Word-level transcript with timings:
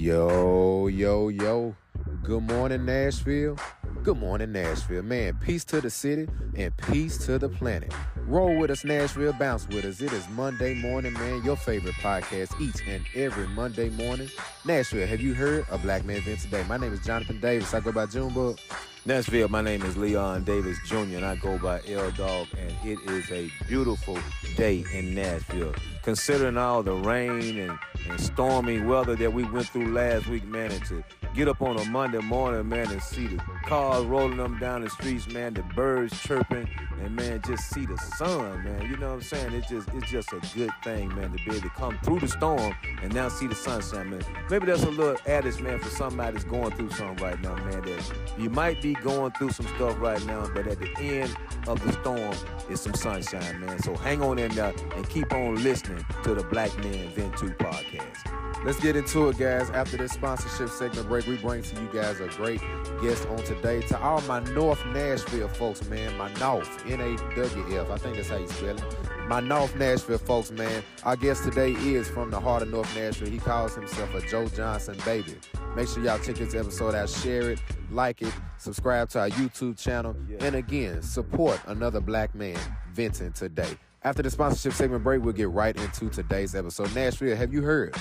Yo, 0.00 0.86
yo, 0.86 1.28
yo. 1.28 1.76
Good 2.22 2.44
morning, 2.44 2.86
Nashville. 2.86 3.58
Good 4.02 4.16
morning, 4.16 4.50
Nashville. 4.50 5.02
Man, 5.02 5.38
peace 5.42 5.62
to 5.64 5.82
the 5.82 5.90
city 5.90 6.26
and 6.56 6.74
peace 6.78 7.18
to 7.26 7.38
the 7.38 7.50
planet. 7.50 7.92
Roll 8.26 8.56
with 8.56 8.70
us, 8.70 8.82
Nashville. 8.82 9.34
Bounce 9.34 9.68
with 9.68 9.84
us. 9.84 10.00
It 10.00 10.10
is 10.14 10.26
Monday 10.30 10.72
morning, 10.72 11.12
man. 11.12 11.44
Your 11.44 11.54
favorite 11.54 11.96
podcast 11.96 12.58
each 12.58 12.80
and 12.88 13.04
every 13.14 13.46
Monday 13.48 13.90
morning. 13.90 14.30
Nashville, 14.64 15.06
have 15.06 15.20
you 15.20 15.34
heard 15.34 15.66
a 15.70 15.76
Black 15.76 16.06
Man 16.06 16.22
Vent 16.22 16.40
today? 16.40 16.64
My 16.66 16.78
name 16.78 16.94
is 16.94 17.04
Jonathan 17.04 17.38
Davis. 17.38 17.74
I 17.74 17.80
go 17.80 17.92
by 17.92 18.06
Junebug. 18.06 18.58
Nashville, 19.06 19.48
my 19.48 19.62
name 19.62 19.82
is 19.82 19.96
Leon 19.96 20.44
Davis 20.44 20.76
Jr., 20.84 20.96
and 20.96 21.24
I 21.24 21.34
go 21.36 21.58
by 21.58 21.80
L 21.88 22.10
Dog, 22.10 22.48
and 22.58 22.70
it 22.84 22.98
is 23.10 23.30
a 23.30 23.50
beautiful 23.66 24.18
day 24.56 24.84
in 24.92 25.14
Nashville. 25.14 25.74
Considering 26.02 26.58
all 26.58 26.82
the 26.82 26.92
rain 26.92 27.58
and, 27.58 27.78
and 28.10 28.20
stormy 28.20 28.82
weather 28.82 29.16
that 29.16 29.32
we 29.32 29.44
went 29.44 29.68
through 29.68 29.94
last 29.94 30.26
week, 30.26 30.44
man, 30.44 30.70
and 30.70 30.84
to 30.84 31.02
get 31.34 31.48
up 31.48 31.62
on 31.62 31.78
a 31.78 31.84
Monday 31.86 32.18
morning, 32.18 32.68
man, 32.68 32.90
and 32.90 33.02
see 33.02 33.26
the 33.26 33.42
cars 33.66 34.04
rolling 34.04 34.36
them 34.36 34.58
down 34.58 34.82
the 34.82 34.90
streets, 34.90 35.26
man, 35.28 35.54
the 35.54 35.62
birds 35.62 36.18
chirping, 36.20 36.68
and 37.00 37.16
man, 37.16 37.40
just 37.46 37.70
see 37.70 37.86
the 37.86 37.96
sun, 38.16 38.64
man. 38.64 38.82
You 38.90 38.96
know 38.96 39.08
what 39.08 39.14
I'm 39.14 39.22
saying? 39.22 39.52
It's 39.52 39.68
just 39.68 39.88
it's 39.94 40.10
just 40.10 40.32
a 40.32 40.40
good 40.54 40.70
thing, 40.82 41.08
man, 41.14 41.32
to 41.32 41.36
be 41.44 41.56
able 41.56 41.60
to 41.60 41.70
come 41.70 41.98
through 42.04 42.20
the 42.20 42.28
storm 42.28 42.74
and 43.02 43.14
now 43.14 43.28
see 43.28 43.46
the 43.46 43.54
sunshine, 43.54 44.10
man. 44.10 44.22
Maybe 44.50 44.66
that's 44.66 44.82
a 44.82 44.90
little 44.90 45.16
adage, 45.26 45.60
man, 45.60 45.78
for 45.78 45.90
somebody 45.90 46.32
that's 46.32 46.44
going 46.44 46.72
through 46.72 46.90
something 46.90 47.24
right 47.24 47.40
now, 47.40 47.54
man. 47.54 47.82
That 47.82 48.12
you 48.38 48.50
might 48.50 48.82
be 48.82 48.94
going 48.94 49.32
through 49.32 49.50
some 49.50 49.66
stuff 49.76 49.98
right 50.00 50.24
now, 50.26 50.48
but 50.54 50.66
at 50.66 50.78
the 50.78 50.90
end 50.98 51.36
of 51.66 51.82
the 51.84 51.92
storm 51.92 52.34
is 52.70 52.80
some 52.80 52.94
sunshine, 52.94 53.60
man. 53.60 53.78
So 53.82 53.94
hang 53.94 54.22
on 54.22 54.38
in 54.38 54.54
there 54.54 54.72
and 54.96 55.08
keep 55.08 55.32
on 55.32 55.62
listening 55.62 56.04
to 56.24 56.34
the 56.34 56.44
Black 56.44 56.76
Men 56.78 57.10
Vent 57.10 57.36
2 57.38 57.50
podcast. 57.50 58.40
Let's 58.62 58.78
get 58.78 58.94
into 58.94 59.30
it, 59.30 59.38
guys. 59.38 59.70
After 59.70 59.96
this 59.96 60.12
sponsorship 60.12 60.68
segment 60.68 61.08
break, 61.08 61.26
we 61.26 61.38
bring 61.38 61.62
to 61.62 61.80
you 61.80 61.88
guys 61.94 62.20
a 62.20 62.28
great 62.28 62.60
guest 63.00 63.26
on 63.28 63.38
today. 63.54 63.80
To 63.88 64.00
all 64.00 64.20
my 64.22 64.40
North 64.54 64.84
Nashville 64.86 65.48
folks, 65.48 65.84
man, 65.86 66.16
my 66.16 66.32
North, 66.34 66.68
N 66.86 67.00
A 67.00 67.16
W 67.36 67.80
F, 67.80 67.90
I 67.90 67.96
think 67.98 68.16
that's 68.16 68.28
how 68.28 68.36
you 68.36 68.46
spell 68.48 68.76
it. 68.76 68.84
My 69.28 69.40
North 69.40 69.74
Nashville 69.76 70.18
folks, 70.18 70.50
man. 70.50 70.82
Our 71.04 71.16
guest 71.16 71.44
today 71.44 71.72
is 71.72 72.08
from 72.08 72.30
the 72.30 72.38
heart 72.40 72.62
of 72.62 72.70
North 72.70 72.94
Nashville. 72.94 73.28
He 73.28 73.38
calls 73.38 73.74
himself 73.74 74.14
a 74.14 74.20
Joe 74.28 74.48
Johnson 74.48 74.96
baby. 75.04 75.34
Make 75.74 75.88
sure 75.88 76.04
y'all 76.04 76.18
check 76.18 76.36
this 76.36 76.54
episode 76.54 76.94
out, 76.94 77.08
share 77.08 77.50
it, 77.50 77.60
like 77.90 78.22
it, 78.22 78.32
subscribe 78.58 79.08
to 79.10 79.20
our 79.20 79.30
YouTube 79.30 79.78
channel, 79.78 80.16
and 80.40 80.54
again, 80.54 81.02
support 81.02 81.60
another 81.66 82.00
black 82.00 82.34
man 82.34 82.58
venting 82.92 83.32
today. 83.32 83.76
After 84.02 84.22
the 84.22 84.30
sponsorship 84.30 84.72
segment 84.72 85.04
break, 85.04 85.22
we'll 85.22 85.34
get 85.34 85.50
right 85.50 85.76
into 85.76 86.08
today's 86.08 86.54
episode. 86.54 86.94
Nashville, 86.94 87.36
have 87.36 87.52
you 87.52 87.62
heard? 87.62 87.94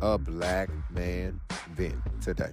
a 0.00 0.18
black 0.18 0.68
man 0.90 1.40
vent 1.74 1.96
today. 2.20 2.52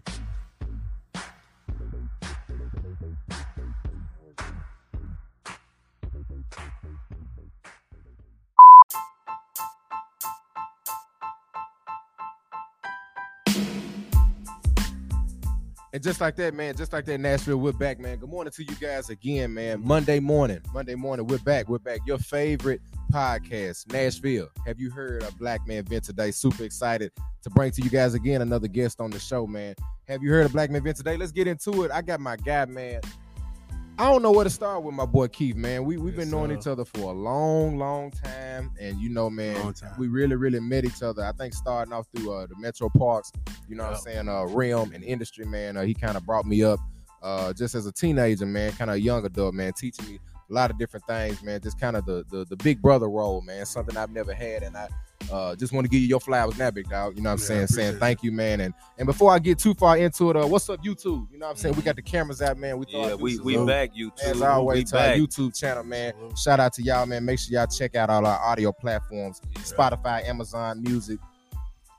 And 15.96 16.04
just 16.04 16.20
like 16.20 16.36
that, 16.36 16.54
man, 16.54 16.76
just 16.76 16.92
like 16.92 17.06
that, 17.06 17.22
Nashville, 17.22 17.56
we're 17.56 17.72
back, 17.72 18.02
man. 18.02 18.18
Good 18.18 18.28
morning 18.28 18.52
to 18.52 18.64
you 18.66 18.76
guys 18.82 19.10
again, 19.10 19.54
man. 19.54 19.82
Monday 19.82 20.20
morning, 20.20 20.60
Monday 20.74 20.94
morning, 20.94 21.26
we're 21.26 21.38
back. 21.38 21.70
We're 21.70 21.80
back. 21.80 22.02
Your 22.06 22.18
favorite 22.18 22.82
podcast, 23.14 23.90
Nashville. 23.94 24.50
Have 24.66 24.78
you 24.78 24.92
heard 24.92 25.24
a 25.24 25.32
Black 25.32 25.66
Man 25.66 25.86
Vent 25.86 26.04
today? 26.04 26.32
Super 26.32 26.66
excited 26.66 27.14
to 27.44 27.50
bring 27.50 27.72
to 27.72 27.82
you 27.82 27.90
guys 27.90 28.14
again 28.14 28.42
another 28.42 28.68
guest 28.68 29.00
on 29.00 29.10
the 29.10 29.20
show, 29.20 29.48
man. 29.48 29.74
Have 30.10 30.22
you 30.22 30.32
heard 30.32 30.46
of 30.46 30.52
Black 30.52 30.70
Man 30.70 30.84
Vent 30.84 30.98
today? 30.98 31.16
Let's 31.16 31.32
get 31.32 31.48
into 31.48 31.86
it. 31.86 31.92
I 31.92 32.02
got 32.02 32.20
my 32.20 32.36
guy, 32.36 32.66
man. 32.66 33.00
I 33.98 34.12
don't 34.12 34.22
know 34.22 34.32
where 34.32 34.44
to 34.44 34.50
start 34.50 34.84
with 34.84 34.94
my 34.94 35.06
boy 35.06 35.30
Keith, 35.30 35.56
man. 35.56 35.86
We 35.86 35.96
we've 35.96 36.16
yes, 36.16 36.26
been 36.26 36.32
knowing 36.32 36.52
each 36.52 36.68
other 36.68 36.84
for 36.84 37.12
a 37.12 37.14
long, 37.14 37.78
long 37.78 38.12
time, 38.12 38.72
and 38.78 39.00
you 39.00 39.08
know, 39.08 39.30
man, 39.30 39.74
we 39.98 40.10
really, 40.10 40.36
really 40.36 40.60
met 40.60 40.84
each 40.84 41.02
other. 41.02 41.24
I 41.24 41.32
think 41.32 41.54
starting 41.54 41.94
off 41.94 42.06
through 42.14 42.34
uh, 42.34 42.48
the 42.48 42.56
Metro 42.58 42.90
Parks, 42.90 43.32
you 43.70 43.76
know, 43.78 43.84
yep. 43.84 43.92
what 43.94 43.98
I'm 44.00 44.04
saying, 44.04 44.30
uh, 44.30 44.46
realm 44.48 44.92
and 44.94 45.02
industry, 45.02 45.46
man. 45.46 45.78
Uh, 45.78 45.84
he 45.84 45.94
kind 45.94 46.18
of 46.18 46.26
brought 46.26 46.46
me 46.46 46.62
up, 46.62 46.80
uh, 47.24 47.54
just 47.54 47.74
as 47.74 47.86
a 47.86 47.92
teenager, 47.94 48.46
man, 48.46 48.74
kind 48.74 48.90
of 48.90 48.98
a 48.98 49.00
young 49.00 49.26
adult, 49.26 49.54
man, 49.54 49.72
teaching 49.72 50.06
me 50.06 50.20
a 50.50 50.54
lot 50.54 50.70
of 50.70 50.78
different 50.78 51.06
things, 51.08 51.42
man. 51.44 51.60
Just 51.62 51.80
kind 51.80 51.96
of 51.96 52.06
the, 52.06 52.24
the 52.30 52.46
the 52.46 52.56
big 52.58 52.82
brother 52.82 53.10
role, 53.10 53.42
man. 53.42 53.66
Something 53.66 53.98
I've 53.98 54.12
never 54.12 54.34
had, 54.34 54.64
and 54.64 54.78
I 54.78 54.88
uh, 55.32 55.56
just 55.56 55.74
want 55.74 55.86
to 55.86 55.90
give 55.90 56.02
you 56.02 56.08
your 56.08 56.20
flowers 56.20 56.58
now, 56.58 56.70
big 56.72 56.88
dog. 56.90 57.16
You 57.16 57.24
know 57.24 57.32
what 57.32 57.34
I'm 57.34 57.40
yeah, 57.40 57.46
saying? 57.46 57.68
Saying 57.68 58.00
thank 58.00 58.24
you, 58.24 58.32
man. 58.32 58.62
And 58.62 58.74
and 58.98 59.06
before 59.06 59.32
I 59.32 59.40
get 59.40 59.58
too 59.58 59.74
far 59.74 59.98
into 59.98 60.30
it, 60.30 60.36
uh, 60.36 60.46
what's 60.46 60.70
up, 60.70 60.84
YouTube? 60.84 61.32
You 61.32 61.40
know 61.40 61.48
what 61.48 61.52
I'm 61.52 61.56
saying? 61.56 61.74
Mm-hmm. 61.74 61.82
We 61.82 61.86
got 61.86 61.96
the 61.96 62.02
cameras 62.02 62.42
out, 62.42 62.58
man. 62.58 62.78
We 62.78 62.86
yeah, 62.90 63.16
we 63.16 63.40
we 63.40 63.58
back 63.66 63.96
YouTube. 63.96 64.20
As 64.24 64.42
always, 64.42 64.92
to 64.92 64.96
back. 64.96 65.10
our 65.12 65.16
YouTube 65.16 65.58
channel, 65.58 65.84
man. 65.84 66.14
Shout 66.36 66.60
out 66.60 66.74
to 66.74 66.84
y'all, 66.84 67.06
man. 67.06 67.26
Make 67.26 67.40
sure 67.40 67.58
y'all 67.58 67.68
check 67.68 67.96
out 67.96 68.10
all 68.10 68.26
our 68.26 68.40
audio 68.40 68.72
platforms: 68.72 69.42
yeah. 69.52 69.62
Spotify, 69.62 70.28
Amazon 70.28 70.82
Music. 70.82 71.20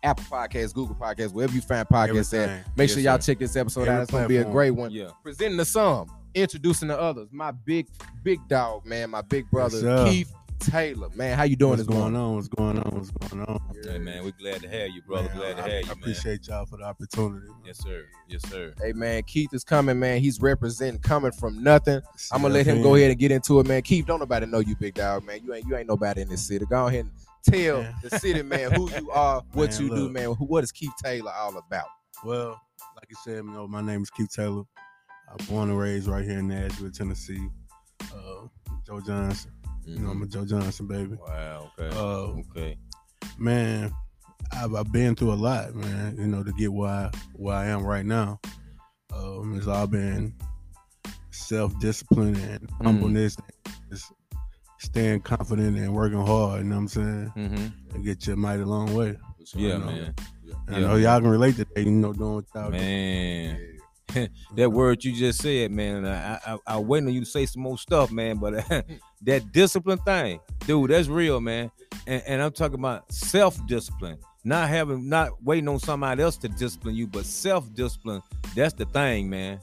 Apple 0.02 0.24
Podcasts, 0.30 0.72
Google 0.72 0.94
Podcasts, 0.94 1.32
wherever 1.32 1.52
you 1.52 1.60
find 1.60 1.88
podcasts 1.88 2.32
Everything. 2.32 2.50
at. 2.50 2.76
Make 2.76 2.88
yes, 2.88 2.94
sure 2.94 3.02
y'all 3.02 3.18
sir. 3.18 3.32
check 3.32 3.40
this 3.40 3.56
episode 3.56 3.88
Every 3.88 3.94
out. 3.94 4.02
It's 4.02 4.10
gonna 4.12 4.28
be 4.28 4.36
a 4.36 4.44
great 4.44 4.70
one. 4.70 4.92
Yeah. 4.92 5.08
Presenting 5.24 5.56
the 5.56 5.64
some, 5.64 6.08
introducing 6.36 6.88
the 6.88 7.00
others. 7.00 7.28
My 7.32 7.50
big, 7.50 7.88
big 8.22 8.46
dog, 8.46 8.86
man. 8.86 9.10
My 9.10 9.22
big 9.22 9.50
brother, 9.50 10.04
Keith 10.06 10.32
Taylor, 10.60 11.08
man, 11.14 11.36
how 11.36 11.44
you 11.44 11.56
doing? 11.56 11.78
What's 11.78 11.84
going 11.84 12.14
on? 12.14 12.34
What's 12.36 12.48
going 12.48 12.78
on? 12.78 12.94
What's 12.94 13.10
going 13.10 13.44
on? 13.44 13.60
Hey 13.82 13.98
man, 13.98 14.24
we're 14.24 14.32
glad 14.32 14.62
to 14.62 14.68
have 14.68 14.90
you, 14.90 15.02
brother. 15.02 15.28
Man, 15.28 15.36
glad 15.36 15.56
to 15.56 15.64
I, 15.64 15.68
have 15.68 15.84
you. 15.84 15.90
I 15.90 15.92
appreciate 15.92 16.48
y'all 16.48 16.66
for 16.66 16.76
the 16.76 16.84
opportunity. 16.84 17.46
Man. 17.46 17.56
Yes, 17.64 17.78
sir. 17.78 18.04
Yes, 18.28 18.42
sir. 18.48 18.74
Hey 18.80 18.92
man, 18.92 19.22
Keith 19.24 19.52
is 19.52 19.64
coming, 19.64 19.98
man. 19.98 20.20
He's 20.20 20.40
representing 20.40 21.00
coming 21.00 21.32
from 21.32 21.62
nothing. 21.62 22.00
I'm 22.32 22.42
gonna 22.42 22.54
let 22.54 22.66
him 22.66 22.82
go 22.82 22.94
ahead 22.94 23.10
and 23.10 23.18
get 23.18 23.32
into 23.32 23.60
it, 23.60 23.66
man. 23.66 23.82
Keith, 23.82 24.06
don't 24.06 24.20
nobody 24.20 24.46
know 24.46 24.60
you, 24.60 24.76
big 24.76 24.94
dog, 24.94 25.24
man. 25.24 25.40
You 25.42 25.54
ain't 25.54 25.66
you 25.66 25.76
ain't 25.76 25.88
nobody 25.88 26.22
in 26.22 26.28
this 26.28 26.46
city. 26.46 26.64
Go 26.66 26.86
ahead 26.86 27.06
and 27.06 27.12
tell 27.42 27.82
man. 27.82 27.94
the 28.02 28.18
city, 28.18 28.42
man, 28.42 28.72
who 28.72 28.90
you 28.90 29.10
are, 29.10 29.42
what 29.52 29.70
man, 29.70 29.80
you 29.80 29.88
look, 29.88 29.98
do, 29.98 30.08
man. 30.10 30.28
What 30.30 30.64
is 30.64 30.72
Keith 30.72 30.94
Taylor 31.02 31.32
all 31.36 31.56
about? 31.58 31.86
Well, 32.24 32.60
like 32.96 33.08
you 33.10 33.16
said, 33.24 33.44
you 33.44 33.50
know, 33.50 33.68
my 33.68 33.82
name 33.82 34.02
is 34.02 34.10
Keith 34.10 34.32
Taylor. 34.32 34.64
I'm 35.28 35.46
born 35.46 35.70
and 35.70 35.78
raised 35.78 36.08
right 36.08 36.24
here 36.24 36.38
in 36.38 36.48
Nashville, 36.48 36.90
Tennessee. 36.90 37.46
Uh, 38.02 38.46
Joe 38.86 39.00
Johnson. 39.00 39.52
Mm-hmm. 39.64 39.92
You 39.92 39.98
know, 40.00 40.10
I'm 40.10 40.22
a 40.22 40.26
Joe 40.26 40.44
Johnson 40.44 40.86
baby. 40.86 41.16
Wow. 41.26 41.70
Okay. 41.78 41.96
Uh, 41.96 42.40
okay. 42.50 42.78
Man, 43.38 43.92
I've, 44.52 44.74
I've, 44.74 44.92
been 44.92 45.14
through 45.14 45.32
a 45.32 45.34
lot, 45.34 45.74
man. 45.74 46.16
You 46.18 46.26
know, 46.26 46.42
to 46.42 46.52
get 46.52 46.72
where 46.72 46.90
I, 46.90 47.10
where 47.34 47.56
I 47.56 47.66
am 47.66 47.84
right 47.84 48.06
now. 48.06 48.40
Um, 49.12 49.56
it's 49.56 49.66
all 49.66 49.86
been 49.86 50.34
self 51.30 51.78
discipline 51.80 52.36
and 52.36 52.60
mm-hmm. 52.60 52.84
humbleness, 52.84 53.36
mm. 53.36 53.72
just 53.90 54.12
staying 54.78 55.20
confident 55.20 55.76
and 55.76 55.94
working 55.94 56.24
hard. 56.24 56.58
You 56.58 56.64
know 56.64 56.76
what 56.76 56.80
I'm 56.82 56.88
saying? 56.88 57.32
Mm-hmm. 57.36 57.94
And 57.94 58.04
get 58.04 58.26
you 58.26 58.34
a 58.34 58.36
mighty 58.36 58.64
long 58.64 58.94
way. 58.94 59.16
So, 59.44 59.58
yeah, 59.58 59.74
you 59.74 59.78
know, 59.78 59.86
man. 59.86 60.14
Yeah. 60.44 60.54
I 60.68 60.80
know 60.80 60.96
y'all 60.96 61.20
can 61.20 61.30
relate 61.30 61.56
to 61.56 61.64
that. 61.64 61.84
You 61.84 61.90
know, 61.90 62.12
doing 62.12 62.34
what 62.36 62.44
y'all 62.54 62.70
man. 62.70 63.56
Do. 63.56 63.75
that 64.56 64.70
word 64.70 65.04
you 65.04 65.12
just 65.12 65.40
said, 65.40 65.70
man. 65.70 66.06
I, 66.06 66.40
I 66.46 66.58
I 66.66 66.78
waiting 66.78 67.08
on 67.08 67.14
you 67.14 67.20
to 67.20 67.26
say 67.26 67.46
some 67.46 67.62
more 67.62 67.78
stuff, 67.78 68.10
man. 68.10 68.38
But 68.38 68.66
that 69.22 69.52
discipline 69.52 69.98
thing, 69.98 70.40
dude, 70.66 70.90
that's 70.90 71.08
real, 71.08 71.40
man. 71.40 71.70
And, 72.06 72.22
and 72.26 72.42
I'm 72.42 72.52
talking 72.52 72.78
about 72.78 73.10
self 73.12 73.64
discipline, 73.66 74.18
not 74.44 74.68
having, 74.68 75.08
not 75.08 75.42
waiting 75.42 75.68
on 75.68 75.78
somebody 75.78 76.22
else 76.22 76.36
to 76.38 76.48
discipline 76.48 76.94
you, 76.94 77.06
but 77.06 77.24
self 77.26 77.72
discipline. 77.74 78.22
That's 78.54 78.74
the 78.74 78.86
thing, 78.86 79.28
man. 79.28 79.60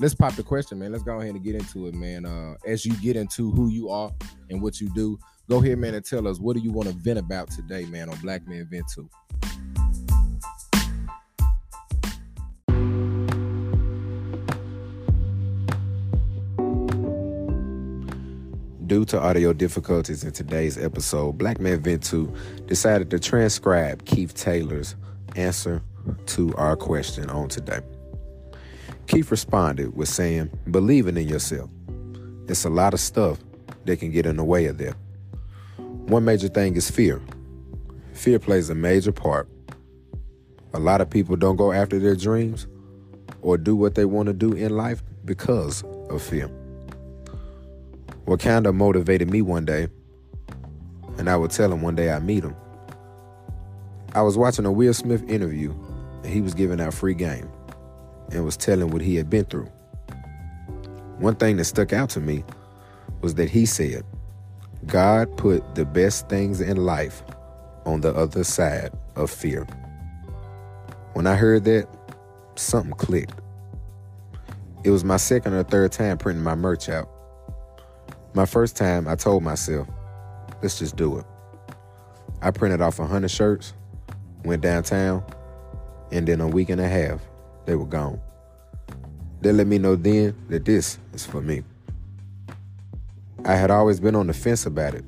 Let's 0.00 0.14
pop 0.14 0.34
the 0.34 0.42
question, 0.42 0.78
man. 0.78 0.92
Let's 0.92 1.04
go 1.04 1.20
ahead 1.20 1.34
and 1.34 1.44
get 1.44 1.54
into 1.54 1.86
it, 1.86 1.94
man. 1.94 2.24
Uh, 2.24 2.54
as 2.66 2.84
you 2.84 2.94
get 2.96 3.16
into 3.16 3.50
who 3.50 3.68
you 3.68 3.90
are 3.90 4.10
and 4.48 4.60
what 4.60 4.80
you 4.80 4.92
do, 4.94 5.18
go 5.48 5.62
ahead, 5.62 5.78
man, 5.78 5.94
and 5.94 6.04
tell 6.04 6.26
us 6.26 6.40
what 6.40 6.56
do 6.56 6.62
you 6.62 6.72
want 6.72 6.88
to 6.88 6.94
vent 6.94 7.18
about 7.18 7.50
today, 7.50 7.84
man, 7.84 8.08
on 8.08 8.16
Black 8.20 8.46
Man 8.48 8.66
Vent 8.70 8.86
2. 8.94 9.08
Due 18.86 19.04
to 19.04 19.20
audio 19.20 19.52
difficulties 19.52 20.24
in 20.24 20.32
today's 20.32 20.76
episode, 20.76 21.38
Black 21.38 21.60
Man 21.60 21.80
Vent 21.80 22.02
2 22.02 22.32
decided 22.66 23.08
to 23.10 23.20
transcribe 23.20 24.04
Keith 24.04 24.34
Taylor's 24.34 24.96
answer 25.36 25.80
to 26.26 26.52
our 26.56 26.74
question 26.74 27.30
on 27.30 27.48
today. 27.48 27.80
Keith 29.10 29.32
responded 29.32 29.96
with 29.96 30.08
saying, 30.08 30.48
believing 30.70 31.16
in 31.16 31.26
yourself. 31.26 31.68
It's 32.46 32.64
a 32.64 32.70
lot 32.70 32.94
of 32.94 33.00
stuff 33.00 33.40
that 33.84 33.98
can 33.98 34.12
get 34.12 34.24
in 34.24 34.36
the 34.36 34.44
way 34.44 34.66
of 34.66 34.78
that. 34.78 34.94
One 35.78 36.24
major 36.24 36.46
thing 36.46 36.76
is 36.76 36.88
fear. 36.88 37.20
Fear 38.12 38.38
plays 38.38 38.70
a 38.70 38.74
major 38.76 39.10
part. 39.10 39.48
A 40.74 40.78
lot 40.78 41.00
of 41.00 41.10
people 41.10 41.34
don't 41.34 41.56
go 41.56 41.72
after 41.72 41.98
their 41.98 42.14
dreams 42.14 42.68
or 43.42 43.58
do 43.58 43.74
what 43.74 43.96
they 43.96 44.04
want 44.04 44.28
to 44.28 44.32
do 44.32 44.52
in 44.52 44.76
life 44.76 45.02
because 45.24 45.82
of 46.08 46.22
fear. 46.22 46.48
what 48.26 48.38
kind 48.38 48.64
of 48.64 48.76
motivated 48.76 49.28
me 49.28 49.42
one 49.42 49.64
day, 49.64 49.88
and 51.18 51.28
I 51.28 51.36
would 51.36 51.50
tell 51.50 51.72
him 51.72 51.82
one 51.82 51.96
day 51.96 52.12
I 52.12 52.20
meet 52.20 52.44
him. 52.44 52.54
I 54.14 54.22
was 54.22 54.38
watching 54.38 54.66
a 54.66 54.70
Will 54.70 54.94
Smith 54.94 55.28
interview, 55.28 55.74
and 56.22 56.32
he 56.32 56.40
was 56.40 56.54
giving 56.54 56.80
out 56.80 56.94
free 56.94 57.14
game 57.14 57.50
and 58.30 58.44
was 58.44 58.56
telling 58.56 58.90
what 58.90 59.02
he 59.02 59.16
had 59.16 59.28
been 59.28 59.44
through. 59.44 59.70
One 61.18 61.36
thing 61.36 61.56
that 61.56 61.64
stuck 61.64 61.92
out 61.92 62.10
to 62.10 62.20
me 62.20 62.44
was 63.20 63.34
that 63.34 63.50
he 63.50 63.66
said, 63.66 64.04
God 64.86 65.36
put 65.36 65.74
the 65.74 65.84
best 65.84 66.28
things 66.28 66.60
in 66.60 66.78
life 66.78 67.22
on 67.84 68.00
the 68.00 68.14
other 68.14 68.44
side 68.44 68.92
of 69.16 69.30
fear. 69.30 69.66
When 71.12 71.26
I 71.26 71.34
heard 71.34 71.64
that, 71.64 71.88
something 72.54 72.92
clicked. 72.92 73.38
It 74.84 74.90
was 74.90 75.04
my 75.04 75.18
second 75.18 75.52
or 75.52 75.62
third 75.62 75.92
time 75.92 76.16
printing 76.16 76.42
my 76.42 76.54
merch 76.54 76.88
out. 76.88 77.10
My 78.32 78.46
first 78.46 78.76
time, 78.76 79.06
I 79.06 79.16
told 79.16 79.42
myself, 79.42 79.88
let's 80.62 80.78
just 80.78 80.96
do 80.96 81.18
it. 81.18 81.26
I 82.40 82.50
printed 82.50 82.80
off 82.80 82.98
100 82.98 83.30
shirts, 83.30 83.74
went 84.44 84.62
downtown, 84.62 85.22
and 86.10 86.28
in 86.28 86.40
a 86.40 86.48
week 86.48 86.70
and 86.70 86.80
a 86.80 86.88
half, 86.88 87.20
they 87.66 87.74
were 87.74 87.86
gone. 87.86 88.20
They 89.40 89.52
let 89.52 89.66
me 89.66 89.78
know 89.78 89.96
then 89.96 90.34
that 90.48 90.64
this 90.64 90.98
is 91.14 91.24
for 91.24 91.40
me. 91.40 91.62
I 93.44 93.54
had 93.54 93.70
always 93.70 94.00
been 94.00 94.14
on 94.14 94.26
the 94.26 94.34
fence 94.34 94.66
about 94.66 94.94
it. 94.94 95.04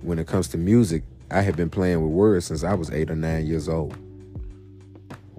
When 0.00 0.18
it 0.18 0.26
comes 0.26 0.48
to 0.48 0.58
music, 0.58 1.04
I 1.30 1.42
had 1.42 1.56
been 1.56 1.70
playing 1.70 2.02
with 2.02 2.10
words 2.10 2.46
since 2.46 2.64
I 2.64 2.74
was 2.74 2.90
eight 2.90 3.10
or 3.10 3.16
nine 3.16 3.46
years 3.46 3.68
old. 3.68 3.96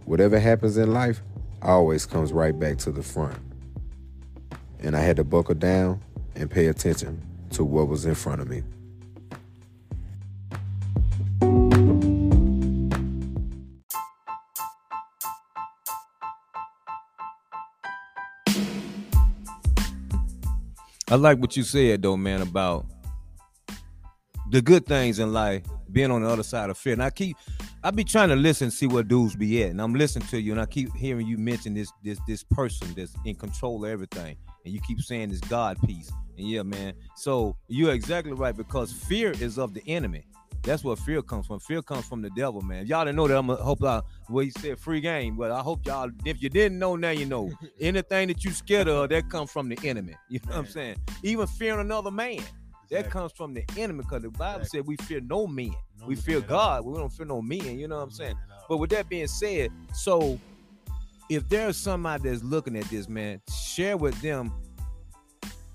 Whatever 0.06 0.40
happens 0.40 0.78
in 0.78 0.94
life 0.94 1.22
always 1.62 2.06
comes 2.06 2.32
right 2.32 2.58
back 2.58 2.78
to 2.80 2.92
the 2.92 3.04
front. 3.04 3.38
And 4.80 4.96
I 4.96 5.02
had 5.02 5.18
to 5.18 5.24
buckle 5.24 5.56
down 5.56 6.02
and 6.36 6.50
pay 6.50 6.68
attention 6.68 7.22
to 7.52 7.64
what 7.64 7.88
was 7.88 8.06
in 8.06 8.16
front 8.16 8.42
of 8.42 8.48
me. 8.48 8.64
I 21.14 21.16
like 21.16 21.38
what 21.38 21.56
you 21.56 21.62
said 21.62 22.02
though, 22.02 22.18
man, 22.18 22.42
about 22.42 22.88
the 24.50 24.64
good 24.64 24.88
things 24.88 25.20
in 25.20 25.32
life, 25.32 25.62
being 25.92 26.10
on 26.10 26.24
the 26.24 26.28
other 26.28 26.42
side 26.42 26.72
of 26.72 26.78
fear. 26.80 26.94
And 26.94 27.04
I 27.04 27.12
keep 27.12 27.38
I 27.84 27.92
be 27.92 28.04
trying 28.04 28.30
to 28.30 28.36
listen, 28.36 28.72
see 28.72 28.88
what 28.88 29.10
dudes 29.10 29.36
be 29.36 29.64
at. 29.64 29.70
And 29.70 29.80
I'm 29.80 29.94
listening 29.94 30.28
to 30.30 30.42
you 30.42 30.54
and 30.54 30.60
I 30.60 30.66
keep 30.66 30.92
hearing 30.96 31.28
you 31.28 31.38
mention 31.38 31.76
this 31.76 31.92
this 32.04 32.20
this 32.28 32.44
person 32.44 32.96
that's 32.96 33.14
in 33.26 33.36
control 33.36 33.86
of 33.86 33.92
everything. 33.92 34.38
And 34.66 34.74
you 34.74 34.82
keep 34.82 35.02
saying 35.02 35.30
this 35.30 35.40
God 35.42 35.80
piece. 35.84 36.12
And 36.36 36.48
yeah, 36.48 36.64
man. 36.64 36.96
So 37.16 37.58
you're 37.68 37.94
exactly 37.94 38.34
right 38.34 38.58
because 38.58 38.92
fear 38.92 39.34
is 39.34 39.60
of 39.60 39.76
the 39.76 39.84
enemy. 39.86 40.26
That's 40.64 40.82
where 40.82 40.96
fear 40.96 41.22
comes 41.22 41.48
from. 41.48 41.60
Fear 41.60 41.82
comes 41.82 42.06
from 42.06 42.22
the 42.22 42.30
devil, 42.30 42.62
man. 42.62 42.88
Y'all 42.88 43.04
didn't 43.04 43.18
know 43.18 43.28
that. 43.28 43.38
I'm 43.38 43.48
gonna 43.48 43.62
hope 43.62 43.84
I 43.84 44.02
well, 44.30 44.46
he 44.46 44.52
said 44.52 44.80
free 44.80 45.02
game, 45.02 45.36
but 45.36 45.52
I 45.52 45.60
hope 45.60 45.86
y'all. 45.86 46.10
If 46.24 46.42
you 46.42 46.50
didn't 46.50 46.80
know, 46.80 46.96
now 46.96 47.10
you 47.10 47.26
know. 47.26 47.52
Anything 47.82 48.30
that 48.30 48.46
you 48.46 48.52
scared 48.52 48.88
of, 48.88 49.10
that 49.10 49.30
comes 49.30 49.52
from 49.52 49.68
the 49.68 49.78
enemy. 49.88 50.16
You 50.30 50.40
know 50.40 50.50
man. 50.50 50.58
what 50.58 50.66
I'm 50.66 50.72
saying? 50.72 50.96
Even 51.22 51.48
fearing 51.48 51.82
another 51.82 52.12
man, 52.12 52.32
exactly. 52.32 52.58
that 52.92 53.12
comes 53.12 53.34
from 53.34 53.54
the 53.54 53.64
enemy, 53.78 54.04
because 54.04 54.22
the 54.22 54.30
Bible 54.30 54.62
exactly. 54.62 54.80
said 54.80 54.88
we 54.88 54.96
fear 54.98 55.20
no 55.20 55.48
man. 55.48 55.74
No 56.00 56.08
we 56.08 56.16
fear 56.16 56.40
God. 56.40 56.86
We 56.86 56.98
don't 56.98 57.12
fear 57.12 57.26
no 57.26 57.42
men. 57.42 57.78
You 57.78 57.90
know 57.90 57.98
what 57.98 58.04
I'm 58.04 58.12
saying? 58.12 58.36
But 58.70 58.78
with 58.78 58.90
that 58.92 59.10
being 59.10 59.28
said, 59.28 59.70
so 59.94 60.40
if 61.30 61.48
there's 61.50 61.76
somebody 61.76 62.30
that's 62.30 62.44
looking 62.44 62.78
at 62.78 62.86
this, 62.86 63.10
man, 63.10 63.42
share 63.54 63.98
with 63.98 64.20
them 64.22 64.54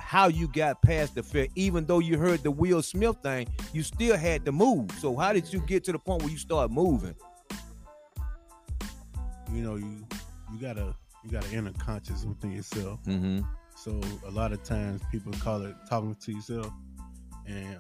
how 0.09 0.27
you 0.27 0.49
got 0.49 0.81
past 0.81 1.15
the 1.17 1.23
fear. 1.23 1.47
Even 1.55 1.85
though 1.85 1.99
you 1.99 2.17
heard 2.17 2.43
the 2.43 2.51
Will 2.51 2.81
Smith 2.81 3.17
thing, 3.23 3.47
you 3.75 3.83
still 3.83 4.17
had 4.17 4.43
to 4.47 4.53
move. 4.53 4.91
So 4.93 5.15
how 5.15 5.35
did 5.35 5.53
you 5.53 5.61
get 5.61 5.85
to 5.85 5.93
the 5.93 5.99
point 5.99 6.23
where 6.23 6.31
you 6.31 6.39
start 6.39 6.71
moving? 6.71 7.15
You 9.53 9.63
know, 9.63 9.77
you 9.77 10.07
you 10.51 10.59
gotta 10.59 10.95
you 11.23 11.31
gotta 11.31 11.55
inner 11.55 11.75
conscious 11.75 12.25
within 12.25 12.53
yourself. 12.53 13.05
Mm-hmm. 13.05 13.41
So 13.77 14.01
a 14.27 14.31
lot 14.31 14.53
of 14.53 14.63
times 14.63 15.03
people 15.13 15.31
call 15.41 15.67
it 15.67 15.75
talking 15.91 16.15
to 16.15 16.33
yourself, 16.33 16.73
and 17.47 17.77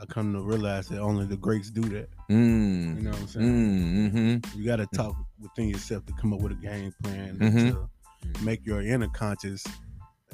I 0.00 0.06
come 0.06 0.32
to 0.32 0.40
realize 0.40 0.88
that 0.88 1.00
only 1.00 1.26
the 1.26 1.36
greats 1.36 1.70
do 1.70 1.82
that. 1.82 2.08
Mm. 2.30 2.96
You 2.96 3.02
know 3.02 3.10
what 3.10 3.20
I'm 3.20 3.28
saying? 3.28 3.46
Mm, 3.46 4.12
mm-hmm. 4.12 4.58
You 4.58 4.66
got 4.66 4.76
to 4.76 4.86
talk 4.94 5.14
within 5.38 5.68
yourself 5.68 6.06
to 6.06 6.14
come 6.14 6.32
up 6.32 6.40
with 6.40 6.52
a 6.52 6.54
game 6.54 6.94
plan 7.02 7.38
mm-hmm. 7.38 8.32
to 8.32 8.42
make 8.42 8.64
your 8.66 8.80
inner 8.80 9.08
conscious 9.08 9.62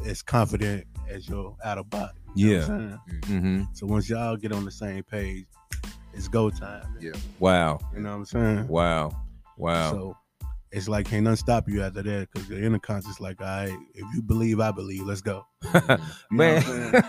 as 0.07 0.23
confident 0.23 0.87
as 1.09 1.29
your 1.29 1.57
outer 1.65 1.85
body. 1.85 2.19
You 2.35 2.55
yeah. 2.55 2.61
Mm-hmm. 2.61 3.63
So 3.75 3.87
once 3.87 4.09
y'all 4.09 4.37
get 4.37 4.53
on 4.53 4.65
the 4.65 4.71
same 4.71 5.03
page, 5.03 5.45
it's 6.15 6.29
go 6.29 6.51
time. 6.51 6.93
Man. 6.95 7.03
Yeah. 7.03 7.13
Wow. 7.39 7.79
You 7.95 8.01
know 8.01 8.11
what 8.11 8.17
I'm 8.17 8.25
saying? 8.25 8.69
Wow. 8.69 9.13
Wow. 9.57 9.91
So 9.93 10.17
it's 10.73 10.89
like 10.89 11.07
can't 11.07 11.25
nothing 11.25 11.37
stop 11.37 11.69
you 11.69 11.83
after 11.83 12.03
that 12.03 12.29
because 12.33 12.49
the 12.49 12.63
inner 12.63 12.79
conscious 12.79 13.21
like, 13.21 13.41
all 13.41 13.47
right, 13.47 13.77
if 13.95 14.15
you 14.15 14.23
believe, 14.23 14.59
I 14.59 14.71
believe. 14.71 15.03
Let's 15.03 15.21
go. 15.21 15.47
man, 16.31 16.63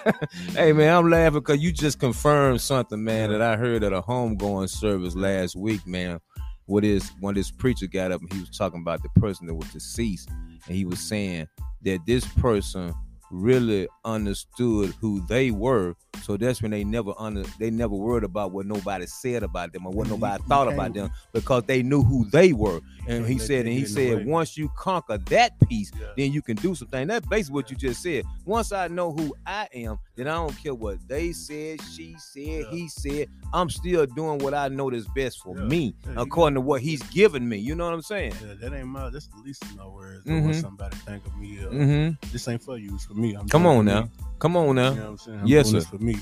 hey 0.52 0.74
man, 0.74 0.98
I'm 0.98 1.10
laughing 1.10 1.40
because 1.40 1.60
you 1.62 1.72
just 1.72 2.00
confirmed 2.00 2.60
something, 2.60 3.02
man, 3.02 3.32
yeah. 3.32 3.38
that 3.38 3.54
I 3.54 3.58
heard 3.58 3.84
at 3.84 3.94
a 3.94 4.02
homegoing 4.02 4.70
service 4.70 5.16
last 5.16 5.56
week, 5.56 5.88
man. 5.88 6.20
What 6.66 6.84
is 6.84 7.12
when 7.20 7.36
this 7.36 7.52
preacher 7.52 7.88
got 7.88 8.12
up 8.12 8.22
and 8.22 8.32
he 8.34 8.40
was 8.40 8.50
talking 8.50 8.82
about 8.82 9.02
the 9.02 9.10
person 9.20 9.48
that 9.48 9.56
was 9.56 9.70
deceased, 9.70 10.30
and 10.68 10.76
he 10.76 10.86
was 10.86 11.00
saying 11.00 11.48
that 11.84 12.06
this 12.06 12.26
person 12.26 12.94
really 13.32 13.88
understood 14.06 14.94
who 15.02 15.26
they 15.28 15.52
were. 15.52 15.96
So 16.22 16.38
that's 16.38 16.62
when 16.62 16.72
they 16.72 16.84
never 16.84 17.14
under 17.18 17.44
they 17.60 17.70
never 17.70 17.96
worried 17.96 18.24
about 18.24 18.52
what 18.52 18.66
nobody 18.66 19.06
said 19.06 19.44
about 19.44 19.74
them 19.74 19.86
or 19.86 19.92
what 19.92 20.08
nobody 20.08 20.42
you, 20.42 20.48
thought 20.48 20.72
about 20.72 20.94
them 20.94 21.12
because 21.34 21.64
they 21.64 21.84
knew 21.84 22.02
who 22.02 22.26
they 22.30 22.54
were. 22.54 22.80
And 23.08 23.26
he 23.26 23.38
said, 23.38 23.66
and 23.66 23.74
he 23.74 23.86
said, 23.86 24.26
once 24.26 24.58
you 24.58 24.70
conquer 24.78 25.18
that 25.18 25.60
piece, 25.68 25.92
yeah. 26.00 26.08
then 26.16 26.32
you 26.32 26.42
can 26.42 26.56
do 26.56 26.76
something. 26.76 27.08
That's 27.08 27.28
basically 27.28 27.56
what 27.56 27.70
you 27.72 27.76
just 27.76 28.02
said. 28.02 28.24
Once 28.46 28.72
I 28.72 28.88
know 28.88 29.12
who 29.12 29.36
I 29.46 29.68
am, 29.74 30.00
then 30.16 30.28
I 30.28 30.36
don't 30.36 30.58
care 30.64 30.74
what 30.74 31.06
they 31.08 31.34
said, 31.34 31.82
she 31.82 32.16
said, 32.18 32.42
yeah. 32.44 32.72
he 32.72 32.88
said. 32.88 33.28
I'm 33.54 33.70
still 33.70 34.06
doing 34.08 34.40
what 34.40 34.56
I 34.56 34.68
know 34.68 34.90
is 34.90 35.08
best 35.10 35.40
for 35.40 35.56
yeah. 35.56 35.66
me, 35.66 35.96
according 36.16 36.56
to 36.56 36.62
what 36.62 36.82
he's 36.82 37.04
given 37.04 37.48
me. 37.48 37.58
You 37.58 37.76
know 37.76 37.86
what 37.86 37.94
I'm 37.94 38.02
saying? 38.02 38.34
Yeah, 38.42 38.56
that 38.62 38.74
ain't 38.74 38.88
my. 38.88 39.10
That's 39.10 39.28
the 39.28 39.38
least 39.46 39.64
of 39.64 39.76
my 39.78 39.88
words. 39.88 40.26
Mm-hmm. 40.26 40.48
What 40.48 40.56
somebody 40.56 40.98
think 40.98 41.26
of 41.26 41.38
me. 41.38 41.60
Uh, 41.60 41.70
mm-hmm. 41.70 42.32
This 42.32 42.48
ain't 42.48 42.64
for 42.64 42.78
you. 42.78 42.96
It's 42.96 43.06
for 43.06 43.14
me. 43.14 43.36
I'm 43.36 43.48
Come 43.48 43.68
on 43.68 43.86
now. 43.86 44.04
Me. 44.04 44.10
Come 44.44 44.58
on 44.58 44.76
now. 44.76 44.90
You 44.90 44.96
know 44.98 45.04
what 45.04 45.10
I'm 45.10 45.18
saying? 45.20 45.40
I'm 45.40 45.48
yes, 45.48 45.72
sir. 45.72 45.80
for 45.80 46.00
me. 46.00 46.18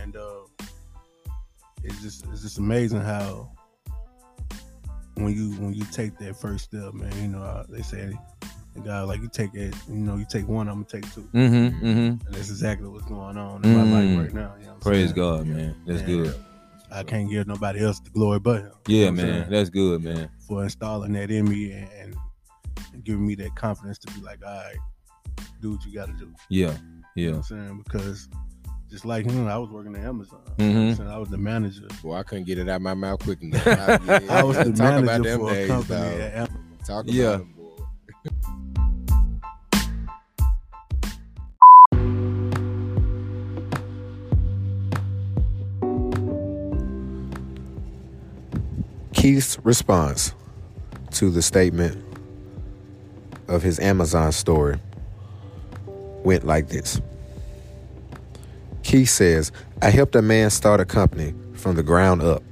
And 0.00 0.14
uh, 0.14 0.42
it's 1.82 2.00
just 2.00 2.24
it's 2.26 2.42
just 2.42 2.58
amazing 2.58 3.00
how 3.00 3.50
when 5.14 5.34
you 5.34 5.50
when 5.60 5.74
you 5.74 5.84
take 5.86 6.16
that 6.18 6.36
first 6.36 6.66
step, 6.66 6.94
man. 6.94 7.12
You 7.20 7.26
know, 7.26 7.42
uh, 7.42 7.64
they 7.68 7.82
say 7.82 8.16
the 8.76 8.80
guy 8.80 9.00
like 9.00 9.20
you 9.22 9.28
take 9.28 9.52
it. 9.54 9.74
You 9.88 9.96
know, 9.96 10.14
you 10.14 10.24
take 10.24 10.46
one, 10.46 10.68
I'm 10.68 10.84
gonna 10.84 11.02
take 11.02 11.12
2 11.12 11.20
mm-hmm, 11.20 11.84
mm-hmm. 11.84 11.88
And 11.88 12.20
that's 12.30 12.48
exactly 12.48 12.86
what's 12.86 13.06
going 13.06 13.36
on 13.36 13.64
in 13.64 13.74
mm-hmm. 13.74 13.90
my 13.90 14.04
life 14.04 14.26
right 14.26 14.34
now. 14.34 14.54
You 14.60 14.66
know 14.66 14.74
Praise 14.74 15.06
saying? 15.06 15.16
God, 15.16 15.46
man. 15.48 15.74
That's 15.84 16.02
and, 16.02 16.06
good. 16.06 16.34
I 16.92 17.02
can't 17.02 17.28
give 17.28 17.48
nobody 17.48 17.84
else 17.84 17.98
the 17.98 18.10
glory 18.10 18.38
but 18.38 18.60
him. 18.60 18.72
Yeah, 18.86 19.10
man. 19.10 19.50
That's 19.50 19.68
good, 19.68 20.04
man. 20.04 20.30
For 20.46 20.62
installing 20.62 21.12
that 21.14 21.32
in 21.32 21.48
me 21.48 21.72
and, 21.72 21.90
and, 21.90 22.16
giving 23.02 23.26
me 23.26 23.34
that 23.34 23.56
confidence 23.56 23.98
to 23.98 24.12
be 24.12 24.20
like, 24.20 24.46
all 24.46 24.54
right, 24.54 24.76
do 25.60 25.72
what 25.72 25.84
you 25.84 25.92
got 25.92 26.06
to 26.06 26.12
do. 26.12 26.32
Yeah. 26.50 26.76
You 27.18 27.30
know 27.32 27.38
what 27.38 27.50
I'm 27.50 27.66
saying 27.66 27.82
because 27.84 28.28
just 28.88 29.04
like 29.04 29.26
him, 29.26 29.48
I 29.48 29.58
was 29.58 29.70
working 29.70 29.96
at 29.96 30.04
Amazon. 30.04 30.40
Mm-hmm. 30.58 31.08
I 31.08 31.18
was 31.18 31.28
the 31.28 31.36
manager. 31.36 31.88
Boy, 32.00 32.14
I 32.14 32.22
couldn't 32.22 32.44
get 32.44 32.58
it 32.58 32.68
out 32.68 32.76
of 32.76 32.82
my 32.82 32.94
mouth 32.94 33.20
quick 33.20 33.42
enough. 33.42 33.66
I, 33.66 33.98
yeah, 34.06 34.20
I 34.30 34.44
was 34.44 34.56
the 34.56 34.72
manager 34.72 35.36
for 35.36 35.50
days, 35.50 35.68
a 35.68 35.72
company 35.72 35.98
dog. 35.98 36.20
at 36.20 36.34
Amazon. 36.34 36.78
Talk 36.86 37.04
about 37.04 37.14
yeah. 37.14 37.30
them, 37.32 37.54
boy. 37.56 37.64
Keith's 49.12 49.58
response 49.64 50.34
to 51.10 51.30
the 51.30 51.42
statement 51.42 52.00
of 53.48 53.62
his 53.62 53.80
Amazon 53.80 54.30
story 54.30 54.78
went 56.28 56.44
like 56.44 56.68
this. 56.68 57.00
Keith 58.82 59.08
says, 59.08 59.50
I 59.80 59.88
helped 59.88 60.14
a 60.14 60.20
man 60.20 60.50
start 60.50 60.78
a 60.78 60.84
company 60.84 61.32
from 61.54 61.74
the 61.74 61.82
ground 61.82 62.20
up. 62.20 62.42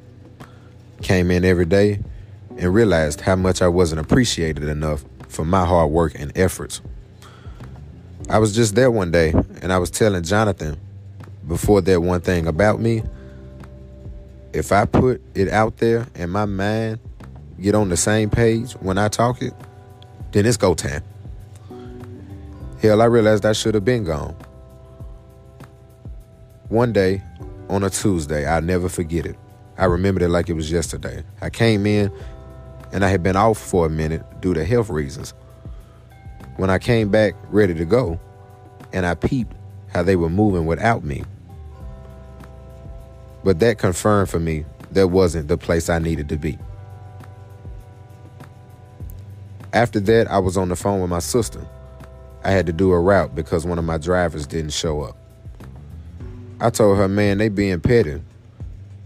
Came 1.02 1.30
in 1.30 1.44
every 1.44 1.66
day 1.66 2.00
and 2.56 2.74
realized 2.74 3.20
how 3.20 3.36
much 3.36 3.60
I 3.60 3.68
wasn't 3.68 4.00
appreciated 4.00 4.64
enough 4.64 5.04
for 5.28 5.44
my 5.44 5.66
hard 5.66 5.90
work 5.90 6.18
and 6.18 6.32
efforts. 6.38 6.80
I 8.30 8.38
was 8.38 8.54
just 8.54 8.74
there 8.74 8.90
one 8.90 9.10
day 9.10 9.34
and 9.60 9.70
I 9.70 9.76
was 9.76 9.90
telling 9.90 10.22
Jonathan 10.22 10.80
before 11.46 11.82
that 11.82 12.00
one 12.00 12.22
thing 12.22 12.46
about 12.46 12.80
me. 12.80 13.02
If 14.54 14.72
I 14.72 14.86
put 14.86 15.20
it 15.34 15.50
out 15.50 15.76
there 15.76 16.06
and 16.14 16.32
my 16.32 16.46
mind 16.46 16.98
get 17.60 17.74
on 17.74 17.90
the 17.90 17.98
same 17.98 18.30
page 18.30 18.72
when 18.80 18.96
I 18.96 19.08
talk 19.08 19.42
it, 19.42 19.52
then 20.32 20.46
it's 20.46 20.56
go 20.56 20.72
time. 20.72 21.02
Hell, 22.80 23.00
I 23.00 23.06
realized 23.06 23.46
I 23.46 23.52
should 23.52 23.74
have 23.74 23.84
been 23.86 24.04
gone. 24.04 24.36
One 26.68 26.92
day 26.92 27.22
on 27.70 27.82
a 27.82 27.90
Tuesday, 27.90 28.44
I'll 28.44 28.60
never 28.60 28.88
forget 28.88 29.24
it. 29.24 29.36
I 29.78 29.86
remembered 29.86 30.22
it 30.22 30.28
like 30.28 30.50
it 30.50 30.52
was 30.52 30.70
yesterday. 30.70 31.22
I 31.40 31.48
came 31.48 31.86
in 31.86 32.12
and 32.92 33.04
I 33.04 33.08
had 33.08 33.22
been 33.22 33.36
off 33.36 33.58
for 33.58 33.86
a 33.86 33.88
minute 33.88 34.22
due 34.40 34.52
to 34.52 34.64
health 34.64 34.90
reasons. 34.90 35.32
When 36.56 36.68
I 36.68 36.78
came 36.78 37.10
back 37.10 37.34
ready 37.48 37.74
to 37.74 37.84
go, 37.84 38.20
and 38.92 39.06
I 39.06 39.14
peeped 39.14 39.54
how 39.92 40.02
they 40.02 40.16
were 40.16 40.30
moving 40.30 40.66
without 40.66 41.02
me. 41.02 41.24
But 43.42 43.58
that 43.60 43.78
confirmed 43.78 44.28
for 44.28 44.38
me 44.38 44.64
that 44.92 45.08
wasn't 45.08 45.48
the 45.48 45.56
place 45.56 45.88
I 45.88 45.98
needed 45.98 46.28
to 46.28 46.36
be. 46.36 46.58
After 49.72 50.00
that, 50.00 50.30
I 50.30 50.38
was 50.38 50.56
on 50.56 50.68
the 50.68 50.76
phone 50.76 51.00
with 51.00 51.10
my 51.10 51.18
sister. 51.18 51.66
I 52.46 52.52
had 52.52 52.66
to 52.66 52.72
do 52.72 52.92
a 52.92 53.00
route 53.00 53.34
because 53.34 53.66
one 53.66 53.76
of 53.76 53.84
my 53.84 53.98
drivers 53.98 54.46
didn't 54.46 54.70
show 54.70 55.02
up. 55.02 55.16
I 56.60 56.70
told 56.70 56.96
her, 56.96 57.08
man, 57.08 57.38
they 57.38 57.48
being 57.48 57.80
petty. 57.80 58.22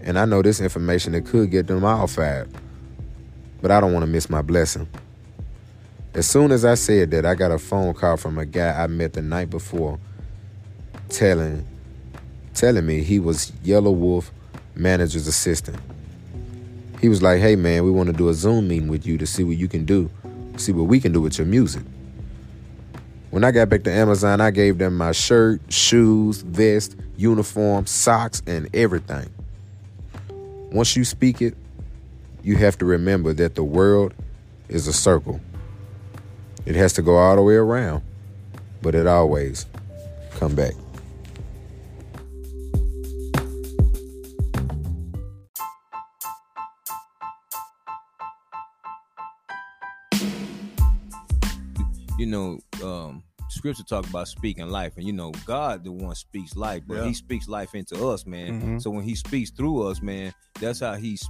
And 0.02 0.18
I 0.18 0.26
know 0.26 0.42
this 0.42 0.60
information 0.60 1.12
that 1.14 1.24
could 1.24 1.50
get 1.50 1.66
them 1.66 1.82
all 1.82 2.06
fired. 2.06 2.50
But 3.62 3.70
I 3.70 3.80
don't 3.80 3.94
want 3.94 4.02
to 4.02 4.06
miss 4.06 4.28
my 4.28 4.42
blessing. 4.42 4.86
As 6.12 6.28
soon 6.28 6.52
as 6.52 6.66
I 6.66 6.74
said 6.74 7.12
that, 7.12 7.24
I 7.24 7.34
got 7.34 7.50
a 7.50 7.58
phone 7.58 7.94
call 7.94 8.18
from 8.18 8.36
a 8.36 8.44
guy 8.44 8.72
I 8.72 8.86
met 8.88 9.14
the 9.14 9.22
night 9.22 9.48
before 9.48 9.98
telling 11.08 11.66
telling 12.52 12.84
me 12.84 13.02
he 13.02 13.18
was 13.18 13.52
Yelawolf 13.64 14.30
manager's 14.74 15.26
assistant. 15.26 15.78
He 17.00 17.08
was 17.08 17.22
like, 17.22 17.40
"Hey 17.40 17.56
man, 17.56 17.84
we 17.84 17.90
want 17.90 18.08
to 18.08 18.12
do 18.12 18.28
a 18.28 18.34
Zoom 18.34 18.68
meeting 18.68 18.88
with 18.88 19.06
you 19.06 19.16
to 19.16 19.26
see 19.26 19.44
what 19.44 19.56
you 19.56 19.66
can 19.66 19.86
do, 19.86 20.10
see 20.58 20.72
what 20.72 20.88
we 20.88 21.00
can 21.00 21.12
do 21.12 21.22
with 21.22 21.38
your 21.38 21.46
music." 21.46 21.84
When 23.30 23.44
I 23.44 23.52
got 23.52 23.68
back 23.68 23.84
to 23.84 23.92
Amazon, 23.92 24.40
I 24.40 24.50
gave 24.50 24.78
them 24.78 24.96
my 24.96 25.12
shirt, 25.12 25.60
shoes, 25.68 26.42
vest, 26.42 26.96
uniform, 27.16 27.86
socks, 27.86 28.42
and 28.44 28.68
everything. 28.74 29.30
Once 30.72 30.96
you 30.96 31.04
speak 31.04 31.40
it, 31.40 31.54
you 32.42 32.56
have 32.56 32.76
to 32.78 32.84
remember 32.84 33.32
that 33.34 33.54
the 33.54 33.62
world 33.62 34.14
is 34.68 34.88
a 34.88 34.92
circle. 34.92 35.40
It 36.66 36.74
has 36.74 36.92
to 36.94 37.02
go 37.02 37.16
all 37.16 37.36
the 37.36 37.42
way 37.42 37.54
around, 37.54 38.02
but 38.82 38.96
it 38.96 39.06
always 39.06 39.66
come 40.32 40.56
back. 40.56 40.74
You 52.20 52.26
know, 52.26 52.58
um, 52.84 53.22
scripture 53.48 53.82
talk 53.82 54.06
about 54.06 54.28
speaking 54.28 54.68
life, 54.68 54.92
and 54.98 55.06
you 55.06 55.12
know, 55.14 55.32
God 55.46 55.84
the 55.84 55.90
one 55.90 56.14
speaks 56.14 56.54
life, 56.54 56.82
but 56.86 56.98
Yeah. 56.98 57.06
He 57.06 57.14
speaks 57.14 57.48
life 57.48 57.74
into 57.74 58.06
us, 58.08 58.26
man. 58.26 58.60
Mhm. 58.60 58.82
So 58.82 58.90
when 58.90 59.04
He 59.04 59.14
speaks 59.14 59.48
through 59.50 59.84
us, 59.88 60.02
man, 60.02 60.34
that's 60.60 60.80
how 60.80 60.96
He's 60.96 61.26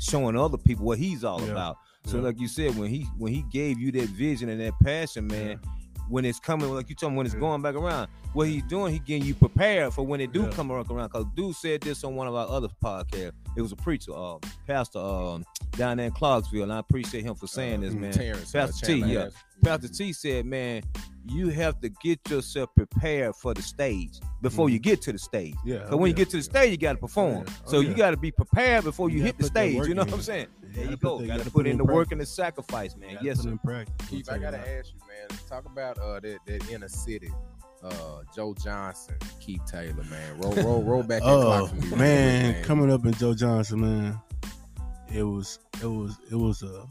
showing 0.00 0.36
other 0.36 0.58
people 0.58 0.84
what 0.84 0.98
He's 0.98 1.22
all 1.22 1.40
Yeah. 1.40 1.52
about. 1.52 1.76
So, 2.06 2.16
Yeah. 2.16 2.24
like 2.24 2.40
you 2.40 2.48
said, 2.48 2.76
when 2.76 2.90
He 2.90 3.02
when 3.18 3.32
He 3.32 3.44
gave 3.52 3.78
you 3.78 3.92
that 3.92 4.08
vision 4.08 4.48
and 4.48 4.60
that 4.60 4.74
passion, 4.82 5.28
man. 5.28 5.60
When 6.08 6.24
it's 6.24 6.38
coming, 6.38 6.72
like 6.74 6.88
you 6.90 6.94
told 6.94 7.12
me, 7.12 7.16
when 7.18 7.26
it's 7.26 7.34
going 7.34 7.62
back 7.62 7.74
around, 7.74 8.08
what 8.34 8.48
he's 8.48 8.62
doing, 8.64 8.92
he 8.92 8.98
getting 8.98 9.24
you 9.24 9.34
prepared 9.34 9.92
for 9.94 10.04
when 10.04 10.20
it 10.20 10.32
do 10.32 10.42
Yeah. 10.42 10.50
come 10.50 10.70
around. 10.70 10.86
Cause 11.10 11.24
dude 11.34 11.54
said 11.56 11.80
this 11.80 12.04
on 12.04 12.14
one 12.16 12.26
of 12.26 12.34
our 12.34 12.48
other 12.48 12.68
podcasts. 12.82 13.32
It 13.56 13.62
was 13.62 13.72
a 13.72 13.76
preacher, 13.76 14.12
uh, 14.14 14.38
pastor, 14.66 14.98
um, 14.98 15.44
down 15.72 15.96
there 15.98 16.06
in 16.06 16.12
Clarksville, 16.12 16.64
and 16.64 16.72
I 16.72 16.78
appreciate 16.78 17.24
him 17.24 17.34
for 17.34 17.46
saying 17.46 17.80
this, 17.80 17.94
Uh, 17.94 17.98
man. 17.98 18.12
Terrence, 18.12 18.54
uh, 18.54 18.66
Pastor 18.66 18.86
T, 18.86 19.00
Chandler 19.00 19.14
yeah. 19.14 19.28
Pastor 19.62 19.88
T 19.88 20.12
said, 20.12 20.44
man, 20.46 20.82
you 21.26 21.48
have 21.48 21.80
to 21.80 21.88
get 22.02 22.18
yourself 22.30 22.70
prepared 22.76 23.34
for 23.36 23.54
the 23.54 23.62
stage 23.62 24.18
before 24.40 24.68
you 24.70 24.78
get 24.78 25.00
to 25.02 25.12
the 25.12 25.18
stage. 25.18 25.54
Yeah. 25.64 25.78
Because 25.78 25.96
when 25.96 26.08
you 26.08 26.14
get 26.14 26.30
to 26.30 26.36
the 26.38 26.42
stage, 26.42 26.70
you 26.72 26.76
got 26.76 26.92
to 26.92 26.98
perform. 26.98 27.44
yeah. 27.46 27.54
Oh, 27.66 27.70
So 27.70 27.80
you 27.80 27.94
got 27.94 28.10
to 28.10 28.16
be 28.16 28.30
prepared 28.32 28.84
before 28.84 29.08
you, 29.10 29.18
You 29.18 29.22
hit 29.24 29.38
the 29.38 29.44
gotta 29.44 29.52
put 29.52 29.54
that 29.54 29.70
stage. 29.70 29.88
You 29.88 29.94
know 29.94 30.02
in. 30.02 30.08
what 30.08 30.16
I'm 30.16 30.22
saying? 30.22 30.46
You 30.62 30.68
There 30.72 30.84
you 30.90 30.96
go. 30.96 31.18
put 31.18 31.26
Got 31.28 31.32
to 31.34 31.38
gotta 31.38 31.50
put 31.50 31.66
in 31.66 31.76
the 31.78 31.84
practice. 31.84 31.94
work 31.96 32.12
and 32.12 32.20
the 32.20 32.26
sacrifice, 32.26 32.96
man. 32.96 33.18
Yes, 33.22 33.40
sir. 33.42 33.50
in 33.50 33.58
practice. 33.58 34.08
Keith, 34.08 34.28
I 34.30 34.38
gotta 34.38 34.58
ask 34.58 34.92
you, 34.92 35.00
man. 35.06 35.38
Talk 35.48 35.64
about 35.66 35.98
uh 35.98 36.20
that, 36.20 36.38
that 36.46 36.70
inner 36.70 36.88
city. 36.88 37.30
Uh, 37.84 38.22
Joe 38.34 38.54
Johnson, 38.62 39.16
Keith 39.40 39.60
Taylor, 39.66 40.04
man. 40.04 40.38
Roll, 40.40 40.52
roll, 40.54 40.82
roll 40.84 41.02
back 41.02 41.20
that 41.20 41.22
clock 41.22 41.62
Oh 41.62 41.66
for 41.66 41.74
me, 41.74 41.88
real 41.88 41.96
man, 41.98 42.62
coming 42.64 42.92
up 42.92 43.04
in 43.04 43.12
Joe 43.14 43.34
Johnson, 43.34 43.80
man, 43.80 44.20
it 45.12 45.24
was 45.24 45.58
it 45.82 45.86
was 45.86 46.16
it 46.30 46.36
was 46.36 46.62
a 46.62 46.86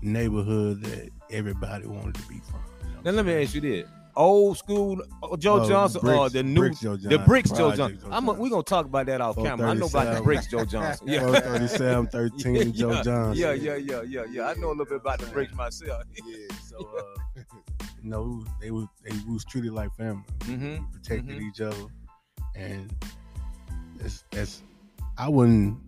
neighborhood 0.00 0.82
that 0.84 1.10
everybody 1.30 1.86
wanted 1.86 2.14
to 2.14 2.22
be 2.28 2.40
from. 2.50 2.60
Now 3.04 3.10
let 3.12 3.26
me 3.26 3.42
ask 3.42 3.54
you 3.54 3.60
this: 3.60 3.88
old 4.16 4.58
school 4.58 5.00
uh, 5.22 5.36
Joe 5.36 5.60
Oh, 5.62 5.68
Johnson 5.68 6.08
or 6.08 6.28
the 6.30 6.42
new 6.42 6.60
Bricks 6.60 6.80
Joe 6.80 6.96
the 6.96 7.08
Johnson, 7.08 7.24
bricks 7.26 7.50
Joe 7.50 7.74
Johnson? 7.74 7.98
Joe 8.02 8.08
I'm 8.12 8.28
a, 8.28 8.32
we 8.32 8.50
gonna 8.50 8.62
talk 8.62 8.86
about 8.86 9.06
that 9.06 9.20
off 9.20 9.36
camera. 9.36 9.70
I 9.70 9.74
know 9.74 9.86
about 9.86 10.14
the 10.16 10.22
bricks 10.22 10.46
Joe 10.46 10.64
Johnson. 10.64 11.08
Yeah. 11.12 11.20
437, 11.20 12.06
13, 12.08 12.72
Joe 12.74 12.92
yeah, 12.92 13.02
Johnson. 13.02 13.42
Yeah, 13.42 13.52
yeah, 13.52 13.76
yeah, 13.76 14.02
yeah, 14.02 14.24
yeah. 14.30 14.46
I 14.48 14.54
know 14.54 14.68
a 14.68 14.70
little 14.70 14.84
bit 14.84 14.96
about 15.00 15.18
the 15.20 15.26
bricks 15.26 15.54
myself. 15.54 16.04
Yeah, 16.24 16.36
so 16.68 16.76
uh, 16.98 17.40
you 18.02 18.10
know, 18.10 18.44
they 18.60 18.70
was 18.70 18.86
they 19.04 19.16
was 19.30 19.44
treated 19.44 19.72
like 19.72 19.94
family. 19.96 20.22
Mhm, 20.40 20.78
We 20.80 20.86
protected 20.92 21.38
mhm. 21.38 21.48
each 21.48 21.60
other, 21.60 21.86
and 22.54 22.94
it's, 24.00 24.24
it's 24.32 24.62
I 25.18 25.28
wouldn't. 25.28 25.78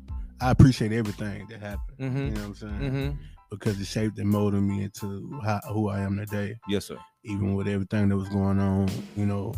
I 0.40 0.50
appreciate 0.50 0.92
everything 0.92 1.46
that 1.48 1.60
happened. 1.60 1.98
Mhm. 1.98 2.24
You 2.26 2.30
know 2.32 2.48
what 2.48 2.62
I'm 2.62 2.80
saying? 2.80 3.18
Because 3.54 3.80
it 3.80 3.86
shaped 3.86 4.18
and 4.18 4.28
molded 4.28 4.62
me 4.62 4.82
into 4.84 5.40
how, 5.44 5.60
who 5.72 5.88
I 5.88 6.00
am 6.00 6.16
today. 6.16 6.56
Yes, 6.68 6.86
sir. 6.86 6.98
Even 7.24 7.54
with 7.54 7.66
everything 7.68 8.08
that 8.10 8.16
was 8.16 8.28
going 8.28 8.58
on, 8.58 8.88
you 9.16 9.26
know, 9.26 9.52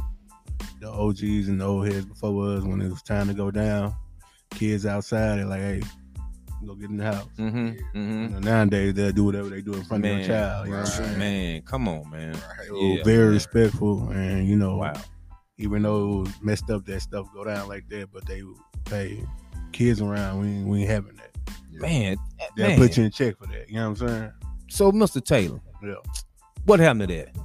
the 0.81 0.89
OGs 0.91 1.49
and 1.49 1.61
the 1.61 1.65
old 1.65 1.87
heads 1.87 2.07
before 2.07 2.49
us, 2.57 2.63
when 2.63 2.81
it 2.81 2.89
was 2.89 3.03
time 3.03 3.27
to 3.29 3.35
go 3.35 3.51
down, 3.51 3.95
kids 4.51 4.87
outside, 4.87 5.39
they're 5.39 5.47
like, 5.47 5.61
"Hey, 5.61 5.83
go 6.65 6.75
get 6.75 6.91
in 6.91 6.97
the 6.99 7.05
house." 7.05 7.29
Mm-hmm. 7.39 7.67
You 7.67 7.85
Mm-hmm. 7.95 8.33
know, 8.35 8.39
nowadays 8.39 8.95
they'll 8.95 9.13
do 9.13 9.25
whatever 9.25 9.49
they 9.51 9.63
do 9.63 9.73
in 9.75 9.83
front 9.85 10.05
of 10.05 10.11
Man, 10.11 10.19
their 10.21 10.29
child. 10.29 10.67
You 10.67 10.73
know 10.75 10.81
what 10.81 11.01
I'm 11.01 11.05
right. 11.09 11.19
Man, 11.19 11.63
come 11.63 11.89
on, 11.89 12.11
man. 12.11 12.33
Right. 12.33 12.69
Yeah, 12.73 13.05
very 13.05 13.25
man. 13.27 13.33
respectful, 13.35 14.09
and 14.11 14.47
you 14.47 14.57
know, 14.57 14.77
Wow. 14.77 14.93
even 15.59 15.83
though 15.83 16.05
it 16.05 16.19
was 16.21 16.35
messed 16.43 16.71
up 16.71 16.85
that 16.87 17.01
stuff 17.01 17.27
go 17.35 17.45
down 17.45 17.69
like 17.69 17.89
that, 17.89 18.09
but 18.13 18.25
they 18.27 18.43
hey, 18.91 19.25
kids 19.73 20.01
around, 20.01 20.41
we 20.41 20.47
ain't, 20.49 20.69
we 20.69 20.81
ain't 20.83 20.91
having 20.91 21.17
that. 21.17 21.26
Man, 21.81 22.17
They'll 22.57 22.69
man. 22.69 22.79
put 22.79 22.97
you 22.97 23.05
in 23.05 23.11
check 23.11 23.39
for 23.39 23.47
that. 23.47 23.69
You 23.69 23.77
know 23.77 23.91
what 23.91 24.03
I'm 24.03 24.09
saying? 24.09 24.33
So, 24.69 24.93
Mr. 24.93 25.25
Taylor, 25.25 25.61
Yeah. 25.83 25.95
what 26.65 26.81
happened 26.81 27.09
to 27.09 27.15
that? 27.17 27.37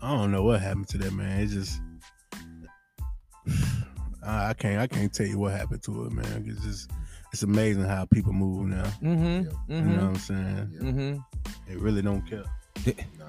I 0.00 0.10
don't 0.14 0.30
know 0.30 0.42
what 0.44 0.60
happened 0.60 0.88
to 0.88 0.98
that 0.98 1.12
man. 1.12 1.40
It's 1.40 1.52
just 1.52 1.80
I, 4.24 4.50
I 4.50 4.54
can't 4.54 4.80
I 4.80 4.86
can't 4.86 5.12
tell 5.12 5.26
you 5.26 5.38
what 5.38 5.52
happened 5.52 5.82
to 5.84 6.04
it, 6.06 6.12
man. 6.12 6.44
It's 6.46 6.62
just 6.62 6.90
it's 7.32 7.42
amazing 7.42 7.84
how 7.84 8.04
people 8.06 8.32
move 8.32 8.66
now. 8.68 8.84
Mm-hmm. 9.02 9.02
You 9.02 9.42
know 9.42 9.50
what 9.66 9.68
Mm-hmm. 9.68 9.98
I'm 10.00 10.16
saying? 10.16 10.70
Mm-hmm. 10.80 11.16
They 11.68 11.76
really 11.76 12.02
don't 12.02 12.22
care 12.26 12.44
Nah, 12.86 13.24
man. 13.24 13.28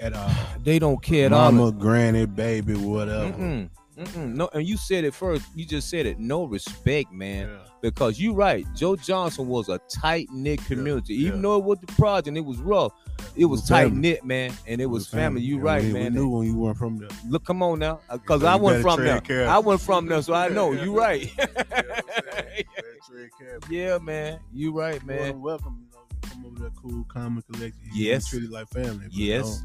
at 0.00 0.12
all. 0.14 0.30
They 0.64 0.78
don't 0.78 1.02
care 1.02 1.26
at 1.26 1.32
all. 1.32 1.52
Mama, 1.52 1.72
granny, 1.72 2.26
baby, 2.26 2.74
whatever. 2.74 3.32
Mm-mm. 3.32 3.70
Mm-mm. 3.96 4.34
No, 4.34 4.48
and 4.52 4.66
you 4.66 4.76
said 4.76 5.04
it 5.04 5.14
first. 5.14 5.46
You 5.54 5.64
just 5.64 5.88
said 5.88 6.04
it. 6.06 6.18
No 6.18 6.44
respect, 6.44 7.12
man. 7.12 7.48
Yeah. 7.48 7.58
Because 7.80 8.20
you 8.20 8.34
right. 8.34 8.66
Joe 8.74 8.96
Johnson 8.96 9.48
was 9.48 9.68
a 9.68 9.78
tight 9.88 10.28
knit 10.30 10.62
community. 10.66 11.14
Even 11.14 11.36
yeah. 11.36 11.42
though 11.42 11.56
it 11.58 11.64
was 11.64 11.78
the 11.80 11.86
project, 11.94 12.36
it 12.36 12.40
was 12.40 12.58
rough. 12.58 12.92
It 13.34 13.46
was 13.46 13.60
was 13.60 13.68
tight 13.68 13.92
knit, 13.92 14.24
man, 14.24 14.52
and 14.66 14.80
it 14.80 14.86
was 14.86 15.08
family. 15.08 15.40
You 15.42 15.56
And 15.56 15.64
right, 15.64 15.82
we, 15.82 15.92
man. 15.92 16.14
We 16.14 16.20
knew 16.20 16.28
when 16.28 16.46
you 16.46 16.56
weren't 16.56 16.76
from 16.76 16.98
there. 16.98 17.08
Look, 17.28 17.44
come 17.44 17.62
on 17.62 17.78
now, 17.78 18.00
because 18.10 18.42
So 18.42 18.46
I 18.46 18.56
you 18.56 18.62
went 18.62 18.82
from 18.82 19.02
there. 19.02 19.20
careful. 19.20 19.52
I 19.52 19.58
went 19.58 19.80
from 19.80 20.06
there, 20.06 20.22
so 20.22 20.34
I 20.34 20.48
know 20.58 20.72
you 20.72 20.96
right. 20.98 21.30
yeah, 21.38 21.46
yeah, 23.70 23.98
man, 23.98 24.40
you 24.52 24.72
right, 24.72 25.02
man. 25.04 25.16
man. 25.18 25.40
welcome. 25.40 25.78
You 25.80 25.96
know, 25.96 26.30
come 26.30 26.46
over 26.46 26.58
there, 26.60 26.70
cool, 26.82 27.04
calm, 27.08 27.36
and 27.36 27.46
collected. 27.46 27.80
Yes. 27.94 28.28
treated 28.28 28.50
like 28.50 28.68
family. 28.68 29.06
but 29.06 29.12
Yes. 29.14 29.62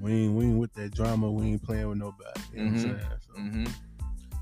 We 0.00 0.12
ain't 0.12 0.34
we 0.34 0.44
ain't 0.46 0.58
with 0.58 0.72
that 0.74 0.94
drama. 0.94 1.30
We 1.30 1.46
ain't 1.46 1.62
playing 1.62 1.88
with 1.88 1.98
nobody. 1.98 2.40
You 2.52 2.64
know 2.64 2.70
Mhm. 2.70 2.74
what 2.74 2.74
I'm 2.74 2.98
saying? 2.98 3.10
So, 3.26 3.40
Mm-hmm. 3.40 3.66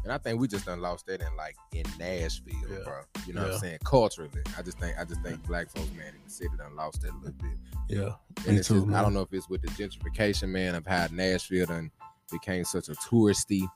And 0.05 0.13
I 0.13 0.19
think 0.19 0.39
we 0.39 0.47
just 0.47 0.67
done 0.67 0.83
lost 0.83 1.07
that 1.07 1.23
in 1.23 1.35
like 1.35 1.57
in 1.73 1.85
Nashville, 1.99 2.53
Yeah. 2.71 2.85
bro. 2.85 3.01
You 3.27 3.33
know 3.33 3.43
what 3.45 3.53
I'm 3.55 3.59
saying? 3.59 3.79
Culturally, 3.85 4.31
I 4.59 4.61
just 4.61 4.79
think 4.79 4.99
I 4.99 5.05
just 5.05 5.23
think 5.23 5.43
black 5.47 5.71
folks, 5.71 5.91
man, 5.93 6.09
in 6.09 6.21
the 6.25 6.31
city 6.31 6.51
done 6.59 6.77
lost 6.77 7.01
that 7.03 7.11
a 7.11 7.17
little 7.17 7.33
bit. 7.41 7.57
yeah. 7.89 8.11
And 8.45 8.47
Me 8.49 8.57
it's 8.59 8.69
too, 8.69 8.85
just, 8.85 8.95
I 8.95 9.01
don't 9.01 9.15
know 9.15 9.23
if 9.23 9.33
it's 9.33 9.49
with 9.49 9.63
the 9.63 9.69
gentrification, 9.69 10.51
man, 10.51 10.75
of 10.75 10.87
how 10.87 11.07
Nashville 11.11 11.65
done 11.67 11.91
became 12.31 12.65
such 12.65 12.89
a 12.91 12.93
touristy 12.93 13.67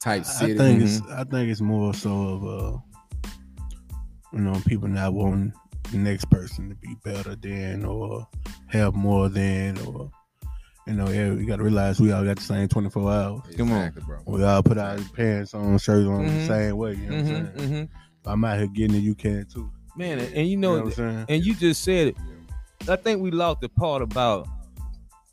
type 0.00 0.22
I 0.22 0.24
city. 0.24 0.58
think 0.58 0.82
it's 0.82 1.00
I 1.12 1.22
think 1.22 1.48
it's 1.48 1.60
more 1.60 1.94
so 1.94 2.10
of 2.22 2.44
uh 2.44 2.78
you 4.32 4.40
know 4.40 4.60
people 4.66 4.88
not 4.88 5.12
wanting 5.14 5.52
the 5.92 5.98
next 5.98 6.28
person 6.30 6.68
to 6.68 6.74
be 6.74 6.96
better 7.04 7.34
than 7.36 7.84
or 7.84 8.26
have 8.66 8.94
more 8.94 9.28
than 9.28 9.78
or 9.86 10.10
you 10.88 10.94
know 10.94 11.08
yeah 11.10 11.30
we 11.32 11.44
got 11.44 11.56
to 11.56 11.62
realize 11.62 12.00
we 12.00 12.10
all 12.12 12.24
got 12.24 12.36
the 12.36 12.42
same 12.42 12.66
24 12.68 13.12
hours. 13.12 13.40
Come 13.56 13.72
on. 13.72 13.90
Bro. 14.06 14.20
We 14.26 14.42
all 14.44 14.62
put 14.62 14.78
our 14.78 14.96
pants 15.14 15.54
on, 15.54 15.78
shirts 15.78 16.06
on 16.08 16.24
Mhm. 16.26 16.34
the 16.40 16.46
same 16.46 16.76
way. 16.76 16.94
You 16.94 16.96
know 17.10 17.16
what 17.16 17.18
I'm 17.20 17.26
saying? 17.26 17.46
Mm-hmm. 17.46 17.74
Mm-hmm. 17.74 18.28
I'm 18.30 18.44
out 18.44 18.58
here 18.58 18.66
getting 18.66 18.96
it, 18.96 19.00
you 19.00 19.14
can 19.14 19.46
too. 19.46 19.70
Man, 19.96 20.18
and, 20.18 20.34
and 20.34 20.46
you 20.46 20.52
You 20.52 20.56
know, 20.56 20.76
know 20.76 20.84
what 20.84 20.98
I'm 20.98 21.12
saying? 21.12 21.24
and 21.28 21.44
you 21.46 21.54
just 21.54 21.82
said 21.82 22.08
it. 22.08 22.16
I 22.88 22.96
think 22.96 23.20
we 23.20 23.30
lost 23.30 23.60
the 23.60 23.68
part 23.68 24.02
about 24.02 24.46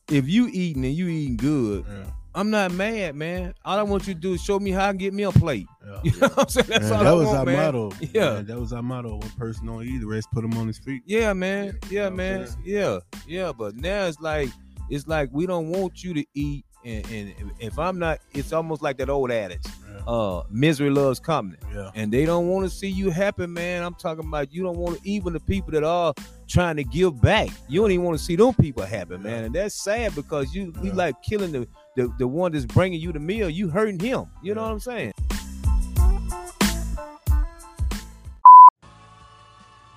if 0.09 0.27
you 0.29 0.47
eating 0.51 0.85
and 0.85 0.93
you 0.93 1.07
eating 1.07 1.37
good, 1.37 1.85
Yeah. 1.87 2.05
I'm 2.37 2.49
not 2.49 2.71
mad, 2.73 3.15
man. 3.15 3.53
All 3.63 3.79
I 3.79 3.83
want 3.83 4.07
you 4.07 4.13
to 4.13 4.19
do 4.19 4.33
is 4.33 4.43
show 4.43 4.59
me 4.59 4.71
how 4.71 4.91
to 4.91 4.97
get 4.97 5.13
me 5.13 5.23
a 5.23 5.31
plate. 5.31 5.67
Yeah. 5.85 5.99
You 6.03 6.11
know 6.19 6.27
what 6.27 6.39
I'm 6.39 6.49
saying? 6.49 6.67
That's 6.67 6.89
Man, 6.89 6.93
all 6.93 7.03
that 7.03 7.09
I 7.09 7.13
was 7.13 7.25
want, 7.27 7.37
our 7.37 7.45
man. 7.45 7.55
motto. 7.65 7.91
Yeah. 8.13 8.33
man. 8.33 8.45
that 8.47 8.59
was 8.59 8.73
our 8.73 8.81
motto. 8.83 9.09
One 9.17 9.29
person 9.37 9.67
don't 9.67 9.83
eat, 9.85 9.99
the 9.99 10.05
rest 10.07 10.27
put 10.33 10.43
him 10.43 10.53
on 10.57 10.67
his 10.67 10.77
feet. 10.77 11.03
Yeah, 11.05 11.31
man. 11.33 11.77
You 11.89 11.97
Yeah, 11.97 12.09
know 12.09 12.15
man. 12.15 12.47
Yeah, 12.65 12.99
yeah. 13.25 13.51
But 13.57 13.75
now 13.77 14.05
it's 14.05 14.19
like 14.19 14.49
it's 14.89 15.07
like 15.07 15.29
we 15.31 15.45
don't 15.45 15.69
want 15.69 16.03
you 16.03 16.13
to 16.13 16.23
eat, 16.33 16.63
and, 16.83 17.05
and 17.11 17.33
if 17.59 17.79
I'm 17.79 17.97
not, 17.97 18.19
it's 18.33 18.53
almost 18.53 18.81
like 18.81 18.97
that 18.97 19.09
old 19.09 19.31
adage: 19.31 19.61
Yeah. 19.91 20.03
uh, 20.05 20.43
misery 20.51 20.89
loves 20.89 21.19
company. 21.19 21.57
yeah. 21.73 21.89
and 21.95 22.11
they 22.11 22.25
don't 22.25 22.47
want 22.47 22.69
to 22.69 22.75
see 22.75 22.87
you 22.89 23.09
happy, 23.09 23.47
man. 23.47 23.83
I'm 23.83 23.95
talking 23.95 24.25
about 24.27 24.53
you 24.53 24.63
don't 24.63 24.77
want 24.77 25.01
to 25.01 25.09
even 25.09 25.33
the 25.33 25.39
people 25.39 25.71
that 25.71 25.83
are 25.83 26.13
trying 26.47 26.75
to 26.75 26.83
give 26.83 27.19
back. 27.21 27.49
You 27.67 27.81
don't 27.81 27.91
even 27.91 28.05
want 28.05 28.17
to 28.19 28.23
see 28.23 28.35
them 28.35 28.53
people 28.53 28.83
happy, 28.85 29.17
man. 29.17 29.45
And 29.45 29.55
that's 29.55 29.73
sad 29.75 30.13
because 30.15 30.53
you 30.53 30.73
you 30.83 30.91
like 30.91 31.21
killing 31.23 31.51
the, 31.51 31.67
the 31.95 32.13
the 32.19 32.27
one 32.27 32.51
that's 32.51 32.65
bringing 32.65 32.99
you 33.01 33.11
the 33.11 33.19
meal. 33.19 33.49
You 33.49 33.69
hurting 33.69 33.99
him. 33.99 34.25
You 34.43 34.53
know 34.53 34.61
what 34.61 34.71
I'm 34.71 34.79
saying? 34.79 35.13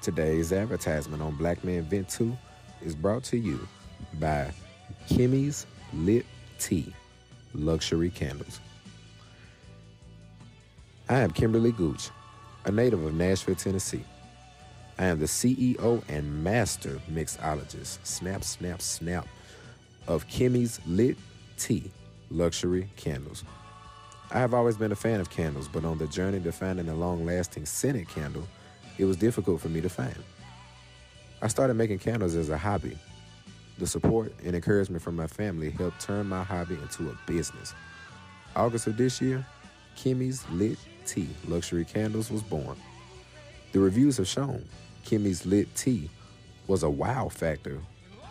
Today's 0.00 0.52
advertisement 0.52 1.22
on 1.22 1.34
Black 1.36 1.62
Man 1.64 1.82
Vent 1.82 2.08
2 2.08 2.36
is 2.82 2.94
brought 2.94 3.24
to 3.24 3.36
you 3.36 3.58
by 4.20 4.50
Kimmy's 5.08 5.66
Lit 5.94 6.26
Tea 6.58 6.92
Luxury 7.54 8.10
Candles. 8.10 8.60
I 11.08 11.20
am 11.20 11.30
Kimberly 11.30 11.72
Gooch, 11.72 12.10
a 12.66 12.70
native 12.70 13.02
of 13.02 13.14
Nashville, 13.14 13.54
Tennessee. 13.54 14.04
I 14.98 15.06
am 15.06 15.18
the 15.18 15.24
CEO 15.24 16.02
and 16.08 16.44
master 16.44 17.00
mixologist, 17.10 18.04
snap, 18.04 18.44
snap, 18.44 18.82
snap, 18.82 19.26
of 20.06 20.28
Kimmy's 20.28 20.78
Lit 20.86 21.16
Tea 21.56 21.90
Luxury 22.30 22.90
Candles. 22.96 23.44
I 24.30 24.38
have 24.40 24.52
always 24.52 24.76
been 24.76 24.92
a 24.92 24.96
fan 24.96 25.20
of 25.20 25.30
candles, 25.30 25.68
but 25.68 25.86
on 25.86 25.96
the 25.96 26.06
journey 26.06 26.40
to 26.40 26.52
finding 26.52 26.90
a 26.90 26.94
long 26.94 27.24
lasting 27.24 27.64
scented 27.64 28.08
candle, 28.08 28.46
it 28.98 29.06
was 29.06 29.16
difficult 29.16 29.62
for 29.62 29.70
me 29.70 29.80
to 29.80 29.88
find. 29.88 30.22
I 31.40 31.48
started 31.48 31.74
making 31.74 32.00
candles 32.00 32.34
as 32.34 32.50
a 32.50 32.58
hobby. 32.58 32.98
The 33.78 33.86
support 33.86 34.32
and 34.44 34.56
encouragement 34.56 35.02
from 35.02 35.14
my 35.14 35.28
family 35.28 35.70
helped 35.70 36.00
turn 36.00 36.26
my 36.26 36.42
hobby 36.42 36.74
into 36.74 37.10
a 37.10 37.18
business. 37.30 37.74
August 38.56 38.88
of 38.88 38.96
this 38.96 39.20
year, 39.20 39.46
Kimmy's 39.96 40.44
Lit 40.50 40.78
Tea 41.06 41.28
Luxury 41.46 41.84
Candles 41.84 42.30
was 42.30 42.42
born. 42.42 42.76
The 43.72 43.78
reviews 43.78 44.16
have 44.16 44.26
shown 44.26 44.64
Kimmy's 45.04 45.46
Lit 45.46 45.72
Tea 45.76 46.10
was 46.66 46.82
a 46.82 46.90
wow 46.90 47.28
factor 47.28 47.80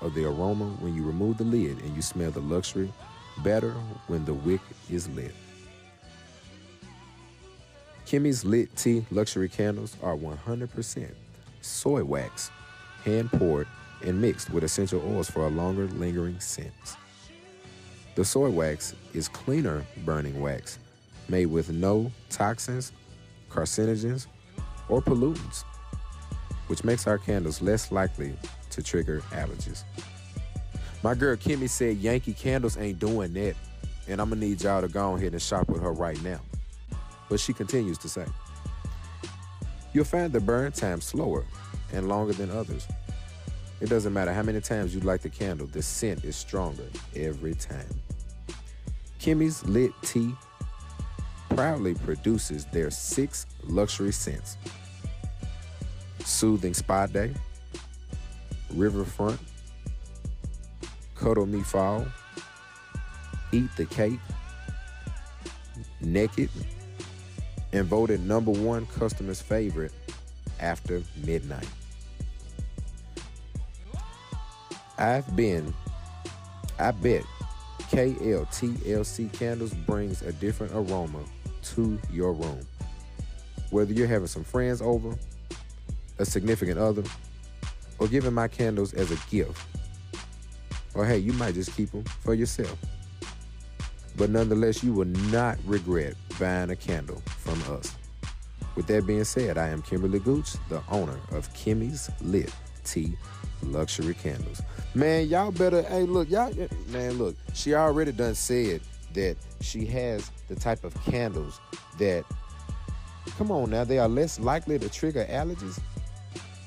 of 0.02 0.14
the 0.14 0.26
aroma 0.26 0.66
when 0.80 0.94
you 0.94 1.04
remove 1.04 1.38
the 1.38 1.44
lid 1.44 1.82
and 1.82 1.96
you 1.96 2.02
smell 2.02 2.30
the 2.30 2.40
luxury 2.40 2.92
better 3.44 3.72
when 4.08 4.26
the 4.26 4.34
wick 4.34 4.62
is 4.90 5.08
lit. 5.10 5.34
Kimmy's 8.06 8.44
Lit 8.44 8.76
Tea 8.76 9.06
luxury 9.12 9.50
candles 9.50 9.96
are 10.04 10.16
100% 10.16 11.10
soy 11.62 12.04
wax, 12.04 12.52
hand 13.04 13.32
poured 13.32 13.68
and 14.04 14.20
mixed 14.20 14.50
with 14.50 14.64
essential 14.64 15.02
oils 15.06 15.30
for 15.30 15.46
a 15.46 15.50
longer 15.50 15.88
lingering 15.88 16.40
scent. 16.40 16.72
The 18.16 18.26
soy 18.26 18.50
wax 18.50 18.96
is 19.14 19.28
cleaner 19.28 19.86
burning 20.06 20.42
wax 20.42 20.80
made 21.30 21.48
with 21.48 21.70
no 21.70 22.12
toxins, 22.30 22.92
carcinogens, 23.50 24.28
or 24.90 25.02
pollutants, 25.02 25.64
which 26.68 26.84
makes 26.84 27.08
our 27.08 27.18
candles 27.18 27.62
less 27.62 27.92
likely 27.92 28.34
to 28.72 28.82
trigger 28.82 29.22
allergies. 29.32 29.84
My 31.04 31.14
girl 31.14 31.36
Kimmy 31.36 31.70
said 31.70 31.98
Yankee 31.98 32.34
Candles 32.34 32.78
ain't 32.78 33.00
doing 33.00 33.34
that, 33.34 33.56
and 34.08 34.22
I'm 34.22 34.30
gonna 34.30 34.42
need 34.42 34.62
y'all 34.62 34.82
to 34.82 34.88
go 34.88 35.16
ahead 35.16 35.34
and 35.34 35.42
shop 35.42 35.70
with 35.70 35.82
her 35.82 35.92
right 35.92 36.22
now. 36.24 36.40
But 37.30 37.40
she 37.40 37.54
continues 37.54 37.98
to 38.00 38.10
say, 38.10 38.26
You'll 39.94 40.06
find 40.06 40.32
the 40.32 40.40
burn 40.40 40.72
time 40.72 41.02
slower 41.02 41.46
and 41.94 42.08
longer 42.08 42.34
than 42.34 42.50
others. 42.50 42.88
It 43.80 43.90
doesn't 43.90 44.14
matter 44.14 44.34
how 44.34 44.42
many 44.42 44.60
times 44.60 44.96
you 44.96 45.02
light 45.02 45.22
the 45.22 45.30
candle, 45.30 45.68
the 45.68 45.84
scent 45.84 46.24
is 46.24 46.36
stronger 46.36 46.88
every 47.16 47.54
time. 47.54 47.88
Kimmy's 49.20 49.64
Lit 49.66 49.92
Tea 50.02 50.34
proudly 51.50 51.94
produces 51.94 52.66
their 52.66 52.90
six 52.92 53.46
luxury 53.64 54.12
scents 54.12 54.58
Soothing 56.24 56.74
Spa 56.74 57.08
Day, 57.08 57.34
Riverfront, 58.74 59.40
Cuddle 61.16 61.46
Me 61.46 61.62
Fall, 61.62 62.06
Eat 63.52 63.70
the 63.78 63.86
Cake, 63.86 64.20
Naked, 66.02 66.50
and 67.74 67.86
voted 67.86 68.26
number 68.26 68.52
one 68.52 68.86
customer's 68.88 69.42
favorite 69.42 69.94
after 70.60 71.02
midnight. 71.24 71.68
I've 74.98 75.36
been, 75.36 75.74
I 76.80 76.92
bet 76.92 77.24
KLTLC 77.92 79.32
candles 79.32 79.74
brings 79.74 80.24
a 80.24 80.34
different 80.34 80.74
aroma 80.74 81.24
to 81.62 82.00
your 82.12 82.34
room. 82.34 82.66
Whether 83.70 83.94
you're 83.94 84.08
having 84.08 84.28
some 84.28 84.44
friends 84.44 84.82
over, 84.82 85.16
a 86.18 86.26
significant 86.26 86.80
other, 86.80 87.04
or 88.00 88.08
giving 88.08 88.34
my 88.34 88.48
candles 88.48 88.94
as 88.94 89.12
a 89.12 89.18
gift. 89.30 89.62
Or 90.96 91.06
hey, 91.06 91.20
you 91.20 91.34
might 91.34 91.54
just 91.54 91.76
keep 91.76 91.92
them 91.92 92.04
for 92.04 92.34
yourself. 92.34 92.78
But 94.16 94.32
nonetheless, 94.32 94.84
you 94.84 94.94
will 94.94 95.06
not 95.06 95.60
regret 95.66 96.16
buying 96.40 96.72
a 96.72 96.76
candle 96.76 97.22
from 97.38 97.62
us. 97.72 97.96
With 98.76 98.88
that 98.88 99.06
being 99.06 99.24
said, 99.26 99.60
I 99.60 99.68
am 99.68 99.84
Kimberly 99.84 100.20
Gooch, 100.20 100.54
the 100.70 100.82
owner 100.90 101.20
of 101.32 101.54
Kimmy's 101.54 102.10
Lit 102.22 102.52
Tea 102.84 103.16
Luxury 103.64 104.14
Candles. 104.14 104.62
Man, 104.96 105.28
y'all 105.28 105.52
better, 105.52 105.82
hey, 105.84 106.04
look, 106.04 106.30
y'all, 106.30 106.54
eh, 106.60 106.68
man, 106.88 107.14
look, 107.14 107.36
she 107.54 107.74
already 107.74 108.12
done 108.12 108.36
said 108.36 108.82
that 109.14 109.38
she 109.62 109.86
has 109.86 110.32
the 110.48 110.56
type 110.56 110.84
of 110.84 110.94
candles 111.04 111.60
that, 112.00 112.24
come 113.38 113.52
on 113.52 113.70
now, 113.70 113.84
they 113.84 114.00
are 114.00 114.08
less 114.08 114.40
likely 114.40 114.80
to 114.80 114.90
trigger 114.90 115.26
allergies. 115.30 115.80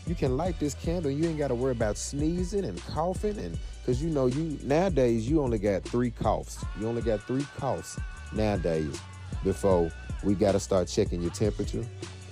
You 0.07 0.15
can 0.15 0.37
light 0.37 0.59
this 0.59 0.75
candle, 0.75 1.11
you 1.11 1.29
ain't 1.29 1.39
got 1.39 1.49
to 1.49 1.55
worry 1.55 1.73
about 1.73 1.97
sneezing 1.97 2.65
and 2.65 2.85
coughing 2.87 3.39
and 3.39 3.59
because 3.81 4.03
you 4.03 4.11
know 4.11 4.27
you 4.27 4.59
nowadays 4.63 5.29
you 5.29 5.41
only 5.41 5.59
got 5.59 5.83
three 5.83 6.11
coughs. 6.11 6.65
You 6.79 6.87
only 6.87 7.03
got 7.03 7.23
three 7.23 7.47
coughs 7.59 7.99
nowadays 8.33 9.01
before 9.43 9.91
we 10.23 10.35
got 10.35 10.53
to 10.53 10.61
start 10.61 10.89
checking 10.89 11.23
your 11.23 11.31
temperature 11.31 11.85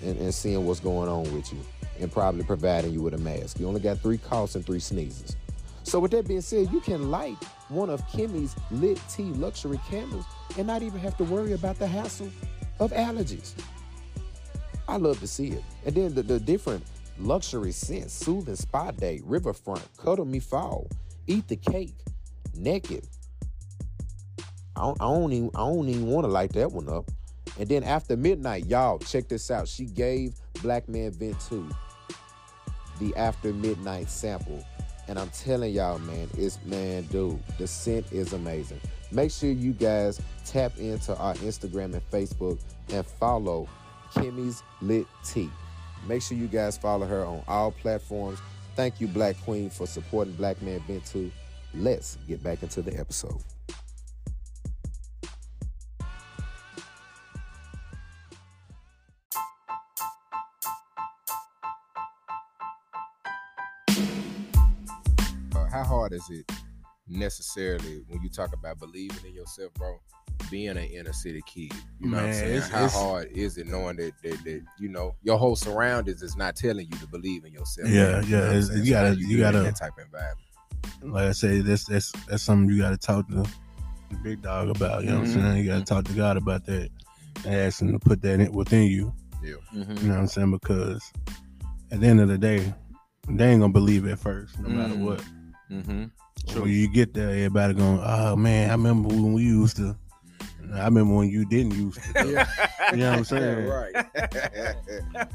and, 0.05 0.19
and 0.19 0.35
seeing 0.35 0.67
what's 0.67 0.81
going 0.81 1.09
on 1.09 1.23
with 1.35 1.53
you 1.53 1.59
and 2.01 2.11
probably 2.11 2.45
providing 2.45 2.93
you 2.93 3.03
with 3.03 3.15
a 3.15 3.19
mask. 3.19 3.59
You 3.59 3.69
only 3.69 3.81
got 3.81 3.99
three 3.99 4.19
coughs 4.19 4.55
and 4.55 4.65
three 4.65 4.81
sneezes. 4.81 5.37
So 5.83 5.99
with 5.99 6.11
that 6.11 6.29
being 6.29 6.41
said, 6.43 6.71
you 6.71 6.81
can 6.81 7.11
light 7.11 7.43
one 7.69 7.91
of 7.91 8.07
Kimmy's 8.09 8.55
lit 8.71 9.01
tea 9.09 9.25
luxury 9.25 9.81
candles 9.89 10.25
and 10.57 10.67
not 10.67 10.83
even 10.83 11.01
have 11.01 11.17
to 11.17 11.25
worry 11.25 11.53
about 11.53 11.79
the 11.79 11.87
hassle 11.87 12.31
of 12.79 12.93
allergies. 12.93 13.55
I 14.87 14.97
love 14.97 15.21
to 15.21 15.27
see 15.27 15.49
it. 15.49 15.63
And 15.87 15.95
then 15.95 16.15
the, 16.15 16.23
the 16.23 16.41
different 16.41 16.85
luxury 17.19 17.73
scents, 17.73 18.13
soothing 18.13 18.57
spa 18.57 18.91
day, 18.91 19.21
riverfront, 19.25 19.87
cuddle 19.97 20.25
me 20.25 20.41
fall, 20.41 20.89
eat 21.27 21.49
the 21.49 21.57
cake, 21.57 21.97
naked. 22.55 23.07
I 24.77 24.83
don't, 24.83 25.01
I 25.01 25.05
don't 25.07 25.33
even, 25.33 25.51
I 25.55 25.59
don't 25.61 25.89
even 25.89 26.07
want 26.07 26.25
to 26.25 26.29
light 26.29 26.53
that 26.53 26.71
one 26.71 26.89
up. 26.89 27.11
And 27.59 27.69
then 27.69 27.83
after 27.83 28.17
midnight, 28.17 28.67
y'all, 28.67 28.99
check 28.99 29.29
this 29.29 29.51
out. 29.51 29.67
She 29.69 29.87
gave 29.87 30.35
Black 30.63 30.89
Man 30.89 31.11
Vent 31.13 31.41
2 31.49 31.69
the 32.99 33.15
after 33.17 33.53
midnight 33.53 34.09
sample. 34.09 34.65
And 35.09 35.19
I'm 35.19 35.31
telling 35.31 35.73
y'all, 35.73 35.99
man, 36.01 36.29
it's 36.37 36.59
man, 36.67 37.05
dude, 37.05 37.39
the 37.59 37.67
scent 37.67 38.13
is 38.13 38.35
amazing. 38.35 38.81
Make 39.11 39.31
sure 39.31 39.51
you 39.51 39.73
guys 39.73 40.21
tap 40.45 40.77
into 40.79 41.17
our 41.17 41.35
Instagram 41.37 41.95
and 41.95 42.11
Facebook 42.11 42.59
and 42.93 43.07
follow 43.07 43.67
Kimmy's 44.15 44.63
Lit 44.83 45.07
Tea. 45.25 45.51
Make 46.07 46.23
sure 46.23 46.37
you 46.37 46.47
guys 46.47 46.77
follow 46.77 47.07
her 47.07 47.25
on 47.25 47.43
all 47.49 47.73
platforms. 47.73 48.39
Thank 48.77 49.01
you, 49.01 49.09
Black 49.09 49.41
Queen, 49.43 49.71
for 49.71 49.87
supporting 49.87 50.35
Black 50.35 50.61
Man 50.63 50.81
Vent 50.87 51.05
2. 51.07 51.31
Let's 51.75 52.19
get 52.29 52.43
back 52.43 52.63
into 52.63 52.83
the 52.83 52.99
episode. 52.99 53.43
Hard 66.09 66.13
is 66.13 66.31
it 66.31 66.51
necessarily 67.09 68.03
when 68.09 68.23
you 68.23 68.29
talk 68.29 68.53
about 68.55 68.79
believing 68.79 69.25
in 69.27 69.35
yourself, 69.35 69.73
bro? 69.75 69.99
Being 70.51 70.71
an 70.77 70.85
inner 70.85 71.13
city 71.13 71.43
kid, 71.47 71.73
you 72.01 72.11
know 72.11 72.17
what 72.19 72.27
I'm 72.27 72.33
saying? 72.33 72.55
it's- 72.55 72.71
How 72.71 72.85
it's- 72.85 72.95
hard 72.95 73.27
is 73.33 73.59
it 73.59 73.67
knowing 73.67 73.97
that, 73.97 74.13
that 74.23 74.45
that 74.45 74.63
you 74.79 74.89
know 74.89 75.17
your 75.23 75.37
whole 75.37 75.57
surroundings 75.57 76.23
is 76.23 76.37
not 76.37 76.55
telling 76.55 76.87
you 76.87 76.99
to 76.99 77.07
believe 77.09 77.45
in 77.45 77.53
yourself? 77.53 77.89
Yeah, 77.89 78.21
You 78.23 78.37
yeah, 78.37 78.47
what 78.47 78.57
it's- 78.57 78.77
you 78.87 78.91
gotta- 78.93 79.17
do 79.17 79.21
you 79.23 79.27
do 79.29 79.33
it 79.33 79.47
in 79.47 79.53
gotta- 79.53 79.63
that 79.65 79.77
type 79.77 79.93
of 79.99 80.05
environment. 80.05 80.47
Like 81.03 81.29
I 81.29 81.33
say, 81.33 81.61
that's 81.61 81.85
that's 81.87 82.13
that's 82.29 82.43
something 82.43 82.69
you 82.75 82.81
got 82.81 82.91
to 82.91 82.97
talk 82.97 83.29
to 83.29 83.35
the 84.11 84.17
big 84.23 84.41
dog 84.43 84.69
about. 84.71 85.03
You 85.05 85.11
know 85.11 85.19
what 85.21 85.29
Mhm. 85.29 85.35
I'm 85.37 85.43
saying? 85.43 85.57
You 85.65 85.71
got 85.71 85.79
to 85.79 85.85
talk 85.85 86.05
to 86.07 86.13
God 86.13 86.37
about 86.37 86.65
that 86.67 86.89
and 87.45 87.55
ask 87.55 87.83
Him 87.83 87.93
to 87.93 87.99
put 87.99 88.23
that 88.23 88.41
in, 88.41 88.53
within 88.53 88.85
you. 88.85 89.13
Mhm. 89.43 89.45
You 89.75 90.09
know 90.09 90.15
what 90.15 90.19
I'm 90.21 90.27
saying? 90.29 90.51
Because 90.53 91.13
at 91.91 92.01
the 92.01 92.07
end 92.07 92.21
of 92.21 92.29
the 92.29 92.39
day, 92.39 92.73
they 93.29 93.51
ain't 93.51 93.61
gonna 93.61 93.73
believe 93.73 94.07
at 94.07 94.19
first, 94.21 94.59
no 94.61 94.69
matter 94.69 94.95
Mm. 94.95 95.05
what. 95.05 95.25
Mhm. 95.71 96.11
So 96.47 96.63
when 96.63 96.71
you 96.71 96.89
get 96.91 97.13
there, 97.15 97.29
everybody 97.31 97.75
going, 97.75 98.01
"Oh 98.03 98.37
man, 98.37 98.71
I 98.71 98.73
remember 98.73 99.09
when 99.09 99.33
we 99.35 99.43
used 99.43 99.77
to." 99.77 99.97
I 100.75 100.85
remember 100.85 101.15
when 101.15 101.31
you 101.31 101.47
didn't 101.47 101.73
use 101.75 101.97
to. 101.97 102.03
Yeah. 102.29 102.47
You 102.93 102.97
know 102.99 103.11
what 103.11 103.19
I'm 103.19 103.25
saying? 103.25 103.69
right. 103.69 103.93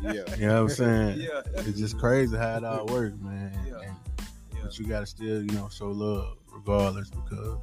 yeah. 0.01 0.35
You 0.37 0.47
know 0.47 0.63
what 0.63 0.69
I'm 0.71 0.75
saying? 0.75 1.19
Yeah. 1.21 1.41
It's 1.55 1.77
just 1.79 1.97
crazy 1.99 2.37
how 2.37 2.57
it 2.57 2.63
all 2.63 2.85
works, 2.87 3.17
man. 3.19 3.51
Yeah. 3.67 3.73
And- 3.81 3.95
Yeah. 4.53 4.59
But 4.63 4.79
you 4.79 4.85
gotta 4.87 5.05
still, 5.05 5.41
you 5.43 5.51
know, 5.51 5.69
show 5.69 5.89
love 5.89 6.37
regardless 6.51 7.09
because 7.09 7.57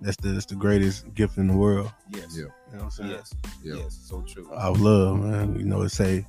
that's 0.00 0.16
the 0.18 0.28
that's 0.30 0.46
the 0.46 0.54
greatest 0.54 1.12
gift 1.14 1.38
in 1.38 1.48
the 1.48 1.56
world. 1.56 1.90
Yes. 2.10 2.26
Yeah. 2.36 2.42
You 2.42 2.44
know 2.44 2.50
what 2.72 2.82
I'm 2.84 2.90
saying? 2.90 3.10
Yes. 3.10 3.34
Yeah. 3.62 3.74
Yes. 3.76 3.98
So 4.04 4.20
true. 4.22 4.48
Of 4.52 4.80
love, 4.80 5.18
man. 5.20 5.58
You 5.58 5.64
know, 5.64 5.82
it 5.82 5.90
say 5.90 6.26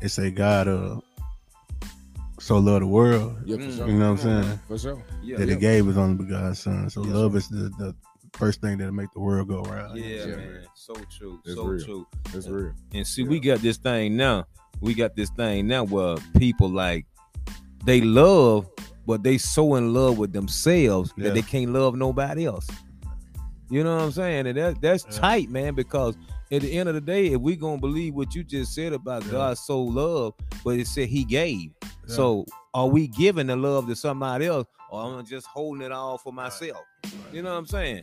it 0.00 0.08
say 0.08 0.30
God 0.30 0.68
uh 0.68 1.00
so 2.42 2.58
love 2.58 2.80
the 2.80 2.86
world 2.86 3.36
Yeah, 3.44 3.56
for 3.56 3.62
Mm. 3.62 3.76
sure. 3.76 3.88
You 3.88 3.98
know 3.98 4.12
what 4.12 4.24
I'm 4.24 4.42
saying? 4.44 4.60
For 4.68 4.78
sure. 4.78 5.02
Yeah. 5.22 5.36
that 5.38 5.48
yeah. 5.48 5.54
he 5.54 5.60
gave 5.60 5.86
his 5.86 5.96
only 5.96 6.16
begotten 6.24 6.54
son. 6.54 6.90
So 6.90 7.04
Yes, 7.04 7.12
love 7.14 7.32
sir. 7.32 7.38
is 7.38 7.48
the, 7.48 7.68
the 7.78 7.94
first 8.34 8.60
thing 8.60 8.78
that'll 8.78 8.92
make 8.94 9.10
the 9.12 9.20
world 9.20 9.48
go 9.48 9.62
around. 9.62 9.96
Yeah, 9.96 10.04
Yeah. 10.26 10.36
man. 10.36 10.60
So 10.74 10.94
true. 11.18 11.40
It's 11.44 11.54
so 11.54 11.64
real. 11.64 11.84
true. 11.84 12.06
That's 12.32 12.48
real. 12.48 12.72
And 12.94 13.06
see, 13.06 13.22
we 13.24 13.38
got 13.40 13.60
this 13.60 13.76
thing 13.76 14.16
now. 14.16 14.44
We 14.80 14.94
got 14.94 15.14
this 15.16 15.30
thing 15.30 15.66
now 15.68 15.84
where 15.84 16.16
people 16.38 16.68
like 16.68 17.06
they 17.84 18.00
love, 18.00 18.68
but 19.06 19.22
they 19.22 19.38
so 19.38 19.74
in 19.76 19.92
love 19.94 20.18
with 20.18 20.32
themselves 20.32 21.12
Yeah. 21.16 21.24
that 21.24 21.34
they 21.34 21.42
can't 21.42 21.72
love 21.72 21.94
nobody 21.96 22.46
else. 22.46 22.66
You 23.70 23.82
know 23.84 23.94
what 23.96 24.02
I'm 24.04 24.12
saying? 24.12 24.46
And 24.48 24.56
that 24.58 24.80
that's 24.82 25.04
Yeah. 25.10 25.18
tight, 25.18 25.50
man. 25.50 25.74
Because 25.74 26.16
at 26.52 26.60
the 26.62 26.72
end 26.72 26.88
of 26.88 26.94
the 26.94 27.00
day, 27.00 27.28
if 27.28 27.40
we 27.40 27.56
gonna 27.56 27.80
believe 27.80 28.14
what 28.14 28.34
you 28.34 28.44
just 28.44 28.74
said 28.74 28.92
about 28.92 29.24
Yeah. 29.24 29.30
God 29.32 29.58
so 29.58 29.82
love, 29.82 30.34
but 30.62 30.78
it 30.78 30.86
said 30.86 31.08
He 31.08 31.24
gave. 31.24 31.70
So 32.06 32.44
are 32.74 32.86
we 32.86 33.08
giving 33.08 33.46
the 33.46 33.56
love 33.56 33.86
to 33.88 33.96
somebody 33.96 34.46
else, 34.46 34.66
or 34.90 35.02
I'm 35.02 35.24
just 35.26 35.46
holding 35.46 35.82
it 35.82 35.92
all 35.92 36.18
for 36.18 36.32
myself? 36.32 36.84
You 37.32 37.42
know 37.42 37.52
what 37.52 37.58
I'm 37.58 37.66
saying? 37.66 38.02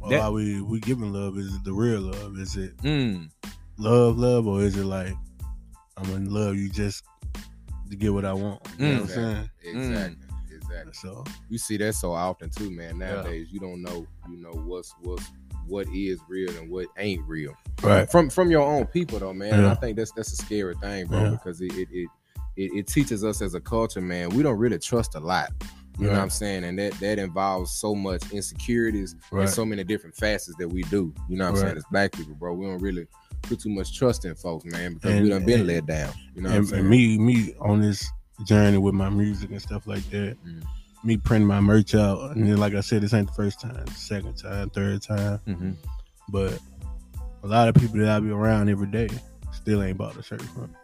Well, 0.00 0.10
that- 0.10 0.20
are 0.22 0.32
we 0.32 0.60
we 0.62 0.80
giving 0.80 1.12
love? 1.12 1.38
Is 1.38 1.54
it 1.54 1.62
the 1.64 1.72
real 1.72 2.00
love? 2.00 2.36
Is 2.38 2.56
it 2.56 2.76
Mm. 2.78 3.30
love, 3.78 4.18
love, 4.18 4.46
or 4.46 4.62
is 4.62 4.76
it 4.76 4.84
like 4.84 5.14
I'm 5.96 6.10
in 6.14 6.32
love 6.32 6.56
you 6.56 6.70
just 6.70 7.04
to 7.90 7.96
get 7.96 8.12
what 8.12 8.24
I 8.24 8.32
want? 8.32 8.60
You 8.78 8.86
know 8.86 8.92
what 8.94 9.02
I'm 9.02 9.08
saying? 9.08 9.50
Exactly. 9.62 10.26
Exactly. 10.52 10.92
So 10.94 11.24
You 11.48 11.58
see 11.58 11.76
that 11.78 11.94
so 11.94 12.12
often 12.12 12.48
too, 12.50 12.70
man. 12.70 12.98
Nowadays, 12.98 13.48
you 13.52 13.60
don't 13.60 13.82
know, 13.82 14.06
you 14.28 14.36
know 14.38 14.52
what's 14.52 14.92
what's 15.02 15.24
what 15.70 15.86
is 15.94 16.20
real 16.28 16.50
and 16.56 16.70
what 16.70 16.88
ain't 16.98 17.26
real. 17.26 17.54
right, 17.82 18.10
From 18.10 18.28
from 18.28 18.50
your 18.50 18.62
own 18.62 18.86
people 18.86 19.18
though, 19.18 19.32
man. 19.32 19.54
And 19.54 19.62
Yeah. 19.62 19.72
I 19.72 19.74
think 19.76 19.96
that's 19.96 20.12
that's 20.12 20.32
a 20.32 20.36
scary 20.36 20.74
thing, 20.76 21.06
bro, 21.06 21.22
Yeah. 21.24 21.30
because 21.30 21.60
it 21.60 21.72
it, 21.74 21.88
it 21.92 22.08
it 22.56 22.72
it 22.74 22.86
teaches 22.86 23.24
us 23.24 23.40
as 23.40 23.54
a 23.54 23.60
culture, 23.60 24.00
man. 24.00 24.30
We 24.30 24.42
don't 24.42 24.58
really 24.58 24.78
trust 24.78 25.14
a 25.14 25.20
lot. 25.20 25.50
You 25.98 26.06
know 26.06 26.12
what 26.12 26.20
I'm 26.22 26.30
saying? 26.30 26.64
And 26.64 26.78
that 26.78 26.92
that 27.00 27.18
involves 27.18 27.72
so 27.72 27.94
much 27.94 28.32
insecurities 28.32 29.14
right, 29.30 29.42
and 29.42 29.50
so 29.50 29.64
many 29.66 29.84
different 29.84 30.16
facets 30.16 30.56
that 30.58 30.68
we 30.68 30.82
do. 30.84 31.14
You 31.28 31.36
know 31.36 31.44
what 31.44 31.48
I'm 31.50 31.54
Right. 31.56 31.60
saying? 31.68 31.76
As 31.76 31.84
black 31.90 32.12
people, 32.12 32.34
bro, 32.34 32.54
we 32.54 32.66
don't 32.66 32.78
really 32.80 33.06
put 33.42 33.60
too 33.60 33.68
much 33.70 33.96
trust 33.96 34.24
in 34.24 34.34
folks, 34.34 34.64
man, 34.64 34.94
because 34.94 35.12
And- 35.12 35.22
we 35.24 35.28
done 35.30 35.44
been 35.44 35.60
and- 35.60 35.68
let 35.68 35.86
down. 35.86 36.12
You 36.34 36.42
know 36.42 36.48
what 36.48 36.54
I'm 36.54 36.60
and, 36.60 36.68
saying? 36.68 36.80
and 36.80 36.90
me, 36.90 37.18
me 37.18 37.54
on 37.60 37.80
this 37.82 38.06
journey 38.44 38.78
with 38.78 38.94
my 38.94 39.10
music 39.10 39.50
and 39.50 39.60
stuff 39.60 39.86
like 39.86 40.08
that. 40.10 40.36
Mm. 40.46 40.62
Me 41.02 41.16
printing 41.16 41.48
my 41.48 41.60
merch 41.60 41.94
out, 41.94 42.36
and 42.36 42.46
then 42.46 42.58
like 42.58 42.74
I 42.74 42.80
said, 42.80 43.02
this 43.02 43.14
ain't 43.14 43.28
the 43.28 43.32
first 43.32 43.60
time, 43.60 43.86
second 43.88 44.36
time, 44.36 44.68
third 44.70 45.00
time. 45.02 45.38
Mm-hmm. 45.46 45.70
But 46.28 46.58
a 47.42 47.46
lot 47.46 47.68
of 47.68 47.74
people 47.74 47.98
that 48.00 48.08
I 48.08 48.20
be 48.20 48.30
around 48.30 48.68
every 48.68 48.86
day 48.88 49.08
still 49.52 49.82
ain't 49.82 49.96
bought 49.96 50.14
the 50.14 50.22
shirt 50.22 50.42
from. 50.42 50.74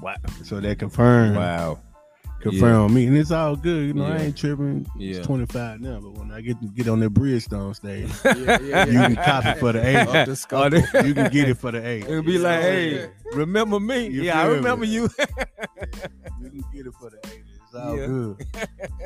Wow. 0.00 0.14
So 0.44 0.60
that 0.60 0.78
confirm 0.78 1.34
Wow. 1.34 1.80
confirm 2.40 2.94
me, 2.94 3.06
and 3.08 3.16
it's 3.16 3.32
all 3.32 3.56
good. 3.56 3.88
You 3.88 3.94
know, 3.94 4.06
I 4.06 4.16
ain't 4.18 4.36
tripping. 4.36 4.86
Yeah. 4.96 5.16
It's 5.16 5.26
twenty 5.26 5.46
five 5.46 5.80
now, 5.80 5.98
but 5.98 6.12
when 6.16 6.30
I 6.30 6.40
get 6.40 6.60
to 6.60 6.68
get 6.68 6.86
on 6.88 7.00
that 7.00 7.12
Bridgestone 7.12 7.74
stage, 7.74 8.08
Yeah, 8.24 8.60
yeah, 8.60 8.84
you 8.86 8.92
yeah. 8.92 9.06
can 9.08 9.16
copy 9.16 9.58
for 9.58 9.72
the 9.72 9.84
eight. 9.84 10.26
The 10.26 10.36
scope. 10.36 10.70
They- 10.70 11.06
you 11.08 11.14
can 11.14 11.30
get 11.32 11.48
it 11.48 11.56
for 11.58 11.72
the 11.72 11.84
eight. 11.84 12.04
It'll 12.04 12.22
be 12.22 12.34
You 12.34 12.38
like, 12.38 12.60
know 12.60 12.62
hey, 12.62 12.90
saying? 12.96 13.10
remember 13.34 13.80
me? 13.80 14.06
You 14.06 14.22
yeah, 14.22 14.38
I 14.40 14.44
feel 14.44 14.50
me? 14.52 14.56
remember 14.58 14.84
you. 14.84 15.02
you 16.40 16.50
can 16.50 16.64
get 16.72 16.86
it 16.86 16.94
for 16.94 17.10
the 17.10 17.18
eight. 17.32 17.42
It's 17.64 17.74
all 17.74 17.98
Yeah. 17.98 18.06
good. 18.06 18.46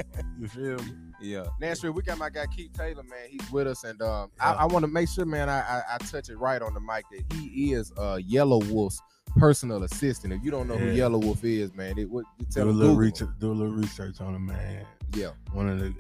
You 0.43 0.49
feel 0.49 0.77
me? 0.79 0.93
yeah. 1.21 1.45
Nashville, 1.61 1.93
we 1.93 2.03
got 2.03 2.19
my 2.19 2.29
guy 2.29 2.47
Keith 2.47 2.73
Taylor, 2.73 3.05
man. 3.05 3.29
He's 3.31 3.49
with 3.53 3.69
us, 3.69 3.85
and 3.85 4.03
um, 4.03 4.33
I, 4.41 4.51
Yeah. 4.51 4.57
I 4.59 4.65
want 4.67 4.83
to 4.83 4.89
make 4.91 5.09
sure, 5.09 5.25
man, 5.25 5.49
I, 5.49 5.61
I 5.61 5.83
I 5.95 5.99
touch 5.99 6.29
it 6.31 6.37
right 6.37 6.61
on 6.61 6.75
the 6.75 6.81
mic 6.81 7.05
that 7.13 7.23
he 7.37 7.73
is 7.75 7.93
uh 7.97 8.19
Yelawolf's 8.29 9.01
personal 9.37 9.85
assistant. 9.85 10.33
If 10.33 10.43
you 10.43 10.51
don't 10.51 10.67
know 10.67 10.77
who 10.77 10.87
Yelawolf 10.87 11.45
is, 11.45 11.73
man, 11.75 11.97
it 11.97 12.11
what 12.11 12.25
you 12.41 12.47
tell 12.51 12.65
Do 12.65 12.71
a 12.71 12.73
little 12.73 12.97
research. 12.97 13.29
Do 13.39 13.53
a 13.53 13.55
little 13.55 13.73
research 13.73 14.21
on 14.21 14.35
him, 14.35 14.47
man. 14.47 14.85
Yeah, 15.15 15.31
One 15.53 15.69
of 15.69 15.79
the 15.79 15.95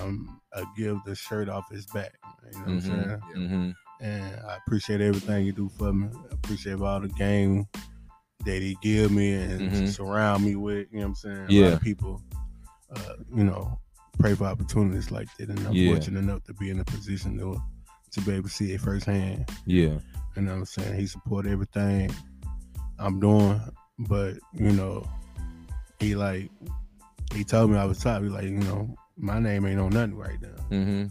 um, 0.00 0.40
I 0.54 0.62
give 0.76 0.96
the 1.04 1.16
shirt 1.16 1.48
off 1.48 1.68
his 1.68 1.84
back. 1.86 2.12
You 2.52 2.58
know 2.60 2.64
what 2.66 2.68
I'm 2.68 2.80
Mhm. 2.80 2.82
saying? 2.86 3.08
yeah. 3.34 3.40
Mm-hmm. 3.40 3.70
and 4.06 4.36
I 4.46 4.56
appreciate 4.64 5.00
everything 5.00 5.44
you 5.46 5.52
do 5.52 5.68
for 5.76 5.92
me. 5.92 6.08
I 6.30 6.34
appreciate 6.34 6.80
all 6.80 7.00
the 7.00 7.08
game 7.08 7.66
that 8.46 8.62
he 8.62 8.78
give 8.82 9.10
me 9.10 9.32
and 9.34 9.72
Mhm. 9.72 9.88
surround 9.88 10.44
me 10.44 10.54
with. 10.54 10.86
You 10.92 11.00
know 11.00 11.08
what 11.08 11.08
I'm 11.08 11.14
saying? 11.16 11.46
Yeah. 11.50 11.78
people, 11.78 12.22
uh, 12.94 13.14
you 13.34 13.44
know, 13.44 13.78
pray 14.18 14.34
for 14.34 14.44
opportunities 14.44 15.10
like 15.10 15.28
that, 15.38 15.48
and 15.48 15.58
I'm 15.66 15.72
Yeah. 15.72 15.92
fortunate 15.94 16.18
enough 16.20 16.44
to 16.44 16.54
be 16.54 16.70
in 16.70 16.80
a 16.80 16.84
position 16.84 17.38
to 17.38 17.60
to 18.12 18.20
be 18.22 18.32
able 18.32 18.48
to 18.48 18.54
see 18.54 18.72
it 18.72 18.80
firsthand. 18.80 19.48
Yeah. 19.66 19.98
You 20.36 20.42
know 20.42 20.50
what 20.52 20.58
I'm 20.58 20.64
saying? 20.64 20.98
He 20.98 21.06
support 21.06 21.46
everything 21.46 22.10
I'm 22.98 23.20
doing, 23.20 23.60
but 24.00 24.34
you 24.54 24.72
know, 24.72 25.08
he 26.00 26.14
like 26.16 26.50
he 27.34 27.44
told 27.44 27.70
me 27.70 27.76
I 27.78 27.84
was 27.84 27.98
top. 27.98 28.22
He 28.22 28.28
like, 28.28 28.44
you 28.44 28.50
know, 28.58 28.94
my 29.16 29.38
name 29.38 29.64
ain't 29.66 29.78
on 29.80 29.90
nothing 29.90 30.16
right 30.16 30.40
now. 30.42 30.48
Mm-hmm. 30.70 31.04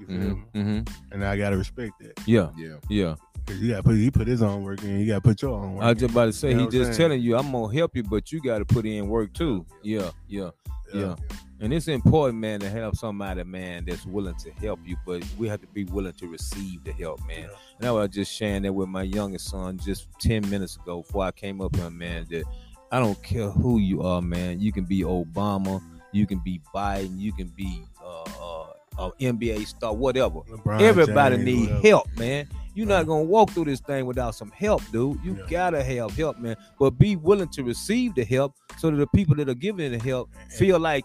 You 0.00 0.06
feel 0.06 0.16
Mm-hmm. 0.16 0.32
me? 0.58 0.62
Mm-hmm. 0.84 1.12
And 1.12 1.24
I 1.24 1.36
gotta 1.38 1.56
respect 1.56 1.92
that. 2.00 2.20
Yeah. 2.26 2.50
yeah. 2.58 2.76
Yeah. 2.90 3.14
Cause 3.46 3.56
you 3.58 3.70
gotta 3.70 3.82
put 3.82 3.96
he 3.96 4.10
put 4.10 4.26
his 4.26 4.42
own 4.42 4.62
work 4.64 4.82
in, 4.82 5.00
you 5.00 5.06
gotta 5.06 5.20
put 5.22 5.40
your 5.42 5.52
own 5.58 5.74
work 5.74 5.84
I 5.84 5.88
was 5.92 5.98
just 5.98 6.12
about 6.12 6.26
to 6.26 6.32
say 6.32 6.50
You 6.50 6.56
know 6.56 6.64
he 6.64 6.70
just 6.70 6.84
saying? 6.94 6.96
telling 6.96 7.22
you 7.22 7.36
I'm 7.36 7.50
gonna 7.52 7.74
help 7.74 7.94
you, 7.96 8.02
but 8.02 8.30
you 8.32 8.40
got 8.42 8.58
to 8.58 8.64
put 8.66 8.84
in 8.86 9.06
work 9.08 9.32
too. 9.32 9.64
Yeah. 9.82 10.10
Yeah. 10.28 10.50
Yeah. 11.00 11.16
And 11.60 11.72
it's 11.72 11.88
important, 11.88 12.40
man, 12.40 12.60
to 12.60 12.70
have 12.70 12.94
somebody, 12.94 13.42
man, 13.44 13.84
that's 13.86 14.04
willing 14.04 14.34
to 14.36 14.50
help 14.52 14.80
you, 14.84 14.96
but 15.06 15.24
we 15.38 15.48
have 15.48 15.60
to 15.60 15.66
be 15.68 15.84
willing 15.84 16.12
to 16.14 16.28
receive 16.28 16.84
the 16.84 16.92
help, 16.92 17.26
man. 17.26 17.42
Yeah. 17.42 17.56
And 17.78 17.88
I 17.88 17.92
was 17.92 18.10
just 18.10 18.32
sharing 18.32 18.62
that 18.62 18.72
with 18.72 18.88
my 18.88 19.02
youngest 19.02 19.50
son 19.50 19.78
just 19.78 20.08
10 20.20 20.50
minutes 20.50 20.76
ago 20.76 21.02
before 21.02 21.24
I 21.24 21.30
came 21.30 21.60
up 21.60 21.74
here, 21.76 21.90
man, 21.90 22.26
that 22.30 22.44
I 22.90 22.98
don't 23.00 23.20
care 23.22 23.50
who 23.50 23.78
you 23.78 24.02
are, 24.02 24.20
man. 24.20 24.60
You 24.60 24.72
can 24.72 24.84
be 24.84 25.02
Obama, 25.02 25.82
you 26.12 26.26
can 26.26 26.38
be 26.38 26.60
Biden, 26.74 27.18
you 27.18 27.32
can 27.32 27.48
be 27.48 27.84
uh, 28.04 28.66
uh, 28.98 29.10
NBA 29.20 29.66
star, 29.66 29.94
whatever. 29.94 30.40
LeBron 30.40 30.80
Everybody 30.80 31.44
James, 31.44 31.82
help, 31.82 32.08
man. 32.16 32.48
You're 32.74 32.86
not 32.88 33.06
gonna 33.06 33.22
walk 33.24 33.50
through 33.50 33.66
this 33.66 33.80
thing 33.80 34.04
without 34.06 34.34
some 34.34 34.50
help, 34.50 34.82
dude. 34.92 35.18
You 35.24 35.36
Yeah. 35.36 35.46
gotta 35.48 35.82
have 35.84 36.10
help, 36.16 36.38
man. 36.38 36.56
But 36.78 36.98
be 36.98 37.16
willing 37.16 37.48
to 37.50 37.62
receive 37.62 38.14
the 38.14 38.24
help 38.24 38.54
so 38.78 38.90
that 38.90 38.96
the 38.96 39.06
people 39.06 39.36
that 39.36 39.48
are 39.48 39.54
giving 39.54 39.92
the 39.92 39.98
help 39.98 40.30
feel 40.50 40.78
like 40.80 41.04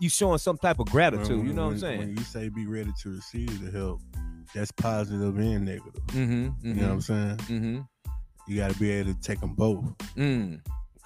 you 0.00 0.08
showing 0.08 0.38
some 0.38 0.56
type 0.58 0.78
of 0.78 0.86
gratitude. 0.86 1.38
When- 1.38 1.46
you 1.46 1.52
know 1.52 1.66
what 1.66 1.72
I'm 1.74 1.78
saying? 1.78 1.98
When 1.98 2.16
you 2.16 2.22
say 2.24 2.48
be 2.48 2.66
ready 2.66 2.92
to 3.02 3.08
receive 3.10 3.64
the 3.64 3.70
help, 3.70 4.00
that's 4.54 4.72
positive 4.72 5.38
and 5.38 5.64
negative. 5.64 5.94
mm-hmm, 6.08 6.66
You 6.68 6.74
know 6.74 6.82
what 6.88 6.92
I'm 6.92 7.00
saying? 7.00 7.36
mm-hmm, 7.36 7.80
You 8.48 8.56
gotta 8.56 8.78
be 8.78 8.90
able 8.90 9.14
to 9.14 9.20
take 9.20 9.40
them 9.40 9.54
both. 9.54 9.84
mm, 10.16 10.60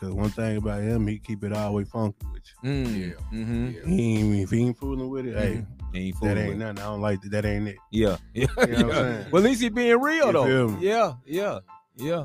Because 0.05 0.15
one 0.15 0.31
thing 0.31 0.57
about 0.57 0.83
him, 0.83 1.07
he 1.07 1.19
keep 1.19 1.43
it 1.45 1.53
all 1.53 1.71
the 1.71 1.77
way 1.79 1.85
funky 1.85 2.27
with 2.33 2.43
mm, 2.63 2.87
Yeah. 3.09 3.13
mm-hmm. 3.33 3.65
Yeah. 3.67 3.71
you. 3.71 3.83
He 3.87 4.17
ain't, 4.17 4.43
if 4.43 4.51
he 4.51 4.61
ain't 4.67 4.79
fooling 4.79 5.09
with 5.09 5.27
it, 5.27 5.37
hey, 5.37 5.65
Ain't 5.95 6.21
that 6.23 6.37
ain't 6.37 6.49
with 6.49 6.59
nothing. 6.59 6.79
I 6.79 6.83
don't 6.83 7.01
like 7.01 7.21
that. 7.23 7.31
That 7.31 7.45
ain't 7.45 7.69
it. 7.69 7.77
Yeah, 7.93 8.17
yeah, 8.35 8.47
You 8.59 8.67
know 8.67 8.67
what 8.67 8.71
I'm 8.71 8.89
yeah. 8.89 8.95
saying? 8.95 9.27
Well, 9.31 9.43
at 9.45 9.49
least 9.49 9.63
he 9.63 9.69
being 9.69 10.01
real 10.01 10.27
You 10.27 10.33
though. 10.33 10.45
feel 10.47 10.69
me? 10.71 10.87
Yeah, 10.89 11.13
yeah, 11.25 11.59
yeah. 11.97 12.25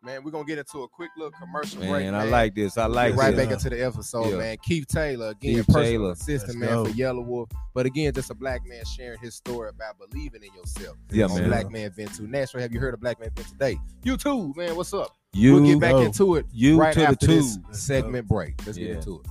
Man, 0.00 0.22
we're 0.22 0.30
gonna 0.30 0.44
get 0.44 0.58
into 0.58 0.84
a 0.84 0.88
quick 0.88 1.10
little 1.16 1.32
commercial 1.32 1.80
Man, 1.80 1.90
break. 1.90 2.04
Man, 2.04 2.14
I 2.14 2.22
like 2.24 2.54
this. 2.54 2.78
I 2.78 2.86
like 2.86 3.14
Get 3.14 3.18
right 3.18 3.34
this. 3.34 3.44
back 3.46 3.52
into 3.52 3.70
the 3.70 3.84
episode, 3.84 4.30
Yeah. 4.30 4.36
man. 4.36 4.56
Keith 4.62 4.86
Taylor 4.86 5.30
again, 5.30 5.54
Keith 5.56 5.66
personal 5.66 5.82
Taylor. 5.84 6.12
assistant, 6.12 6.60
Let's 6.60 6.72
man, 6.72 6.84
go. 6.84 6.84
for 6.84 6.90
Yelawolf. 6.92 7.50
But 7.74 7.86
again, 7.86 8.12
just 8.14 8.30
a 8.30 8.34
black 8.34 8.64
man 8.64 8.84
sharing 8.84 9.18
his 9.18 9.34
story 9.34 9.70
about 9.70 9.96
believing 9.98 10.44
in 10.44 10.54
yourself. 10.54 10.96
Yeah, 11.10 11.24
on 11.26 11.34
man. 11.40 11.48
Black 11.48 11.70
Man 11.72 11.90
Vent 11.90 12.14
2. 12.14 12.28
Nashville, 12.28 12.60
have 12.60 12.72
you 12.72 12.78
heard 12.78 12.94
of 12.94 13.00
Black 13.00 13.18
Man 13.18 13.30
Vent 13.34 13.48
today? 13.48 13.76
You 14.04 14.16
too, 14.16 14.52
man. 14.56 14.76
What's 14.76 14.94
up? 14.94 15.16
You, 15.32 15.54
we'll 15.54 15.64
get 15.64 15.80
back 15.80 15.92
go. 15.92 16.02
into 16.02 16.36
it 16.36 16.46
you 16.52 16.78
right 16.78 16.94
to 16.94 17.00
the 17.00 17.06
after 17.08 17.26
this 17.26 17.56
two. 17.56 17.62
Let's 17.66 17.82
segment 17.82 18.28
break. 18.28 18.54
Let's 18.66 18.78
Yeah. 18.78 18.86
get 18.88 18.96
into 18.98 19.20
it. 19.20 19.26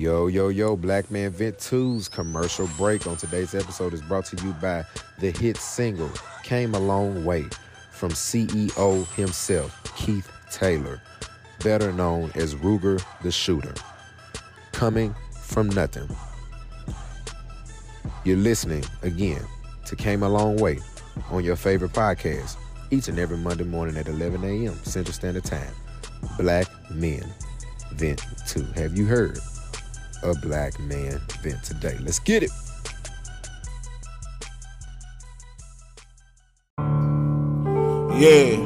Yo, 0.00 0.28
yo, 0.28 0.48
yo, 0.48 0.76
Black 0.76 1.10
Man 1.10 1.28
Vent 1.28 1.58
2's 1.58 2.08
commercial 2.08 2.66
break 2.78 3.06
on 3.06 3.18
today's 3.18 3.54
episode 3.54 3.92
is 3.92 4.00
brought 4.00 4.24
to 4.24 4.42
you 4.42 4.54
by 4.54 4.82
the 5.18 5.30
hit 5.30 5.58
single 5.58 6.10
Came 6.42 6.74
a 6.74 6.78
Long 6.78 7.22
Way 7.26 7.44
from 7.92 8.10
CEO 8.12 9.06
himself, 9.12 9.78
Keith 9.98 10.32
Taylor. 10.50 11.02
better 11.62 11.92
known 11.92 12.32
as 12.34 12.54
Ruger 12.54 13.04
the 13.22 13.30
Shooter, 13.30 13.74
coming 14.72 15.14
from 15.42 15.68
nothing. 15.68 16.08
You're 18.24 18.38
listening 18.38 18.84
again 19.02 19.42
to 19.84 19.96
Came 19.96 20.22
a 20.22 20.30
Long 20.30 20.56
Way 20.56 20.78
on 21.30 21.44
your 21.44 21.56
favorite 21.56 21.92
podcast 21.92 22.56
each 22.90 23.08
and 23.08 23.18
every 23.18 23.36
Monday 23.36 23.64
morning 23.64 23.98
at 23.98 24.08
11 24.08 24.44
a.m. 24.44 24.82
Central 24.82 25.12
Standard 25.12 25.44
Time. 25.44 25.74
Black 26.38 26.68
Men 26.90 27.22
Vent 27.92 28.24
2. 28.46 28.62
Have 28.76 28.96
you 28.96 29.04
heard 29.04 29.38
a 30.22 30.34
black 30.34 30.78
man 30.80 31.20
vent 31.42 31.62
today? 31.64 31.96
Let's 32.00 32.18
get 32.18 32.42
it. 32.42 32.50
Yeah. 38.20 38.58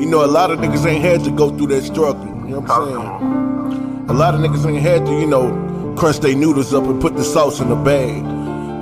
You 0.00 0.06
know, 0.06 0.24
a 0.24 0.26
lot 0.26 0.50
of 0.50 0.58
niggas 0.58 0.84
ain't 0.84 1.04
had 1.04 1.22
to 1.24 1.30
go 1.30 1.56
through 1.56 1.68
that 1.68 1.82
struggle. 1.84 2.26
You 2.26 2.56
know 2.56 2.60
what 2.60 2.70
I'm 2.70 2.88
saying? 2.88 4.10
A 4.10 4.12
lot 4.12 4.34
of 4.34 4.40
niggas 4.40 4.66
ain't 4.66 4.82
had 4.82 5.06
to, 5.06 5.12
you 5.12 5.26
know, 5.26 5.94
crunch 5.96 6.18
their 6.18 6.34
noodles 6.34 6.74
up 6.74 6.84
and 6.84 7.00
put 7.00 7.14
the 7.16 7.22
sauce 7.22 7.60
in 7.60 7.68
the 7.68 7.76
bag 7.76 8.22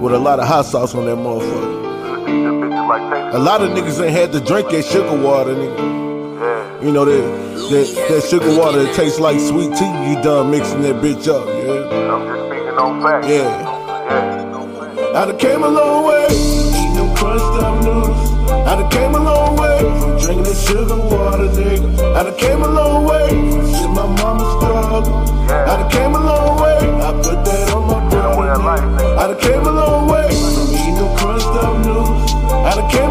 with 0.01 0.15
a 0.15 0.19
lot 0.19 0.41
of 0.41 0.47
hot 0.47 0.65
sauce 0.65 0.95
on 0.95 1.05
that 1.05 1.17
motherfucker. 1.17 1.77
A 3.35 3.39
lot 3.39 3.61
of 3.61 3.71
niggas 3.71 4.03
ain't 4.03 4.13
had 4.13 4.33
to 4.33 4.41
drink 4.41 4.71
that 4.71 4.85
sugar 4.85 5.21
water, 5.23 5.55
nigga. 5.55 5.98
You 6.81 6.93
know, 6.93 7.05
that, 7.05 7.23
that, 7.75 8.07
that 8.09 8.23
sugar 8.31 8.57
water 8.57 8.85
that 8.85 8.95
tastes 8.95 9.19
like 9.19 9.41
sweet 9.41 9.75
tea, 9.75 9.91
you 10.07 10.15
done 10.23 10.53
mixing 10.53 10.83
that 10.83 11.03
bitch 11.03 11.27
up, 11.27 11.43
yeah? 11.51 11.91
I'm 11.91 12.23
just 12.23 12.47
speaking 12.47 12.79
on 12.79 13.03
facts. 13.03 13.27
Yeah. 13.27 13.51
Yeah. 13.51 15.19
I 15.19 15.27
done 15.27 15.39
came 15.39 15.65
a 15.65 15.69
long 15.69 16.07
way, 16.07 16.27
eating 16.31 16.95
them 16.95 17.11
crushed 17.19 17.43
up 17.59 17.83
noodles. 17.83 18.31
I 18.63 18.79
done 18.79 18.91
came 18.95 19.11
a 19.11 19.19
long 19.19 19.57
way 19.59 19.79
from 19.99 20.23
drinking 20.23 20.45
that 20.47 20.55
sugar 20.55 20.95
water, 20.95 21.51
nigga. 21.51 22.15
I 22.15 22.23
done 22.23 22.39
came 22.39 22.63
a 22.63 22.69
long 22.69 23.05
way 23.11 23.27
from 23.27 23.67
seeing 23.75 23.95
my 23.99 24.07
mama 24.07 24.47
struggle. 24.55 25.03
Yeah. 25.51 25.67
I 25.67 25.83
done 25.83 25.91
came 25.91 26.15
a 26.15 26.21
long 26.23 26.63
way, 26.63 26.79
I 26.79 27.11
put 27.27 27.43
that 27.43 27.75
on 27.75 27.91
my 27.91 28.09
brother. 28.09 28.39
way 28.39 28.49
of 28.55 28.63
life, 28.63 28.87
nigga. 28.87 29.03
nigga. 29.03 29.19
I 29.19 29.27
done 29.27 29.41
came 29.43 29.67
a 29.67 29.73
long 29.75 30.07
way 30.07 30.31
from 30.31 30.71
eating 30.79 30.95
them 30.95 31.11
crushed 31.19 31.59
up 31.59 31.75
noodles. 31.83 32.33
I 32.55 32.71
done 32.79 32.87
came 32.87 33.08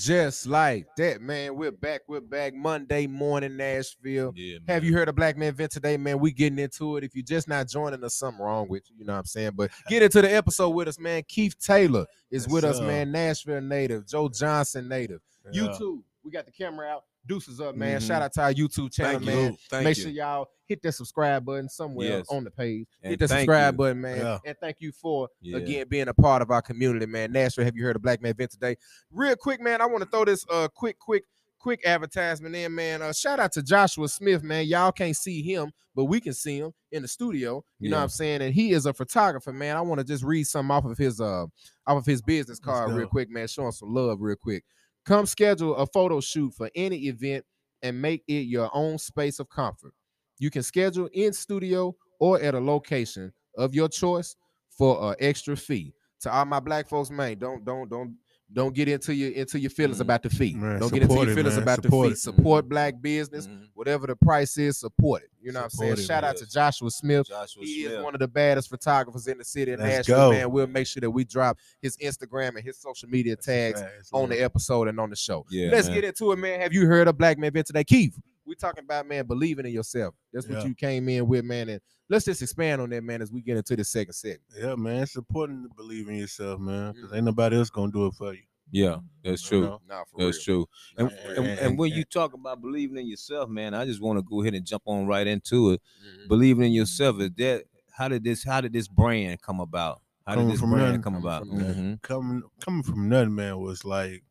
just 0.00 0.46
like 0.46 0.86
that, 0.96 1.20
man, 1.20 1.54
we're 1.54 1.70
back. 1.70 2.00
We're 2.08 2.22
back 2.22 2.54
Monday 2.54 3.06
morning, 3.06 3.58
Nashville. 3.58 4.32
Yeah, 4.34 4.56
Have 4.66 4.82
you 4.82 4.94
heard 4.94 5.10
of 5.10 5.14
Black 5.14 5.36
Man 5.36 5.52
Vent 5.52 5.72
today, 5.72 5.98
man? 5.98 6.18
We 6.18 6.32
getting 6.32 6.58
into 6.58 6.96
it. 6.96 7.04
If 7.04 7.14
you're 7.14 7.22
just 7.22 7.48
not 7.48 7.68
joining 7.68 8.02
us, 8.02 8.14
something 8.14 8.42
wrong 8.42 8.66
with 8.66 8.84
you. 8.88 8.96
You 8.98 9.04
know 9.04 9.12
what 9.12 9.18
I'm 9.18 9.24
saying? 9.26 9.52
But 9.54 9.70
get 9.88 10.02
into 10.02 10.22
the 10.22 10.34
episode 10.34 10.70
with 10.70 10.88
us, 10.88 10.98
man. 10.98 11.22
Keith 11.28 11.54
Taylor 11.58 12.06
is 12.30 12.48
with 12.48 12.64
us, 12.64 12.80
man. 12.80 13.12
Nashville 13.12 13.60
native. 13.60 14.06
Joe 14.06 14.30
Johnson 14.30 14.88
native. 14.88 15.20
Yeah. 15.52 15.74
too. 15.76 16.02
We 16.24 16.30
got 16.30 16.46
the 16.46 16.52
camera 16.52 16.86
out. 16.86 17.04
Deuces 17.26 17.60
up, 17.60 17.76
man. 17.76 18.00
Mhm. 18.00 18.06
Shout 18.06 18.22
out 18.22 18.32
to 18.34 18.42
our 18.42 18.52
YouTube 18.52 18.92
channel, 18.92 19.20
Thank 19.20 19.24
you. 19.24 19.42
man. 19.42 19.56
Thank 19.68 19.84
Make 19.84 19.96
you. 19.98 20.02
sure 20.04 20.12
y'all 20.12 20.46
hit 20.66 20.80
that 20.82 20.92
subscribe 20.92 21.44
button 21.44 21.68
somewhere 21.68 22.08
Yes. 22.08 22.26
on 22.30 22.44
the 22.44 22.50
page. 22.50 22.86
And 23.02 23.10
hit 23.10 23.20
the 23.20 23.28
subscribe 23.28 23.74
you. 23.74 23.78
button, 23.78 24.00
man. 24.00 24.18
Yeah. 24.18 24.38
And 24.46 24.56
thank 24.60 24.80
you 24.80 24.90
for 24.92 25.28
Yeah. 25.40 25.58
again 25.58 25.86
being 25.88 26.08
a 26.08 26.14
part 26.14 26.40
of 26.42 26.50
our 26.50 26.62
community, 26.62 27.06
man. 27.06 27.30
Nashville, 27.32 27.64
have 27.66 27.76
you 27.76 27.84
heard 27.84 27.96
of 27.96 28.02
Black 28.02 28.22
Man 28.22 28.34
Vent 28.34 28.52
today? 28.52 28.76
Real 29.10 29.36
quick, 29.36 29.60
man. 29.60 29.80
I 29.82 29.86
want 29.86 30.02
to 30.02 30.08
throw 30.10 30.24
this 30.24 30.44
uh 30.48 30.68
quick, 30.68 30.98
quick, 30.98 31.24
quick 31.58 31.84
advertisement 31.86 32.54
in, 32.56 32.74
man. 32.74 33.02
Uh, 33.02 33.12
shout 33.12 33.38
out 33.38 33.52
to 33.52 33.62
Joshua 33.62 34.08
Smith, 34.08 34.42
man. 34.42 34.64
Y'all 34.66 34.90
can't 34.90 35.14
see 35.14 35.42
him, 35.42 35.70
but 35.94 36.06
we 36.06 36.18
can 36.20 36.32
see 36.32 36.56
him 36.58 36.72
in 36.90 37.02
the 37.02 37.08
studio. 37.08 37.62
You 37.78 37.90
know 37.90 37.98
what 37.98 38.04
I'm 38.04 38.08
saying? 38.08 38.40
And 38.40 38.54
he 38.54 38.72
is 38.72 38.86
a 38.86 38.94
photographer, 38.94 39.52
man. 39.52 39.76
I 39.76 39.82
want 39.82 39.98
to 39.98 40.06
just 40.06 40.24
read 40.24 40.44
some 40.44 40.70
off 40.70 40.86
of 40.86 40.96
his 40.96 41.20
uh 41.20 41.44
off 41.86 41.98
of 41.98 42.06
his 42.06 42.22
business 42.22 42.58
card 42.58 42.92
real 42.92 43.08
quick, 43.08 43.28
man. 43.28 43.46
Show 43.46 43.66
him 43.66 43.72
some 43.72 43.92
love 43.92 44.22
real 44.22 44.36
quick. 44.36 44.64
Come 45.10 45.26
schedule 45.26 45.74
a 45.74 45.86
photo 45.88 46.20
shoot 46.20 46.54
for 46.54 46.70
any 46.72 47.08
event 47.08 47.44
and 47.82 48.00
make 48.00 48.22
it 48.28 48.46
your 48.46 48.70
own 48.72 48.96
space 48.96 49.40
of 49.40 49.48
comfort. 49.48 49.92
You 50.38 50.50
can 50.50 50.62
schedule 50.62 51.08
in 51.12 51.32
studio 51.32 51.96
or 52.20 52.40
at 52.40 52.54
a 52.54 52.60
location 52.60 53.32
of 53.58 53.74
your 53.74 53.88
choice 53.88 54.36
for 54.68 55.10
an 55.10 55.16
extra 55.18 55.56
fee. 55.56 55.92
To 56.20 56.32
all 56.32 56.44
my 56.44 56.60
black 56.60 56.88
folks, 56.88 57.10
man, 57.10 57.40
don't 57.40 57.64
don't 57.64 57.90
don't 57.90 58.14
don't 58.52 58.74
get 58.74 58.88
into 58.88 59.14
your 59.14 59.30
into 59.32 59.58
your 59.60 59.70
feelings 59.70 59.98
Mhm. 59.98 60.02
about 60.02 60.22
the 60.22 60.30
fee. 60.30 60.54
Man, 60.54 60.80
don't 60.80 60.92
get 60.92 61.02
into 61.02 61.12
support 61.12 61.26
your 61.28 61.36
feelings 61.36 61.54
man. 61.54 61.62
about 61.62 61.82
Support 61.82 62.08
the 62.08 62.10
fee. 62.10 62.12
it. 62.14 62.18
Support 62.18 62.68
black 62.68 63.00
business, 63.00 63.46
Mhm. 63.46 63.68
whatever 63.74 64.06
the 64.06 64.16
price 64.16 64.58
is, 64.58 64.78
support 64.78 65.22
it. 65.22 65.30
You 65.40 65.52
know 65.52 65.60
what 65.60 65.64
I'm 65.64 65.70
saying? 65.70 65.90
Support 65.92 65.98
it, 66.00 66.06
Shout 66.06 66.24
out 66.24 66.36
to. 66.38 66.46
Joshua 66.50 66.90
Smith. 66.90 67.26
Joshua 67.28 67.62
He 67.64 67.84
is 67.84 68.02
one 68.02 68.14
of 68.14 68.18
the 68.20 68.28
baddest 68.28 68.68
photographers 68.68 69.26
in 69.28 69.38
the 69.38 69.44
city 69.44 69.72
of 69.72 69.80
Let's 69.80 70.08
Nashville, 70.08 70.30
go. 70.30 70.36
man. 70.36 70.50
We'll 70.50 70.66
make 70.66 70.86
sure 70.86 71.00
that 71.00 71.10
we 71.10 71.24
drop 71.24 71.58
his 71.80 71.96
Instagram 71.98 72.56
and 72.56 72.64
his 72.64 72.78
social 72.78 73.08
media 73.08 73.36
tags 73.36 73.82
on 74.12 74.28
the 74.28 74.42
episode 74.42 74.88
and 74.88 74.98
on 74.98 75.10
the 75.10 75.16
show. 75.16 75.46
Yeah, 75.50 75.70
Let's 75.70 75.86
man. 75.88 75.94
get 75.96 76.04
into 76.04 76.32
it, 76.32 76.36
man. 76.36 76.60
Have 76.60 76.72
you 76.72 76.86
heard 76.86 77.08
of 77.08 77.16
Black 77.16 77.38
Man 77.38 77.52
Vent 77.52 77.66
today? 77.68 77.84
Keith, 77.84 78.18
we 78.50 78.56
talking 78.56 78.82
about 78.82 79.06
man 79.06 79.24
believing 79.26 79.64
in 79.64 79.72
yourself. 79.72 80.12
That's 80.32 80.48
what 80.48 80.58
Yeah. 80.58 80.64
you 80.66 80.74
came 80.74 81.08
in 81.08 81.26
with, 81.28 81.44
man. 81.44 81.68
And 81.68 81.80
let's 82.08 82.24
just 82.24 82.42
expand 82.42 82.80
on 82.82 82.90
that, 82.90 83.04
man, 83.04 83.22
as 83.22 83.30
we 83.30 83.40
get 83.42 83.56
into 83.56 83.76
the 83.76 83.84
second 83.84 84.12
segment. 84.14 84.42
Yeah, 84.58 84.74
man. 84.74 85.04
It's 85.04 85.14
important 85.16 85.70
to 85.70 85.74
believe 85.76 86.08
in 86.08 86.16
yourself, 86.16 86.58
man. 86.58 86.92
Mm. 86.92 86.94
Because 86.96 87.12
ain't 87.14 87.24
nobody 87.24 87.56
else 87.56 87.70
gonna 87.70 87.92
do 87.92 88.06
it 88.06 88.14
for 88.14 88.34
you. 88.34 88.42
Yeah, 88.72 88.98
that's 89.24 89.42
You 89.44 89.48
true. 89.48 89.60
know? 89.68 89.80
Nah, 89.88 90.02
for 90.04 90.24
That's 90.24 90.46
real. 90.48 90.66
true. 90.66 90.68
And, 90.96 91.10
and, 91.36 91.38
and- 91.46 91.58
and 91.60 91.78
when 91.78 91.92
you 91.92 92.04
talk 92.04 92.32
about 92.34 92.60
believing 92.60 92.98
in 92.98 93.06
yourself, 93.06 93.48
man, 93.48 93.72
I 93.72 93.84
just 93.84 94.00
want 94.00 94.18
to 94.18 94.22
go 94.22 94.42
ahead 94.42 94.54
and 94.54 94.66
jump 94.66 94.82
on 94.86 95.06
right 95.06 95.26
into 95.28 95.70
it. 95.70 95.82
Mhm. 96.04 96.28
Believing 96.28 96.64
in 96.64 96.72
yourself 96.72 97.20
is 97.20 97.30
that 97.36 97.64
how 97.92 98.08
did 98.08 98.24
this 98.24 98.42
how 98.44 98.60
did 98.60 98.72
this 98.72 98.88
brand 98.88 99.40
come 99.42 99.60
about? 99.60 100.02
How 100.26 100.34
did 100.36 100.48
this 100.50 100.60
from 100.60 100.70
brand 100.70 100.86
nothing. 100.86 101.02
come 101.02 101.14
Coming 101.14 101.22
about? 101.24 101.46
from 101.46 101.58
nothing. 101.58 101.84
Mhm. 101.98 102.02
Coming 102.02 102.42
coming 102.60 102.82
from 102.82 103.08
nothing, 103.08 103.34
man, 103.36 103.58
was 103.60 103.84
like 103.84 104.24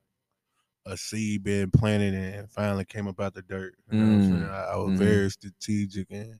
a 0.85 0.97
seed 0.97 1.43
being 1.43 1.71
planted 1.71 2.13
and 2.13 2.49
finally 2.51 2.85
came 2.85 3.07
up 3.07 3.19
out 3.19 3.33
the 3.33 3.41
dirt. 3.41 3.75
You 3.91 3.97
know 3.99 4.05
what 4.05 4.13
I'm 4.13 4.21
saying? 4.23 4.43
Mm. 4.43 4.51
I, 4.51 4.63
I 4.73 4.75
was 4.77 4.91
Mhm. 4.91 4.97
very 4.97 5.29
strategic 5.29 6.09
in 6.11 6.39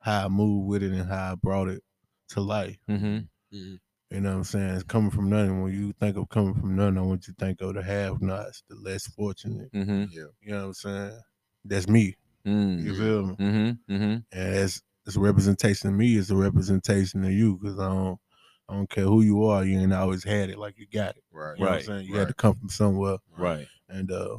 how 0.00 0.26
I 0.26 0.28
moved 0.28 0.68
with 0.68 0.82
it 0.82 0.92
and 0.92 1.08
how 1.08 1.32
I 1.32 1.34
brought 1.36 1.68
it 1.68 1.82
to 2.30 2.40
life. 2.40 2.78
Mhm. 2.88 3.28
Mhm. 3.52 3.80
You 4.10 4.20
know 4.20 4.30
what 4.30 4.36
I'm 4.38 4.44
saying? 4.44 4.74
It's 4.74 4.84
coming 4.84 5.10
from 5.10 5.28
nothing. 5.28 5.62
When 5.62 5.72
you 5.72 5.92
think 5.92 6.16
of 6.16 6.28
coming 6.30 6.54
from 6.54 6.76
nothing, 6.76 6.98
I 6.98 7.02
want 7.02 7.26
you 7.28 7.34
to 7.34 7.44
think 7.44 7.60
of 7.60 7.74
the 7.74 7.82
have 7.82 8.22
nots, 8.22 8.62
the 8.68 8.76
less 8.76 9.06
fortunate. 9.06 9.70
Mhm. 9.72 10.08
Yeah. 10.10 10.24
You 10.40 10.50
know 10.52 10.60
what 10.60 10.66
I'm 10.66 10.74
saying? 10.74 11.20
That's 11.64 11.88
me. 11.88 12.16
You 12.44 12.52
Mm. 12.52 12.96
feel 12.96 13.26
me? 13.26 13.36
Mhm. 13.36 13.78
Mhm. 13.90 14.24
And 14.32 14.54
that's 14.54 14.82
it's 15.06 15.16
a 15.16 15.20
representation 15.20 15.88
of 15.88 15.94
me, 15.94 16.16
it's 16.16 16.30
a 16.30 16.36
representation 16.36 17.24
of 17.24 17.32
you. 17.32 17.58
Cause 17.58 17.78
I 17.78 17.88
don't 17.88 18.20
I 18.68 18.74
don't 18.74 18.90
care 18.90 19.04
who 19.04 19.22
you 19.22 19.44
are, 19.44 19.64
you 19.64 19.78
ain't 19.78 19.92
always 19.94 20.24
had 20.24 20.50
it 20.50 20.58
like 20.58 20.78
you 20.78 20.86
got 20.92 21.16
it. 21.16 21.24
Right. 21.32 21.56
You 21.58 21.64
know 21.64 21.70
what 21.70 21.72
I'm 21.72 21.76
Right, 21.76 21.84
saying? 21.84 22.06
You 22.06 22.12
right. 22.14 22.18
had 22.20 22.28
to 22.28 22.34
come 22.34 22.54
from 22.54 22.68
somewhere. 22.68 23.18
Right. 23.36 23.66
And 23.88 24.10
uh 24.12 24.38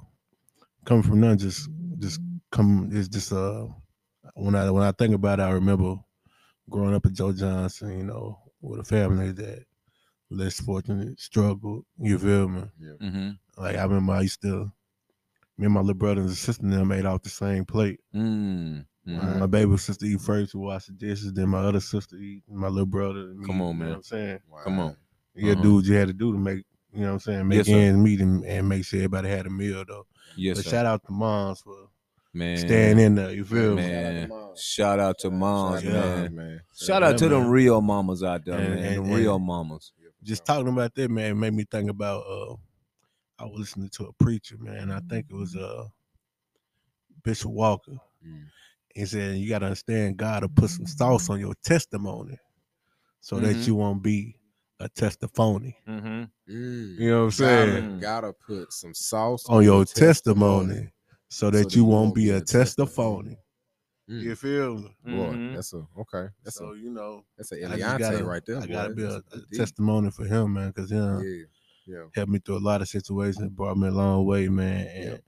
coming 0.86 1.04
from 1.04 1.20
none 1.22 1.38
just 1.38 1.70
just 2.00 2.22
come 2.52 2.90
it's 2.92 3.08
just 3.08 3.34
uh 3.34 3.68
when 4.36 4.56
I 4.56 4.70
when 4.70 4.84
I 4.84 4.92
think 4.92 5.16
about 5.16 5.40
it, 5.40 5.44
I 5.44 5.52
remember 5.52 5.96
growing 6.70 6.94
up 6.94 7.04
with 7.04 7.16
Joe 7.16 7.34
Johnson, 7.34 7.98
you 7.98 8.04
know, 8.04 8.40
with 8.62 8.80
a 8.80 8.84
family 8.84 9.32
that 9.32 9.66
less 10.30 10.60
fortunate, 10.60 11.20
struggled. 11.20 11.86
You 12.00 12.20
feel 12.20 12.48
me? 12.50 12.64
Mhm. 13.02 13.40
Like 13.58 13.76
I 13.78 13.84
remember 13.84 14.14
I 14.14 14.22
used 14.22 14.42
to 14.44 14.72
me 15.58 15.66
and 15.66 15.74
my 15.74 15.82
little 15.82 15.96
brother 15.96 16.22
and 16.22 16.32
sister 16.32 16.64
and 16.64 16.72
them 16.72 16.92
ate 16.92 17.06
off 17.06 17.24
the 17.24 17.30
same 17.30 17.66
plate. 17.66 18.00
Mm. 18.16 18.86
Mhm. 19.08 19.40
My 19.40 19.46
baby 19.48 19.76
sister 19.78 20.06
eat 20.06 20.22
first, 20.22 20.54
we 20.54 20.62
wash 20.62 20.86
the 20.86 20.92
dishes, 20.94 21.34
then 21.34 21.50
my 21.50 21.60
other 21.60 21.80
sister 21.80 22.16
eat, 22.18 22.44
my 22.48 22.68
little 22.68 22.86
brother. 22.86 23.22
and 23.32 23.40
me, 23.40 23.46
Come 23.46 23.62
on, 23.62 23.68
you 23.70 23.74
know 23.74 23.80
man. 23.80 23.90
what 23.90 23.96
I'm 23.98 24.04
saying? 24.04 24.40
Come 24.64 24.80
on. 24.80 24.98
Yeah, 25.36 25.54
Uh-huh. 25.54 25.62
do 25.64 25.76
what 25.76 25.86
you 25.86 25.96
had 25.96 26.08
to 26.10 26.14
do 26.14 26.32
to 26.34 26.38
make, 26.38 26.66
you 26.92 27.02
know 27.02 27.08
what 27.08 27.14
I'm 27.14 27.20
saying, 27.20 27.48
make 27.48 27.58
Yes, 27.58 27.68
sir. 27.68 27.74
ends 27.78 28.04
meet 28.04 28.20
and, 28.22 28.44
and 28.46 28.68
make 28.70 28.84
sure 28.86 29.00
everybody 29.00 29.30
had 29.30 29.46
a 29.46 29.50
meal 29.50 29.84
though. 29.88 30.06
Yes, 30.36 30.58
but 30.58 30.66
sir. 30.66 30.72
shout 30.72 30.86
out 30.86 31.04
to 31.06 31.12
moms 31.12 31.62
for 31.62 31.88
man. 32.34 32.58
staying 32.58 33.00
in 33.00 33.16
there. 33.16 33.32
You 33.34 33.46
feel 33.46 33.76
me? 33.76 33.82
man. 33.84 34.32
Shout 34.58 35.00
out 35.00 35.18
to 35.20 35.32
moms, 35.32 35.78
out 35.78 35.82
to 35.84 35.90
man. 35.90 36.20
moms, 36.22 36.32
man. 36.36 36.62
Shout 36.76 37.04
out 37.04 37.18
to 37.18 37.30
them 37.30 37.48
real 37.48 37.82
mamas 37.82 38.22
out 38.24 38.44
there, 38.46 38.60
And- 38.60 38.76
man. 38.76 38.94
and- 38.98 39.06
the 39.06 39.16
real 39.16 39.36
and- 39.38 39.46
mamas. 39.46 39.92
Just 40.22 40.44
talking 40.46 40.68
about 40.68 40.94
that, 40.96 41.10
man, 41.10 41.40
made 41.40 41.54
me 41.54 41.64
think 41.64 41.90
about 41.90 42.26
uh 42.28 42.56
I 43.42 43.46
was 43.46 43.58
listening 43.58 43.90
to 43.94 44.04
a 44.08 44.14
preacher, 44.22 44.58
man. 44.60 44.92
I 44.92 45.00
think 45.00 45.28
it 45.30 45.34
was 45.36 45.56
uh 45.56 45.88
Bishop 47.24 47.52
Walker. 47.52 47.94
Mm. 48.26 48.46
He 48.96 49.06
said 49.06 49.38
you 49.38 49.48
gotta 49.50 49.66
understand 49.68 50.18
God 50.18 50.44
will 50.44 50.50
put 50.50 50.70
some 50.70 50.86
sauce 50.86 51.30
on 51.30 51.40
your 51.40 51.54
testimony 51.64 52.38
so 53.22 53.38
Mhm. 53.38 53.42
that 53.44 53.68
you 53.68 53.76
won't 53.76 54.02
be 54.02 54.36
a 54.80 54.90
testimony. 54.90 55.76
Mm-hmm. 55.88 56.24
Mm. 56.52 57.00
You 57.00 57.10
know 57.10 57.18
what 57.20 57.24
I'm 57.26 57.32
saying? 57.32 58.00
Gotta, 58.00 58.28
gotta 58.28 58.34
put 58.34 58.74
some 58.74 58.94
sauce 58.94 59.46
on 59.48 59.64
your 59.64 59.86
testimony 59.86 60.90
so 61.30 61.50
that 61.52 61.76
you 61.76 61.86
won't 61.86 62.16
be 62.16 62.30
a 62.32 62.40
testimony. 62.42 63.36
testimony. 63.36 63.38
Mm. 64.10 64.22
You 64.24 64.36
feel 64.36 64.76
me? 64.78 64.96
Boy, 65.04 65.34
Mhm. 65.36 65.54
that's 65.56 65.74
a 65.74 65.86
okay. 66.00 66.30
That's 66.44 66.56
so 66.58 66.72
a 66.72 66.78
you 66.78 66.90
know, 66.90 67.24
that's 67.38 67.52
a 67.52 67.58
I 67.58 67.78
just 67.78 67.82
Eliante 67.82 68.00
gotta, 68.00 68.26
right 68.26 68.46
there. 68.46 68.58
I 68.58 68.66
boy. 68.66 68.74
gotta 68.74 68.90
be 68.96 69.04
a, 69.04 69.18
a 69.18 69.42
testimony 69.54 70.10
for 70.10 70.26
him, 70.26 70.54
man, 70.54 70.70
because 70.70 70.92
him 70.92 71.22
Yeah, 71.22 71.46
yeah. 71.86 72.04
helped 72.16 72.32
me 72.32 72.40
through 72.40 72.58
a 72.58 72.60
lot 72.60 72.82
of 72.82 72.88
situations, 72.90 73.50
brought 73.52 73.78
me 73.78 73.90
a 73.90 73.92
long 73.92 74.26
way, 74.26 74.50
man, 74.50 74.88
and 74.88 75.22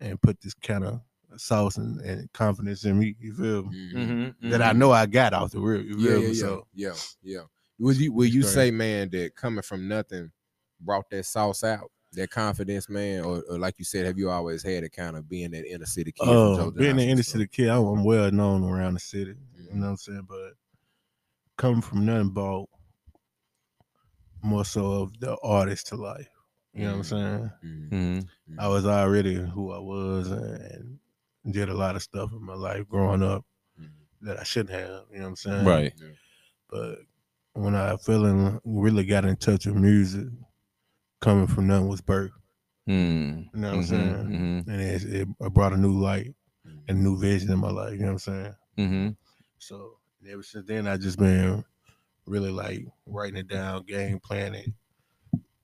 and 0.00 0.20
put 0.22 0.40
this 0.40 0.54
kind 0.54 0.84
of 0.84 1.00
sauce 1.38 1.76
and, 1.76 2.00
and 2.00 2.32
confidence 2.32 2.84
in 2.84 2.98
me. 2.98 3.16
You 3.18 3.34
feel 3.34 3.62
me? 3.64 3.92
Mhm. 3.94 4.50
That 4.50 4.62
I 4.62 4.72
know 4.72 4.92
I 4.92 5.06
got 5.06 5.32
off 5.32 5.52
the 5.52 5.60
real. 5.60 5.82
You 5.82 5.98
Yeah, 5.98 6.10
feel 6.10 6.20
yeah, 6.22 6.28
me? 6.28 6.34
yeah, 6.34 6.40
So 6.40 6.66
yeah, 6.74 6.94
yeah. 7.22 7.42
Will 7.78 7.94
you 7.94 8.12
will 8.12 8.26
you 8.26 8.42
say, 8.42 8.70
man, 8.70 9.10
that 9.10 9.34
coming 9.34 9.62
from 9.62 9.88
nothing 9.88 10.30
brought 10.80 11.08
that 11.10 11.24
sauce 11.24 11.64
out, 11.64 11.90
that 12.12 12.30
confidence, 12.30 12.88
man, 12.88 13.24
or, 13.24 13.42
or 13.48 13.58
like 13.58 13.78
you 13.78 13.84
said, 13.84 14.06
have 14.06 14.18
you 14.18 14.30
always 14.30 14.62
had 14.62 14.84
it 14.84 14.90
kind 14.90 15.16
of 15.16 15.28
being 15.28 15.50
that 15.52 15.64
inner 15.66 15.86
city 15.86 16.12
kid? 16.12 16.24
from 16.24 16.68
uh, 16.68 16.70
being 16.70 16.92
an 16.92 17.08
inner 17.08 17.22
city 17.22 17.46
kid, 17.46 17.68
I'm, 17.68 17.84
I'm 17.84 18.04
well 18.04 18.30
known 18.30 18.62
around 18.64 18.94
the 18.94 19.00
city. 19.00 19.34
You 19.56 19.70
Mhm. 19.70 19.74
know 19.74 19.86
what 19.86 19.90
I'm 19.90 19.96
saying? 19.96 20.26
But 20.28 20.52
coming 21.56 21.82
from 21.82 22.04
nothing 22.04 22.30
brought 22.30 22.68
more 24.42 24.64
so 24.64 25.02
of 25.02 25.20
the 25.20 25.36
artist 25.42 25.88
to 25.88 25.96
life. 25.96 26.28
You 26.74 26.84
know 26.84 26.90
what 26.92 26.96
I'm 26.98 27.04
saying? 27.04 27.50
Mhm. 27.64 28.28
Mhm. 28.48 28.58
I 28.58 28.68
was 28.68 28.86
already 28.86 29.34
who 29.34 29.72
I 29.72 29.78
was 29.78 30.30
and 30.30 30.98
did 31.50 31.68
a 31.68 31.74
lot 31.74 31.96
of 31.96 32.02
stuff 32.02 32.32
in 32.32 32.42
my 32.42 32.54
life 32.54 32.88
growing 32.88 33.22
up 33.22 33.44
Mhm. 33.80 33.90
that 34.22 34.38
I 34.38 34.42
shouldn't 34.44 34.70
have. 34.78 35.04
You 35.10 35.18
know 35.18 35.22
what 35.24 35.28
I'm 35.30 35.36
saying? 35.36 35.64
Right. 35.64 35.92
Yeah. 35.96 36.08
But 36.70 36.98
when 37.54 37.74
I 37.74 37.96
feeling 37.96 38.60
really 38.64 39.04
got 39.04 39.24
in 39.24 39.36
touch 39.36 39.66
with 39.66 39.76
music, 39.76 40.28
coming 41.20 41.46
from 41.46 41.66
nothing 41.66 41.88
was 41.88 42.00
birth. 42.00 42.32
Mm. 42.88 43.48
You 43.54 43.60
know 43.60 43.68
what 43.68 43.76
I'm 43.76 43.82
Mhm, 43.82 43.86
saying? 43.88 44.64
mhm, 44.64 44.66
And 44.68 44.80
it, 44.80 45.04
it 45.04 45.28
brought 45.52 45.72
a 45.72 45.76
new 45.76 45.92
light 45.98 46.34
Mhm. 46.66 46.80
and 46.88 47.02
new 47.04 47.18
vision 47.18 47.50
in 47.52 47.58
my 47.58 47.70
life. 47.70 47.92
You 47.92 47.98
know 48.00 48.12
what 48.14 48.26
I'm 48.28 48.54
saying? 48.76 49.16
So 49.58 49.98
ever 50.28 50.42
since 50.42 50.66
then, 50.66 50.86
I 50.88 50.96
just 50.96 51.18
been 51.18 51.64
really 52.26 52.50
like 52.50 52.86
writing 53.06 53.36
it 53.38 53.48
down, 53.48 53.84
game 53.84 54.18
planning, 54.18 54.74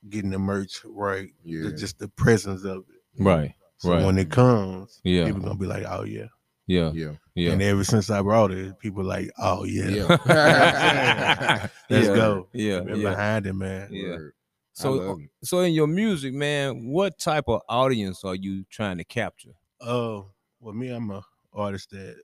getting 0.08 0.30
the 0.30 0.38
merch 0.38 0.84
right, 0.84 1.32
the- 1.44 1.50
Yeah. 1.70 1.70
just 1.76 1.98
the 1.98 2.08
presence 2.08 2.64
of 2.64 2.84
it. 2.90 3.22
Right. 3.22 3.54
So 3.78 3.92
Right. 3.92 4.04
when 4.04 4.18
it 4.18 4.30
comes, 4.30 5.00
Yeah. 5.04 5.26
people 5.26 5.40
gonna 5.42 5.56
be 5.56 5.66
like, 5.66 5.84
"Oh 5.88 6.02
yeah." 6.04 6.26
Yeah. 6.66 6.90
Yeah. 6.92 7.12
Yeah. 7.34 7.52
And 7.52 7.62
ever 7.62 7.84
since 7.84 8.10
I 8.10 8.20
brought 8.22 8.50
it, 8.50 8.78
people 8.80 9.04
like, 9.04 9.30
"Oh 9.38 9.64
yeah." 9.64 9.88
Yeah. 9.88 11.68
Let's 11.90 12.08
Yeah. 12.08 12.14
go. 12.14 12.48
Yeah. 12.52 12.80
Been 12.80 13.00
Yeah. 13.00 13.10
behind 13.10 13.46
it, 13.46 13.52
man. 13.54 13.88
Yeah. 13.90 14.16
Word. 14.16 14.32
So, 14.74 15.18
so 15.42 15.60
in 15.60 15.72
your 15.72 15.86
music, 15.88 16.34
man, 16.34 16.86
what 16.88 17.18
type 17.18 17.44
of 17.48 17.62
audience 17.68 18.22
are 18.24 18.34
you 18.36 18.64
trying 18.70 18.98
to 18.98 19.04
capture? 19.04 19.54
Oh, 19.80 20.30
well, 20.60 20.74
me, 20.74 20.88
I'm 20.90 21.10
a 21.10 21.22
artist 21.52 21.90
that 21.90 22.16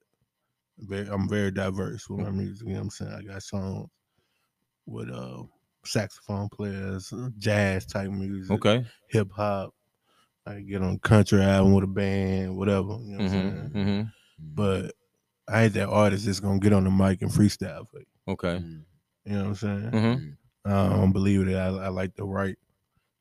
very, 0.79 1.09
I'm 1.09 1.29
very 1.29 1.51
diverse 1.51 2.09
with 2.09 2.21
my 2.21 2.31
music. 2.31 2.67
You 2.67 2.75
know 2.75 2.81
what 2.81 2.85
I'm 2.85 2.91
saying? 2.91 3.13
I 3.13 3.23
got 3.23 3.43
songs 3.43 3.89
with 4.87 5.11
uh 5.11 5.43
saxophone 5.85 6.49
players, 6.49 7.13
uh, 7.13 7.29
jazz 7.39 7.87
type 7.87 8.11
music, 8.11 8.53
Okay. 8.57 8.87
hip 9.09 9.31
hop. 9.33 9.75
I 10.47 10.61
get 10.61 10.83
on 10.83 10.99
country 10.99 11.43
album 11.43 11.73
with 11.75 11.85
a 11.85 11.89
band, 11.89 12.57
whatever. 12.57 12.99
You 13.03 13.17
know 13.17 13.17
what 13.17 13.23
I'm 13.25 13.29
saying? 13.31 13.53
Mm-hmm. 13.75 13.79
Mm-hmm. 13.79 14.03
But 14.39 14.93
I 15.49 15.65
ain't 15.65 15.75
that 15.75 15.89
artist 15.89 16.27
that's 16.27 16.41
gonna 16.41 16.59
get 16.59 16.73
on 16.73 16.85
the 16.85 16.91
mic 16.91 17.23
and 17.23 17.31
freestyle 17.31 17.89
for 17.91 18.01
you. 18.01 18.07
Okay. 18.29 18.59
Mhm. 18.59 18.83
You 19.25 19.33
know 19.33 19.39
what 19.41 19.49
I'm 19.49 19.55
saying? 19.55 19.91
Mm-hmm. 19.91 20.71
I 20.71 20.89
don't 20.97 21.13
believe 21.13 21.47
it. 21.49 21.55
I, 21.57 21.67
I 21.69 21.89
like 21.89 22.15
to 22.17 22.25
write 22.25 22.57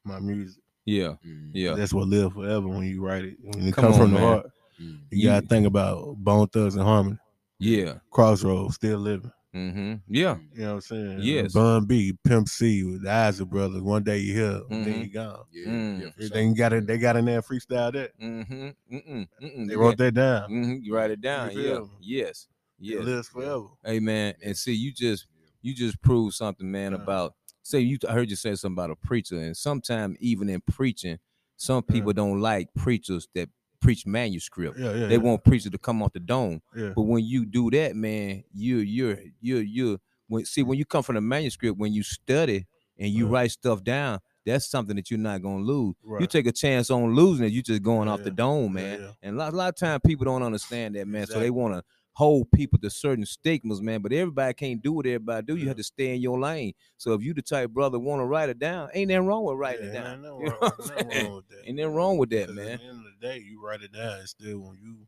my 0.03 0.19
music. 0.19 0.61
Yeah. 0.85 1.15
Mhm. 1.25 1.51
Yeah. 1.53 1.75
That's 1.75 1.93
what 1.93 2.07
live 2.07 2.33
forever 2.33 2.67
when 2.67 2.83
you 2.83 3.01
write 3.05 3.23
it. 3.25 3.37
When 3.41 3.67
it 3.67 3.73
Come 3.73 3.85
comes 3.85 3.95
on, 3.95 4.01
from 4.01 4.11
the 4.13 4.19
heart. 4.19 4.45
You, 4.77 4.97
You- 5.11 5.29
gotta 5.29 5.45
think 5.47 5.65
about 5.67 6.15
Bone 6.17 6.47
Thugs-n-Harmony. 6.47 7.17
Yeah. 7.59 7.99
Crossroads, 8.11 8.75
still 8.75 8.99
living. 8.99 9.31
Mm-hmm. 9.53 9.93
Yeah. 10.07 10.37
You 10.53 10.61
know 10.61 10.67
what 10.69 10.73
I'm 10.75 10.81
saying? 10.81 11.17
Yes. 11.21 11.53
Bun 11.53 11.85
B, 11.85 12.17
Pimp 12.23 12.47
C, 12.49 12.83
with 12.83 13.03
the 13.03 13.11
Isaac 13.11 13.49
brothers. 13.49 13.81
One 13.81 14.03
day 14.03 14.17
you 14.17 14.33
here, 14.33 14.61
then 14.69 14.85
Mhm. 14.85 15.03
you 15.05 15.09
gone. 15.11 15.43
Yeah, 15.51 15.67
Mm. 15.67 16.01
yeah, 16.01 16.09
for 16.11 16.21
sure. 16.23 16.53
Got 16.53 16.73
it. 16.73 16.87
They 16.87 16.97
got 16.97 17.15
in 17.17 17.25
there 17.25 17.41
freestyle 17.41 17.93
that. 17.93 18.19
Mm-hmm. 18.19 18.69
Mm-mm. 18.91 19.27
Mm-mm. 19.41 19.67
They 19.67 19.75
wrote 19.75 19.97
that 19.97 20.13
down. 20.13 20.49
Mm-hmm. 20.49 20.75
You 20.81 20.95
write 20.95 21.11
it 21.11 21.21
down. 21.21 21.51
You 21.51 21.61
Yeah. 21.61 21.69
feel 21.75 21.85
me? 21.85 21.91
Yes. 22.01 22.47
It 22.79 22.85
Yes. 22.85 23.03
lives 23.05 23.27
forever. 23.29 23.67
Hey 23.85 23.99
man, 23.99 24.33
and 24.43 24.57
see, 24.57 24.73
you 24.73 24.91
just 24.91 25.27
you 25.61 25.73
just 25.73 26.01
proved 26.01 26.33
something, 26.35 26.69
man. 26.69 26.91
Yeah. 26.91 26.97
About 27.01 27.35
say 27.61 27.79
you. 27.79 27.97
I 28.09 28.13
heard 28.13 28.29
you 28.29 28.35
say 28.35 28.55
something 28.55 28.75
about 28.75 28.89
a 28.91 28.95
preacher, 28.95 29.39
and 29.39 29.55
sometimes 29.55 30.17
even 30.19 30.49
in 30.49 30.61
preaching, 30.61 31.19
some 31.55 31.83
Yeah. 31.87 31.93
people 31.93 32.11
don't 32.13 32.41
like 32.41 32.73
preachers 32.73 33.27
that 33.35 33.49
preach 33.83 34.05
manuscript. 34.05 34.79
Yeah, 34.79 34.93
yeah. 34.93 35.07
They 35.07 35.15
yeah. 35.15 35.21
want 35.21 35.43
preachers 35.43 35.71
to 35.71 35.77
come 35.77 36.01
off 36.01 36.13
the 36.13 36.19
dome. 36.19 36.61
But 36.73 37.03
when 37.03 37.23
you 37.25 37.45
do 37.45 37.69
that, 37.71 37.95
man, 37.95 38.43
you 38.53 38.77
you're 38.77 39.19
you're 39.41 39.61
you're 39.61 39.97
when 40.27 40.45
see 40.45 40.63
when 40.63 40.77
you 40.77 40.85
come 40.85 41.03
from 41.03 41.15
the 41.15 41.21
manuscript, 41.21 41.77
when 41.77 41.93
you 41.93 42.01
study 42.03 42.65
and 42.97 43.09
you 43.09 43.27
write 43.27 43.51
stuff 43.51 43.83
down, 43.83 44.19
that's 44.45 44.69
something 44.69 44.95
that 44.95 45.11
you're 45.11 45.19
not 45.19 45.41
gonna 45.41 45.63
lose. 45.63 45.95
You 46.19 46.27
take 46.27 46.47
a 46.47 46.51
chance 46.51 46.89
on 46.89 47.13
losing 47.13 47.45
it, 47.45 47.51
you're 47.51 47.63
just 47.63 47.83
going 47.83 48.07
off 48.07 48.23
the 48.23 48.31
dome, 48.31 48.73
man. 48.73 49.09
And 49.21 49.35
a 49.35 49.39
lot, 49.39 49.53
a 49.53 49.55
lot 49.55 49.69
of 49.69 49.75
times 49.75 50.01
people 50.05 50.25
don't 50.25 50.43
understand 50.43 50.95
that, 50.95 51.07
man. 51.07 51.27
So 51.27 51.39
they 51.39 51.51
Exactly. 51.75 52.02
Hold 52.15 52.51
people 52.51 52.77
to 52.79 52.89
certain 52.89 53.25
stigmas, 53.25 53.81
man. 53.81 54.01
But 54.01 54.13
everybody 54.13 54.53
can't 54.53 54.81
do 54.81 54.91
what 54.93 55.05
everybody 55.05 55.45
do. 55.45 55.55
You 55.55 55.63
Yeah. 55.63 55.67
have 55.69 55.77
to 55.77 55.83
stay 55.83 56.15
in 56.15 56.21
your 56.21 56.39
lane. 56.39 56.73
So 56.97 57.13
if 57.13 57.23
you 57.23 57.33
the 57.33 57.41
type 57.41 57.71
brother 57.71 57.97
want 57.99 58.21
to 58.21 58.25
write 58.25 58.49
it 58.49 58.59
down, 58.59 58.89
ain't 58.93 59.09
nothing 59.09 59.25
wrong 59.25 59.43
with 59.45 59.57
writing 59.57 59.87
it 59.87 59.93
down. 59.93 60.13
ain't 60.13 60.21
nothing 60.21 60.39
wrong- 60.41 60.71
nothing 60.79 61.25
wrong 61.25 61.35
with 61.37 61.47
that. 61.49 61.61
Ain't 61.67 61.77
nothing 61.77 61.93
wrong 61.93 62.17
with 62.17 62.29
that, 62.31 62.49
man. 62.53 62.67
At 62.67 62.79
the 62.79 62.85
end 62.85 62.97
of 62.99 63.03
the 63.19 63.27
day, 63.27 63.37
you 63.39 63.65
write 63.65 63.81
it 63.81 63.91
down. 63.91 64.19
It's 64.21 64.31
still 64.31 64.59
when 64.59 64.77
you, 64.81 65.07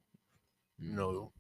Mm-hmm. 0.82 0.90
you 0.90 0.96
know, 0.96 1.32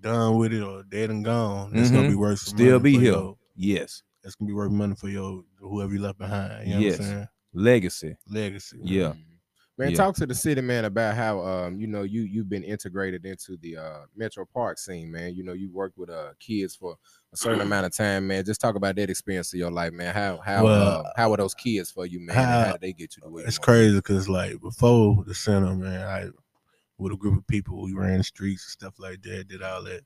done 0.00 0.36
with 0.38 0.52
it 0.52 0.62
or 0.62 0.82
dead 0.84 1.10
and 1.10 1.24
gone, 1.24 1.76
it's 1.76 1.90
gonna 1.90 2.08
Mhm. 2.08 2.10
be 2.10 2.16
worth 2.16 2.38
Still 2.40 2.78
be 2.80 2.92
here. 2.98 3.12
your- 3.12 3.36
Yes, 3.56 4.02
it's 4.24 4.34
gonna 4.34 4.48
be 4.48 4.54
worth 4.54 4.72
money 4.72 4.94
for 4.94 5.08
your 5.08 5.44
whoever 5.58 5.92
you 5.92 6.00
left 6.00 6.18
behind. 6.18 6.66
You 6.66 6.74
know 6.74 6.80
Yes. 6.80 6.98
what 6.98 7.06
I'm 7.06 7.12
saying? 7.14 7.28
legacy. 7.52 8.16
Legacy. 8.28 8.78
Yeah. 8.82 9.08
Man, 9.08 9.24
Yeah. 9.88 9.96
talk 9.96 10.14
to 10.16 10.26
the 10.26 10.34
city 10.34 10.60
man 10.60 10.84
about 10.84 11.14
how 11.16 11.40
um 11.40 11.80
you 11.80 11.86
know 11.86 12.02
you 12.02 12.22
you've 12.22 12.50
been 12.50 12.62
integrated 12.64 13.24
into 13.24 13.56
the 13.56 13.78
uh 13.78 14.00
Metro 14.14 14.44
Park 14.44 14.78
scene, 14.78 15.10
man. 15.10 15.34
You 15.34 15.42
know 15.42 15.54
you 15.54 15.70
worked 15.72 15.96
with 15.96 16.10
uh 16.10 16.32
kids 16.38 16.76
for 16.76 16.96
a 17.32 17.36
certain 17.36 17.62
amount 17.62 17.86
of 17.86 17.92
time, 17.96 18.26
man. 18.26 18.44
Just 18.44 18.60
talk 18.60 18.74
about 18.74 18.96
that 18.96 19.08
experience 19.08 19.52
of 19.54 19.58
your 19.58 19.70
life, 19.70 19.92
man. 19.94 20.12
How 20.14 20.38
how 20.44 20.64
Well, 20.64 21.06
uh, 21.06 21.10
how 21.16 21.30
were 21.30 21.38
those 21.38 21.54
kids 21.54 21.90
for 21.90 22.04
you, 22.04 22.20
man? 22.20 22.36
how- 22.36 22.64
how 22.66 22.72
did 22.72 22.80
they 22.82 22.92
get 22.92 23.16
you 23.16 23.22
to 23.22 23.30
where 23.30 23.46
It's 23.46 23.58
crazy 23.58 23.96
because 23.96 24.28
like 24.28 24.60
before 24.60 25.24
the 25.24 25.34
center, 25.34 25.74
man, 25.74 26.02
I 26.06 26.28
with 26.98 27.12
a 27.12 27.16
group 27.16 27.38
of 27.38 27.46
people, 27.46 27.82
we 27.82 27.94
ran 27.94 28.18
the 28.18 28.24
streets 28.24 28.64
and 28.66 28.72
stuff 28.72 28.94
like 28.98 29.22
that, 29.22 29.48
did 29.48 29.62
all 29.62 29.82
that. 29.84 30.02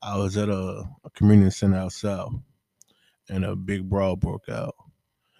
I 0.00 0.16
was 0.16 0.36
at 0.36 0.48
a, 0.48 0.84
a 1.04 1.10
community 1.16 1.50
center 1.50 1.76
out 1.78 1.92
south, 1.92 2.32
and 3.28 3.44
a 3.44 3.56
big 3.56 3.88
brawl 3.88 4.14
broke 4.14 4.48
out, 4.48 4.74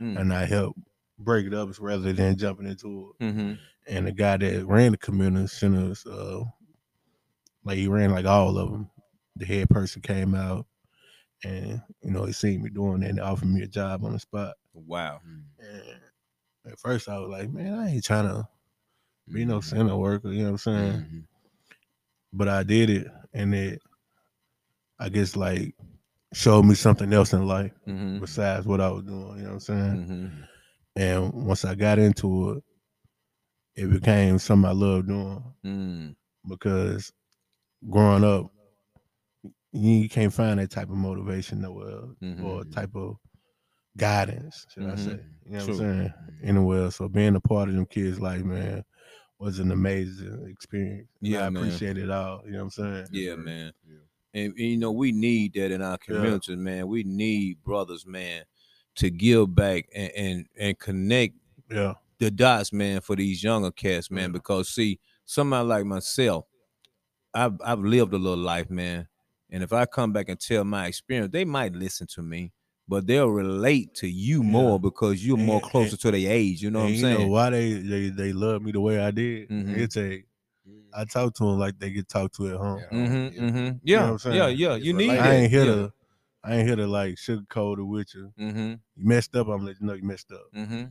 Mm. 0.01 0.19
and 0.21 0.33
I 0.33 0.45
helped 0.45 0.81
break 1.19 1.47
it 1.47 1.55
up 1.55 1.71
rather 1.81 2.13
than 2.13 2.37
jumping 2.37 2.67
into 2.67 3.15
it. 3.21 3.25
Mm-hmm. 3.25 3.53
And 3.89 4.07
the 4.07 4.13
guy 4.13 4.37
that 4.37 4.67
ran 4.67 4.93
the 4.93 4.99
community 4.99 5.47
centers, 5.49 6.07
uh, 6.07 6.45
like 7.65 7.79
he 7.79 7.89
ran 7.89 8.11
like 8.13 8.27
all 8.27 8.59
of 8.59 8.71
them. 8.71 8.91
The 9.37 9.47
head 9.47 9.71
person 9.71 10.03
came 10.03 10.35
out, 10.35 10.67
and 11.45 11.81
you 12.03 12.11
know 12.11 12.25
he 12.25 12.33
seen 12.33 12.63
me 12.63 12.71
doing 12.71 13.01
that 13.01 13.11
and 13.11 13.21
offered 13.21 13.49
me 13.49 13.63
a 13.63 13.69
job 13.69 14.05
on 14.05 14.13
the 14.13 14.19
spot. 14.19 14.55
Wow. 14.75 15.21
Mm, 15.27 15.43
And 15.61 16.73
at 16.73 16.79
first, 16.79 17.09
I 17.09 17.19
was 17.19 17.29
like, 17.31 17.51
man, 17.51 17.75
I 17.79 17.91
ain't 17.91 18.05
trying 18.05 18.29
to 18.29 18.49
be 19.33 19.45
no 19.45 19.59
mhm, 19.59 19.65
center 19.65 19.97
worker, 19.97 20.31
you 20.33 20.39
know 20.39 20.45
what 20.45 20.51
I'm 20.53 20.59
saying? 20.59 20.93
mhm, 21.03 21.25
But 22.33 22.49
I 22.49 22.63
did 22.63 22.91
it, 22.91 23.07
and 23.33 23.55
it, 23.55 23.81
I 24.99 25.09
guess, 25.09 25.37
like, 25.37 25.75
showed 26.33 26.65
me 26.65 26.75
something 26.75 27.13
else 27.13 27.33
in 27.33 27.47
life 27.47 27.73
Mm-hmm. 27.87 28.19
besides 28.21 28.67
what 28.67 28.81
I 28.81 28.91
was 28.91 29.05
doing, 29.05 29.39
you 29.39 29.43
know 29.45 29.49
what 29.49 29.53
I'm 29.55 29.61
saying? 29.61 30.49
Mm-hmm. 30.99 31.35
And 31.35 31.47
once 31.47 31.65
I 31.65 31.75
got 31.75 31.99
into 31.99 32.53
it, 32.53 32.65
it 33.77 33.91
became 33.91 34.39
something 34.39 34.69
I 34.69 34.73
loved 34.73 35.09
doing 35.09 35.43
Mm. 35.65 36.17
because 36.49 37.13
growing 37.89 38.25
up, 38.25 38.53
you 39.73 40.09
can't 40.09 40.33
find 40.33 40.59
that 40.59 40.71
type 40.71 40.91
of 40.91 40.97
motivation 40.97 41.61
nowhere 41.61 41.91
else 41.91 42.17
or 42.43 42.65
Mhm. 42.65 42.73
type 42.73 42.97
of 42.97 43.17
guidance, 43.97 44.67
should 44.73 44.85
I 44.85 44.95
Mhm. 44.95 44.99
say? 44.99 45.25
You 45.45 45.53
know 45.53 45.65
True. 45.65 45.75
what 45.77 45.85
I'm 45.85 45.97
saying? 45.99 46.09
mhm. 46.09 46.49
Anywhere. 46.49 46.83
else. 46.85 46.97
So 46.97 47.09
being 47.09 47.37
a 47.37 47.41
part 47.41 47.69
of 47.69 47.75
them 47.75 47.87
kids' 47.87 48.21
life, 48.21 48.43
man, 48.45 48.85
was 49.39 49.59
an 49.61 49.71
amazing 49.71 50.47
experience. 50.49 51.09
Yeah, 51.21 51.47
I 51.47 51.51
man. 51.51 51.63
appreciate 51.63 51.99
it 51.99 52.11
all. 52.11 52.43
You 52.45 52.53
know 52.53 52.59
what 52.59 52.65
I'm 52.65 52.71
saying? 52.71 53.07
Yeah, 53.13 53.37
man. 53.37 53.73
Yeah. 53.87 53.99
And, 54.35 54.53
and, 54.53 54.59
you 54.59 54.77
know, 54.77 54.91
we 54.93 55.13
need 55.13 55.55
that 55.55 55.71
in 55.71 55.81
our 55.83 55.99
community, 55.99 56.57
man. 56.57 56.89
We 56.89 57.03
need 57.05 57.63
brothers, 57.63 58.05
man, 58.05 58.45
to 58.99 59.11
give 59.11 59.55
back 59.55 59.87
and 59.95 60.11
and, 60.13 60.47
and 60.59 60.79
connect 60.79 61.35
Yeah. 61.71 61.95
the 62.19 62.31
dots, 62.31 62.73
man, 62.73 63.01
for 63.01 63.17
these 63.17 63.43
younger 63.43 63.71
cats, 63.71 64.11
man. 64.11 64.31
Yeah. 64.31 64.33
Because 64.33 64.69
see, 64.69 64.99
somebody 65.25 65.67
like 65.67 65.85
myself, 65.85 66.45
I've 67.35 67.55
I've 67.65 67.81
lived 67.81 68.13
a 68.15 68.19
little 68.19 68.37
life, 68.45 68.71
man. 68.71 69.09
And 69.51 69.63
if 69.63 69.73
I 69.73 69.87
come 69.87 70.13
back 70.13 70.29
and 70.29 70.39
tell 70.39 70.65
my 70.65 70.87
experience, 70.87 71.33
they 71.33 71.45
might 71.45 71.73
listen 71.75 72.07
to 72.09 72.23
me, 72.23 72.53
but 72.87 73.07
they'll 73.07 73.29
relate 73.31 73.95
to 73.95 74.09
you 74.09 74.43
Yeah. 74.43 74.51
more 74.51 74.79
because 74.81 75.25
you're 75.27 75.37
more 75.39 75.61
And- 75.63 75.71
closer 75.71 75.97
to 75.97 76.11
their 76.11 76.31
age. 76.33 76.63
You 76.63 76.71
know 76.71 76.81
what 76.81 76.87
I'm 76.89 76.95
you 76.95 77.01
saying? 77.01 77.21
know 77.21 77.29
why 77.29 77.51
they 77.51 77.73
they 77.75 78.09
they 78.11 78.33
love 78.33 78.63
me 78.63 78.73
the 78.73 78.81
way 78.81 78.99
I 79.01 79.11
did? 79.11 79.49
Mhm. 79.49 79.77
It's 79.77 79.97
a 79.97 80.23
I 80.95 81.05
talk 81.05 81.35
to 81.35 81.45
them 81.45 81.59
like 81.59 81.79
they 81.79 81.91
get 81.91 82.09
talked 82.09 82.35
to 82.37 82.49
at 82.49 82.57
home. 82.57 82.81
Yeah. 82.81 82.99
Mm-hmm, 82.99 83.15
Yeah. 83.15 83.41
mm-hmm. 83.51 83.65
know 83.65 83.79
Yeah, 83.85 84.03
what 84.05 84.11
I'm 84.13 84.19
saying? 84.19 84.37
yeah, 84.37 84.49
yeah. 84.49 84.75
You 84.77 84.93
need 84.95 85.05
related. 85.11 85.25
that. 85.25 85.31
I 85.31 85.35
ain't 85.37 85.51
here 85.51 85.65
yeah. 85.65 85.73
to 85.75 85.93
I 86.45 86.57
ain't 86.57 86.67
here 86.67 86.77
to 86.77 86.87
like 86.87 87.15
sugarcoat 87.17 87.79
it 87.79 87.85
with 87.85 88.15
you. 88.15 88.33
Mm-hmm, 88.39 88.59
You 88.97 89.09
messed 89.09 89.35
up, 89.37 89.49
I'm 89.49 89.65
letting 89.65 89.83
you 89.83 89.87
know 89.89 89.95
you 89.95 90.03
messed 90.05 90.31
up. 90.33 90.47
mm-hmm. 90.55 90.85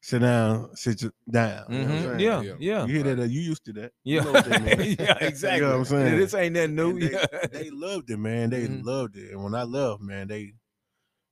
sit 0.00 0.18
down, 0.20 0.74
sit 0.74 1.02
you 1.02 1.12
down. 1.30 1.64
You 1.68 1.78
know 1.78 1.84
what 1.84 1.90
I'm 1.92 1.98
Mhm. 1.98 2.02
saying? 2.02 2.20
Yeah, 2.20 2.42
Yeah. 2.42 2.54
yeah, 2.58 2.86
You 2.86 2.94
hear 3.04 3.14
that? 3.14 3.30
You 3.30 3.40
used 3.40 3.64
to 3.66 3.72
that. 3.74 3.92
You 4.04 4.16
yeah, 4.16 4.22
know 4.24 4.32
what 4.32 4.44
that 4.44 4.60
yeah, 5.00 5.18
exactly. 5.20 5.56
You 5.58 5.62
know 5.66 5.70
what 5.70 5.78
I'm 5.78 5.84
saying? 5.84 6.18
This 6.18 6.34
ain't 6.34 6.54
that 6.54 6.70
new. 6.70 6.98
They, 6.98 7.12
yeah. 7.12 7.26
they 7.52 7.70
loved 7.70 8.10
it, 8.10 8.16
man. 8.18 8.50
They 8.50 8.66
Mhm. 8.66 8.84
loved 8.84 9.16
it. 9.16 9.30
And 9.30 9.42
when 9.44 9.54
I 9.54 9.62
left, 9.62 10.00
man, 10.02 10.26
they 10.28 10.54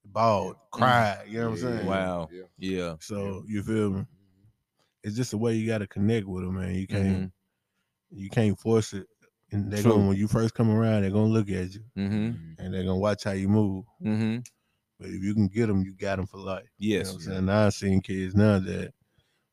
bawled, 0.05 0.57
cried. 0.71 1.25
You 1.29 1.41
know 1.41 1.51
what 1.51 1.53
I'm 1.53 1.59
saying? 1.59 1.87
Wow. 1.87 2.29
Yeah. 2.33 2.43
yeah, 2.59 2.97
So 3.01 3.43
you 3.49 3.63
feel 3.63 3.91
me? 3.91 4.05
It's 5.03 5.17
just 5.17 5.31
the 5.33 5.39
way 5.39 5.55
you 5.55 5.67
gotta 5.67 5.87
connect 5.89 6.27
with 6.27 6.45
them, 6.45 6.55
man. 6.55 6.75
You 6.75 6.87
can't 6.87 7.33
you 8.13 8.29
can't 8.31 8.59
force 8.59 8.93
it. 8.93 9.07
And 9.53 9.71
they're 9.73 9.83
True. 9.83 9.93
going 9.93 10.07
when 10.09 10.17
you 10.17 10.29
first 10.29 10.55
come 10.55 10.71
around, 10.71 11.03
they're 11.03 11.11
gonna 11.11 11.27
look 11.33 11.51
at 11.51 11.75
you 11.75 11.81
mm-hmm, 11.97 12.33
and 12.59 12.75
they're 12.75 12.85
gonna 12.85 12.99
watch 12.99 13.25
how 13.25 13.33
you 13.33 13.49
move. 13.49 13.85
mm-hmm. 14.03 14.39
But 14.99 15.09
if 15.09 15.23
you 15.23 15.35
can 15.35 15.49
get 15.49 15.67
them, 15.67 15.83
you 15.83 15.95
got 15.95 16.17
them 16.17 16.27
for 16.27 16.39
life. 16.39 16.69
You 16.97 17.05
know 17.05 17.09
Yes, 17.09 17.09
what 17.09 17.15
I'm 17.15 17.21
saying? 17.33 17.45
Now 17.47 17.67
I 17.67 17.69
seen 17.71 18.01
kids 18.01 18.35
now 18.35 18.59
that 18.61 18.93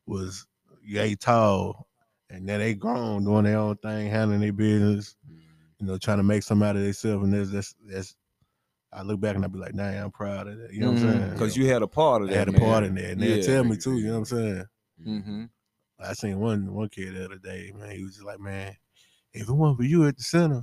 was 0.06 0.46
yay 0.82 1.14
tall 1.14 1.88
and 2.30 2.48
then 2.48 2.60
they 2.60 2.74
grown 2.74 3.24
doing 3.24 3.44
their 3.44 3.58
own 3.58 3.76
thing, 3.78 4.08
handling 4.10 4.40
their 4.40 4.52
business, 4.52 5.16
you 5.80 5.86
know, 5.86 5.98
trying 5.98 6.18
to 6.18 6.22
make 6.22 6.42
something 6.42 6.66
out 6.68 6.76
of 6.76 6.82
themselves. 6.82 7.24
And 7.24 7.32
that's 7.32 7.50
that's 7.50 7.74
that's 7.86 8.16
I 8.92 9.02
look 9.02 9.20
back 9.20 9.36
and 9.36 9.44
I 9.44 9.48
be 9.48 9.58
like, 9.58 9.74
nah, 9.74 9.84
I'm 9.88 10.10
proud 10.10 10.46
of 10.48 10.58
that. 10.58 10.72
You 10.72 10.80
know 10.80 10.92
what 10.92 11.02
I'm 11.02 11.08
saying? 11.20 11.30
Because 11.30 11.54
Mm-hmm. 11.54 11.62
you 11.62 11.68
had 11.72 11.82
a 11.82 11.88
part 11.88 12.22
of 12.22 12.28
I 12.28 12.32
that. 12.32 12.38
had 12.38 12.48
a 12.48 12.52
man. 12.52 12.60
part 12.60 12.84
in 12.84 12.94
that. 12.94 13.10
And 13.12 13.22
they 13.22 13.36
Yeah. 13.36 13.42
tell 13.42 13.64
me 13.64 13.76
too, 13.76 13.98
you 13.98 14.06
know 14.06 14.12
what 14.12 14.18
I'm 14.18 14.24
saying? 14.24 14.64
Mm-hmm. 15.06 15.44
I 16.00 16.12
seen 16.14 16.38
one 16.38 16.72
one 16.72 16.88
kid 16.88 17.14
the 17.14 17.24
other 17.24 17.38
day, 17.38 17.72
man. 17.74 17.90
He 17.90 18.02
was 18.04 18.14
just 18.14 18.24
like, 18.26 18.40
man, 18.40 18.76
if 19.32 19.48
it 19.48 19.52
wasn't 19.52 19.78
for 19.78 19.84
you 19.84 20.06
at 20.06 20.16
the 20.16 20.22
center, 20.22 20.62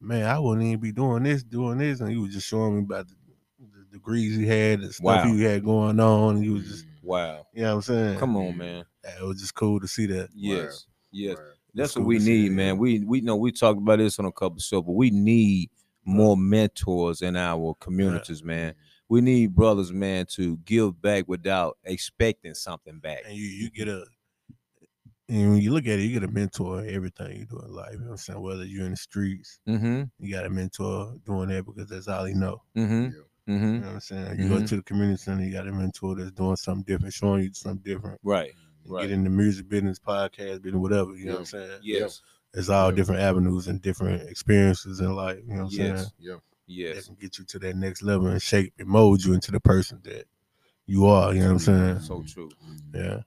man, 0.00 0.24
I 0.24 0.38
wouldn't 0.38 0.66
even 0.66 0.80
be 0.80 0.92
doing 0.92 1.22
this, 1.22 1.42
doing 1.42 1.78
this. 1.78 2.00
And 2.00 2.10
he 2.10 2.16
was 2.16 2.32
just 2.32 2.46
showing 2.48 2.76
me 2.76 2.82
about 2.82 3.08
the, 3.08 3.14
the 3.60 3.84
degrees 3.92 4.36
he 4.36 4.46
had, 4.46 4.80
the 4.80 4.92
stuff 4.92 5.04
Wow. 5.04 5.24
he 5.24 5.42
had 5.42 5.64
going 5.64 6.00
on. 6.00 6.36
And 6.36 6.44
he 6.44 6.50
was 6.50 6.66
just, 6.66 6.86
mm, 6.86 6.90
Wow. 7.02 7.46
you 7.52 7.62
know 7.62 7.68
what 7.68 7.74
I'm 7.76 7.82
saying? 7.82 8.18
Come 8.18 8.36
on, 8.36 8.52
mm. 8.52 8.56
man. 8.56 8.84
It 9.04 9.24
was 9.24 9.40
just 9.40 9.54
cool 9.54 9.80
to 9.80 9.88
see 9.88 10.06
that. 10.06 10.28
Yes. 10.34 10.86
Yes. 11.10 11.36
Word. 11.36 11.54
That's 11.74 11.90
It's 11.90 11.96
what 11.98 12.06
we 12.06 12.18
need, 12.18 12.48
that, 12.48 12.54
man. 12.54 12.78
We 12.78 13.00
we 13.00 13.22
know 13.22 13.36
we 13.36 13.50
talked 13.50 13.78
about 13.78 13.98
this 13.98 14.18
on 14.18 14.26
a 14.26 14.32
couple 14.32 14.58
shows, 14.58 14.82
but 14.82 14.92
we 14.92 15.10
need 15.10 15.70
more 16.04 16.36
mentors 16.36 17.22
in 17.22 17.34
our 17.36 17.74
communities, 17.80 18.42
man. 18.44 18.74
We 19.08 19.20
need 19.20 19.54
brothers, 19.54 19.92
man, 19.92 20.26
to 20.32 20.58
give 20.58 21.00
back 21.00 21.24
without 21.28 21.78
expecting 21.84 22.54
something 22.54 22.98
back. 22.98 23.20
And 23.26 23.34
you 23.34 23.46
you 23.46 23.70
get 23.70 23.88
a 23.88 24.04
and 25.32 25.50
when 25.52 25.60
you 25.62 25.72
look 25.72 25.86
at 25.86 25.98
it, 25.98 26.02
you 26.02 26.12
get 26.20 26.28
a 26.28 26.32
mentor 26.32 26.84
in 26.84 26.94
everything 26.94 27.38
you 27.38 27.46
do 27.46 27.58
in 27.60 27.72
life. 27.72 27.92
You 27.92 27.98
know 28.00 28.04
what 28.06 28.10
I'm 28.12 28.16
saying? 28.18 28.40
Whether 28.40 28.64
you're 28.64 28.84
in 28.84 28.92
the 28.92 28.96
streets, 28.96 29.58
Mm-hmm. 29.68 30.02
you 30.18 30.34
got 30.34 30.46
a 30.46 30.50
mentor 30.50 31.14
doing 31.24 31.48
that 31.48 31.64
because 31.64 31.88
that's 31.88 32.08
all 32.08 32.24
he 32.24 32.34
know. 32.34 32.62
Mm-hmm. 32.76 33.02
You 33.04 33.24
Mm-hmm. 33.48 33.80
know 33.80 33.86
what 33.86 33.94
I'm 33.94 34.00
saying? 34.00 34.38
You 34.38 34.48
go 34.48 34.56
Mhm. 34.56 34.68
to 34.68 34.76
the 34.76 34.82
community 34.82 35.16
center, 35.16 35.42
you 35.44 35.52
got 35.52 35.66
a 35.66 35.72
mentor 35.72 36.14
that's 36.14 36.30
doing 36.30 36.54
something 36.56 36.84
different, 36.84 37.12
showing 37.14 37.42
you 37.44 37.50
something 37.54 37.82
different. 37.82 38.20
Right. 38.22 38.52
You 38.84 38.94
Right. 38.94 39.02
Get 39.02 39.10
in 39.12 39.24
the 39.24 39.30
music 39.30 39.68
business, 39.68 39.98
podcast 39.98 40.62
business, 40.62 40.80
whatever. 40.80 41.14
You 41.16 41.26
know 41.26 41.32
what 41.32 41.38
I'm 41.40 41.46
saying? 41.46 41.78
Yes. 41.82 42.22
It's 42.54 42.68
all 42.68 42.90
Yeah. 42.90 42.96
different 42.96 43.20
avenues 43.22 43.66
and 43.68 43.80
different 43.82 44.28
experiences 44.28 45.00
in 45.00 45.12
life. 45.14 45.38
You 45.46 45.54
know 45.54 45.64
what 45.64 45.64
I'm 45.64 45.70
saying? 45.70 45.94
Yes. 45.96 46.12
Yeah. 46.18 46.34
That 46.34 46.42
Yes. 46.66 47.06
can 47.06 47.14
get 47.16 47.38
you 47.38 47.44
to 47.44 47.58
that 47.60 47.76
next 47.76 48.02
level 48.02 48.28
and 48.28 48.40
shape 48.40 48.74
and 48.78 48.86
mold 48.88 49.24
you 49.24 49.32
into 49.32 49.50
the 49.50 49.60
person 49.60 50.00
that 50.04 50.26
you 50.86 51.06
are. 51.06 51.32
You 51.34 51.40
know 51.40 51.46
what 51.46 51.52
I'm 51.52 51.58
saying? 51.58 52.00
So 52.00 52.22
true. 52.22 52.50
Yeah. 52.94 53.22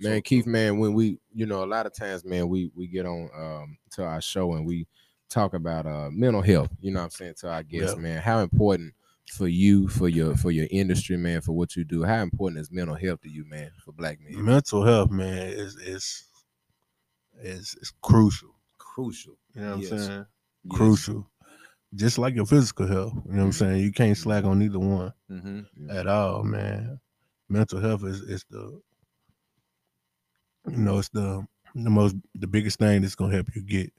Man 0.00 0.22
keith 0.22 0.46
man 0.46 0.78
when 0.78 0.94
we 0.94 1.18
you 1.32 1.46
know 1.46 1.64
a 1.64 1.66
lot 1.66 1.86
of 1.86 1.92
times 1.94 2.24
man 2.24 2.48
we 2.48 2.70
we 2.74 2.86
get 2.86 3.04
on 3.06 3.28
um 3.36 3.78
to 3.90 4.04
our 4.04 4.20
show 4.20 4.54
and 4.54 4.64
we 4.66 4.86
talk 5.28 5.54
about 5.54 5.86
uh 5.86 6.08
mental 6.10 6.40
health 6.42 6.70
you 6.80 6.90
know 6.90 7.00
what 7.00 7.04
i'm 7.04 7.10
saying 7.10 7.34
to 7.38 7.48
our 7.50 7.62
guests 7.62 7.94
Yeah. 7.96 8.00
man 8.02 8.22
how 8.22 8.40
important 8.40 8.94
for 9.32 9.46
you 9.48 9.88
for 9.88 10.08
your 10.08 10.36
for 10.36 10.50
your 10.50 10.66
industry 10.70 11.16
man 11.16 11.40
for 11.42 11.52
what 11.52 11.76
you 11.76 11.84
do 11.84 12.02
how 12.04 12.22
important 12.22 12.60
is 12.60 12.70
mental 12.72 12.94
health 12.94 13.20
to 13.22 13.28
you 13.28 13.44
man 13.44 13.70
for 13.84 13.92
black 13.92 14.18
men 14.20 14.42
Mental 14.44 14.82
health, 14.84 15.10
man, 15.10 15.48
is 15.48 15.76
is 15.76 16.24
is 17.40 17.76
is 17.80 17.92
crucial. 18.02 18.50
Crucial. 18.78 19.34
You 19.54 19.60
know 19.62 19.70
what 19.76 19.80
Yes. 19.82 19.92
I'm 19.92 19.98
saying? 19.98 20.26
Yes. 20.64 20.76
Crucial. 20.76 21.26
Just 21.94 22.18
like 22.18 22.34
your 22.34 22.46
physical 22.46 22.86
health. 22.86 23.12
You 23.26 23.32
know 23.32 23.38
what 23.38 23.44
I'm 23.44 23.52
saying? 23.52 23.82
You 23.82 23.92
can't 23.92 24.16
slack 24.16 24.44
on 24.44 24.62
either 24.62 24.78
one 24.78 25.12
Mm-hmm. 25.30 25.90
at 25.90 26.06
all, 26.06 26.42
man. 26.42 26.98
Mental 27.48 27.80
health 27.80 28.04
is 28.04 28.20
is 28.22 28.44
the 28.50 28.80
you 30.70 30.78
know, 30.78 30.98
it's 30.98 31.08
the 31.10 31.46
the 31.74 31.90
most 31.90 32.16
the 32.34 32.46
biggest 32.46 32.78
thing 32.78 33.02
that's 33.02 33.14
gonna 33.14 33.34
help 33.34 33.54
you 33.54 33.62
get 33.62 33.92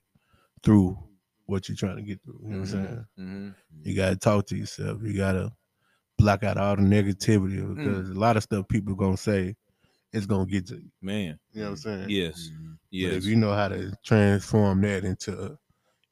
through 0.63 0.97
what 1.45 1.67
you're 1.69 1.75
trying 1.75 1.95
to 1.97 2.01
get 2.03 2.21
through. 2.23 2.39
You 2.43 2.49
know 2.49 2.59
what 2.59 2.69
I'm 2.69 2.85
saying? 2.85 3.05
Mm-hmm. 3.19 3.49
You 3.83 3.95
gotta 3.95 4.15
talk 4.15 4.45
to 4.47 4.55
yourself. 4.55 5.01
You 5.03 5.15
gotta 5.15 5.51
block 6.17 6.43
out 6.43 6.57
all 6.57 6.75
the 6.75 6.81
negativity 6.81 7.59
Mm. 7.61 7.75
because 7.75 8.09
a 8.09 8.13
lot 8.13 8.37
of 8.37 8.43
stuff 8.43 8.67
people 8.67 8.95
gonna 8.95 9.17
say 9.17 9.55
it's 10.11 10.25
gonna 10.25 10.45
get 10.45 10.67
to 10.67 10.75
you. 10.75 10.91
Man. 11.01 11.39
You 11.51 11.61
know 11.61 11.65
what 11.67 11.69
I'm 11.71 11.77
saying? 11.77 12.09
Yes. 12.09 12.49
Mhm. 12.51 12.71
But 12.71 12.77
Yes. 12.91 13.13
if 13.13 13.25
you 13.25 13.35
know 13.35 13.53
how 13.53 13.67
to 13.69 13.93
transform 14.03 14.81
that 14.81 15.05
into 15.05 15.57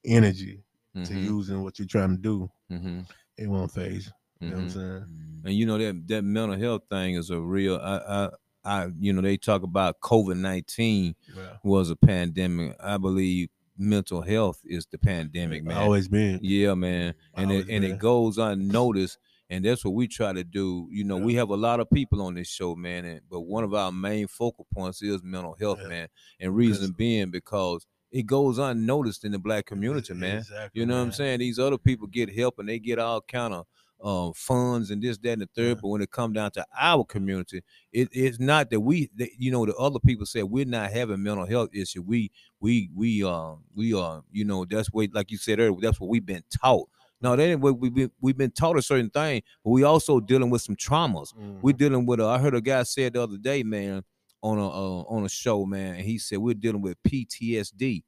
energy 0.04 0.62
to 0.94 1.00
Mhm. 1.00 1.24
using 1.24 1.62
what 1.62 1.78
you're 1.78 1.88
trying 1.88 2.16
to 2.16 2.22
do, 2.22 2.50
Mhm. 2.70 3.08
it 3.36 3.48
won't 3.48 3.70
phase 3.72 4.10
you. 4.40 4.48
Know 4.48 4.54
what 4.56 4.62
I'm 4.62 4.68
Mhm. 4.68 4.72
saying? 4.72 5.42
And 5.44 5.54
you 5.54 5.66
know 5.66 5.78
that 5.78 6.06
that 6.08 6.22
mental 6.22 6.58
health 6.58 6.82
thing 6.90 7.14
is 7.14 7.30
a 7.30 7.40
real. 7.40 7.76
I, 7.76 7.96
I, 7.98 8.30
I, 8.68 8.88
you 9.00 9.12
know, 9.12 9.22
they 9.22 9.36
talk 9.36 9.62
about 9.62 10.00
COVID 10.00 10.36
nineteen 10.36 11.14
Yeah. 11.36 11.56
was 11.62 11.90
a 11.90 11.96
pandemic. 11.96 12.76
I 12.82 12.96
believe 12.98 13.48
mental 13.76 14.22
health 14.22 14.60
is 14.64 14.86
the 14.90 14.98
pandemic, 14.98 15.64
man. 15.64 15.76
Always 15.76 16.08
been. 16.08 16.40
Yeah, 16.42 16.74
man. 16.74 17.14
And 17.34 17.50
Always 17.50 17.66
it 17.68 17.72
and 17.72 17.82
been. 17.82 17.92
it 17.92 17.98
goes 17.98 18.38
unnoticed. 18.38 19.18
And 19.50 19.64
that's 19.64 19.82
what 19.82 19.94
we 19.94 20.06
try 20.06 20.32
to 20.34 20.44
do. 20.44 20.88
You 20.90 21.04
know, 21.04 21.16
we 21.16 21.34
have 21.36 21.48
a 21.48 21.56
lot 21.56 21.80
of 21.80 21.88
people 21.90 22.20
on 22.20 22.34
this 22.34 22.48
show, 22.48 22.74
man. 22.76 23.06
And, 23.06 23.20
but 23.30 23.40
one 23.40 23.64
of 23.64 23.72
our 23.72 23.90
main 23.90 24.26
focal 24.26 24.66
points 24.74 25.00
is 25.00 25.22
mental 25.22 25.56
health, 25.58 25.78
Yeah. 25.82 25.88
man. 25.88 26.08
And 26.40 26.54
reason 26.54 26.92
being 26.92 27.30
because 27.30 27.86
it 28.10 28.26
goes 28.26 28.58
unnoticed 28.58 29.24
in 29.24 29.32
the 29.32 29.38
black 29.38 29.64
community, 29.66 30.12
man. 30.12 30.38
Exactly, 30.38 30.80
You 30.80 30.86
know 30.86 30.96
what 30.96 31.02
I'm 31.04 31.12
saying? 31.12 31.38
These 31.38 31.58
other 31.58 31.78
people 31.78 32.06
get 32.08 32.34
help 32.34 32.58
and 32.58 32.68
they 32.68 32.78
get 32.78 32.98
all 32.98 33.20
kind 33.22 33.54
of 33.54 33.66
uh, 34.02 34.30
funds 34.34 34.90
and 34.90 35.02
this, 35.02 35.18
that, 35.18 35.32
and 35.32 35.42
the 35.42 35.48
third. 35.54 35.68
Yeah. 35.76 35.80
But 35.82 35.88
when 35.88 36.02
it 36.02 36.10
come 36.10 36.32
down 36.32 36.50
to 36.52 36.64
our 36.78 37.04
community, 37.04 37.62
it, 37.92 38.08
it's 38.12 38.38
not 38.38 38.70
that 38.70 38.80
we, 38.80 39.10
that, 39.16 39.30
you 39.38 39.50
know, 39.50 39.66
the 39.66 39.74
other 39.76 39.98
people 39.98 40.26
say 40.26 40.42
we're 40.42 40.64
not 40.64 40.90
having 40.92 41.22
mental 41.22 41.46
health 41.46 41.70
issue. 41.72 42.02
We, 42.02 42.30
we, 42.60 42.90
we, 42.94 43.24
um, 43.24 43.64
we 43.74 43.94
are, 43.94 44.22
you 44.30 44.44
know, 44.44 44.64
that's 44.64 44.88
what, 44.88 45.12
like 45.12 45.30
you 45.30 45.38
said 45.38 45.58
earlier, 45.60 45.80
that's 45.80 46.00
what 46.00 46.10
we've 46.10 46.24
been 46.26 46.44
taught. 46.62 46.88
No, 47.20 47.34
that 47.34 47.42
ain't 47.42 47.60
what 47.60 47.78
we've 47.80 47.92
been, 47.92 48.12
we've 48.20 48.38
been 48.38 48.52
taught 48.52 48.78
a 48.78 48.82
certain 48.82 49.10
thing, 49.10 49.42
but 49.64 49.70
we 49.70 49.82
also 49.82 50.20
dealing 50.20 50.50
with 50.50 50.62
some 50.62 50.76
traumas. 50.76 51.34
Mhm. 51.34 51.60
We're 51.62 51.72
dealing 51.72 52.06
with. 52.06 52.20
A, 52.20 52.24
I 52.26 52.38
heard 52.38 52.54
a 52.54 52.60
guy 52.60 52.84
said 52.84 53.14
the 53.14 53.22
other 53.24 53.36
day, 53.38 53.64
man, 53.64 54.04
on 54.40 54.56
a 54.58 54.68
uh, 54.68 55.02
on 55.08 55.24
a 55.24 55.28
show, 55.28 55.66
man, 55.66 55.96
and 55.96 56.04
he 56.04 56.16
said 56.18 56.38
we're 56.38 56.54
dealing 56.54 56.80
with 56.80 56.96
PTSD, 57.02 58.04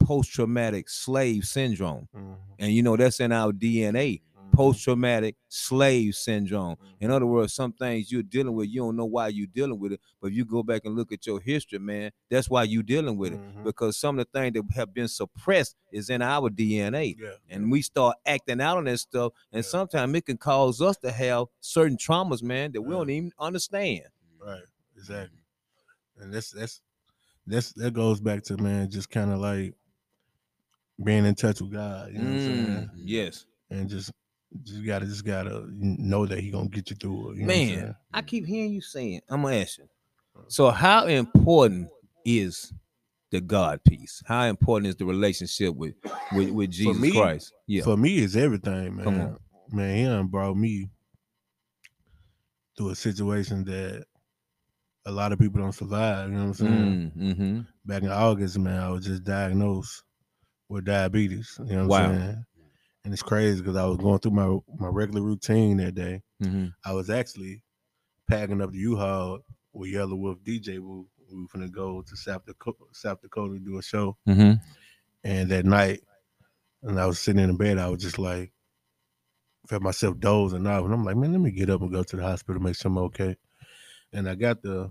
post 0.00 0.32
traumatic 0.32 0.88
slave 0.90 1.44
syndrome, 1.44 2.08
Mhm. 2.14 2.36
and 2.58 2.72
you 2.74 2.82
know 2.82 2.94
that's 2.94 3.20
in 3.20 3.32
our 3.32 3.52
DNA. 3.52 4.20
Mhm. 4.52 4.56
Post 4.56 4.82
traumatic 4.84 5.36
slave 5.48 6.14
syndrome. 6.14 6.76
In 7.00 7.10
Mhm. 7.10 7.14
other 7.14 7.26
words, 7.26 7.52
some 7.54 7.72
things 7.72 8.12
you're 8.12 8.22
dealing 8.22 8.54
with, 8.54 8.68
you 8.68 8.80
don't 8.82 8.96
know 8.96 9.04
why 9.06 9.28
you're 9.28 9.46
dealing 9.46 9.78
with 9.78 9.92
it, 9.92 10.00
but 10.20 10.28
if 10.28 10.34
you 10.34 10.44
go 10.44 10.62
back 10.62 10.82
and 10.84 10.94
look 10.94 11.12
at 11.12 11.26
your 11.26 11.40
history, 11.40 11.78
man, 11.78 12.12
that's 12.30 12.48
why 12.50 12.64
you're 12.64 12.82
dealing 12.82 13.16
with 13.16 13.32
it 13.34 13.40
Mhm. 13.40 13.64
because 13.64 13.96
some 13.96 14.18
of 14.18 14.26
the 14.26 14.38
things 14.38 14.54
that 14.54 14.64
have 14.76 14.92
been 14.94 15.08
suppressed 15.08 15.76
is 15.90 16.10
in 16.10 16.22
our 16.22 16.50
DNA 16.50 17.16
Yeah. 17.18 17.36
and 17.48 17.70
we 17.70 17.82
start 17.82 18.16
acting 18.26 18.60
out 18.60 18.78
on 18.78 18.84
that 18.84 18.98
stuff, 18.98 19.32
and 19.52 19.64
Yeah. 19.64 19.70
sometimes 19.70 20.14
it 20.14 20.26
can 20.26 20.36
cause 20.38 20.80
us 20.80 20.96
to 20.98 21.10
have 21.12 21.46
certain 21.60 21.96
traumas, 21.96 22.42
man, 22.42 22.72
that 22.72 22.82
we 22.82 22.94
don't 22.94 23.10
even 23.10 23.32
understand. 23.38 24.04
Right. 24.38 24.64
Exactly. 24.96 25.38
And 26.18 26.32
that's 26.32 26.50
that's 26.50 26.80
that's 27.46 27.72
that 27.74 27.92
goes 27.94 28.20
back 28.20 28.42
to 28.44 28.56
man, 28.58 28.90
just 28.90 29.10
kind 29.10 29.30
of 29.32 29.40
like 29.40 29.74
being 31.02 31.24
in 31.24 31.34
touch 31.34 31.60
with 31.60 31.72
God. 31.72 32.12
You 32.12 32.18
know 32.20 32.26
what 32.26 32.32
I'm 32.32 32.38
saying? 32.38 32.86
Mm, 32.86 32.90
yes, 32.96 33.46
And 33.70 33.88
just 33.88 34.12
just 34.62 34.84
gotta 34.84 35.06
just 35.06 35.24
gotta 35.24 35.64
know 35.70 36.26
that 36.26 36.40
he 36.40 36.50
gonna 36.50 36.68
get 36.68 36.90
you 36.90 36.96
through 36.96 37.32
it. 37.32 37.38
You 37.38 37.46
know 37.46 37.52
what 37.54 37.60
I'm 37.62 37.66
saying? 37.68 37.80
man. 37.82 37.96
I 38.14 38.22
keep 38.22 38.46
hearing 38.46 38.72
you 38.72 38.80
saying. 38.80 39.20
I'm 39.28 39.42
gonna 39.42 39.56
ask 39.56 39.78
you. 39.78 39.88
So, 40.48 40.70
how 40.70 41.06
important 41.06 41.88
is 42.24 42.72
the 43.30 43.40
God 43.40 43.82
piece? 43.84 44.22
How 44.26 44.44
important 44.44 44.88
is 44.88 44.96
the 44.96 45.04
relationship 45.04 45.74
with 45.74 45.94
with, 46.32 46.50
with 46.50 46.70
Jesus 46.70 47.00
me, 47.00 47.12
Christ? 47.12 47.52
Yeah. 47.66 47.84
For 47.84 47.96
me, 47.96 48.18
it's 48.18 48.36
everything, 48.36 48.96
man. 48.96 49.04
Come 49.04 49.20
on. 49.20 49.36
Man, 49.70 49.96
he 49.96 50.04
done 50.04 50.26
brought 50.26 50.56
me 50.56 50.90
through 52.76 52.90
a 52.90 52.94
situation 52.94 53.64
that 53.64 54.04
a 55.06 55.10
lot 55.12 55.32
of 55.32 55.38
people 55.38 55.60
don't 55.60 55.72
survive. 55.72 56.28
You 56.28 56.34
know 56.36 56.40
what 56.42 56.48
I'm 56.48 56.54
saying? 56.54 57.12
Mm, 57.16 57.36
hmm 57.36 57.60
Back 57.84 58.02
in 58.02 58.10
August, 58.10 58.58
man, 58.58 58.78
I 58.80 58.88
was 58.90 59.04
just 59.04 59.24
diagnosed 59.24 60.02
with 60.68 60.84
diabetes. 60.84 61.58
You 61.64 61.76
know 61.76 61.82
what 61.86 61.88
Wow. 61.90 62.04
I'm 62.10 62.20
saying? 62.20 62.44
And 63.04 63.12
it's 63.12 63.22
crazy 63.22 63.60
because 63.60 63.76
I 63.76 63.84
was 63.86 63.98
going 63.98 64.18
through 64.20 64.32
my 64.32 64.58
my 64.78 64.88
regular 64.88 65.22
routine 65.22 65.78
that 65.78 65.94
day. 65.94 66.22
hmm 66.40 66.66
I 66.84 66.92
was 66.92 67.10
actually 67.10 67.62
packing 68.28 68.60
up 68.60 68.72
the 68.72 68.78
U-Haul 68.78 69.40
with 69.72 69.92
Yelawolf 69.92 70.42
DJ 70.42 70.78
Woo. 70.78 71.08
We 71.32 71.40
were 71.40 71.48
gonna 71.52 71.68
go 71.68 72.02
to 72.02 72.16
South 72.16 72.44
Dakota, 72.46 72.78
South 72.92 73.20
Dakota 73.22 73.54
to 73.54 73.60
do 73.60 73.78
a 73.78 73.82
show. 73.82 74.16
hmm 74.26 74.52
And 75.24 75.50
that 75.50 75.64
night, 75.64 76.00
and 76.82 77.00
I 77.00 77.06
was 77.06 77.18
sitting 77.18 77.42
in 77.42 77.48
the 77.50 77.56
bed, 77.56 77.78
I 77.78 77.88
was 77.88 78.02
just 78.02 78.18
like, 78.18 78.52
felt 79.68 79.82
myself 79.82 80.18
dozing 80.18 80.66
off. 80.66 80.84
And 80.84 80.92
I'm 80.92 81.04
like, 81.04 81.16
man, 81.16 81.32
let 81.32 81.40
me 81.40 81.50
get 81.50 81.70
up 81.70 81.80
and 81.80 81.92
go 81.92 82.02
to 82.02 82.16
the 82.16 82.22
hospital, 82.22 82.60
make 82.62 82.76
sure 82.76 82.90
I'm 82.90 82.98
okay. 82.98 83.36
And 84.12 84.28
I 84.28 84.34
got 84.34 84.62
the 84.62 84.90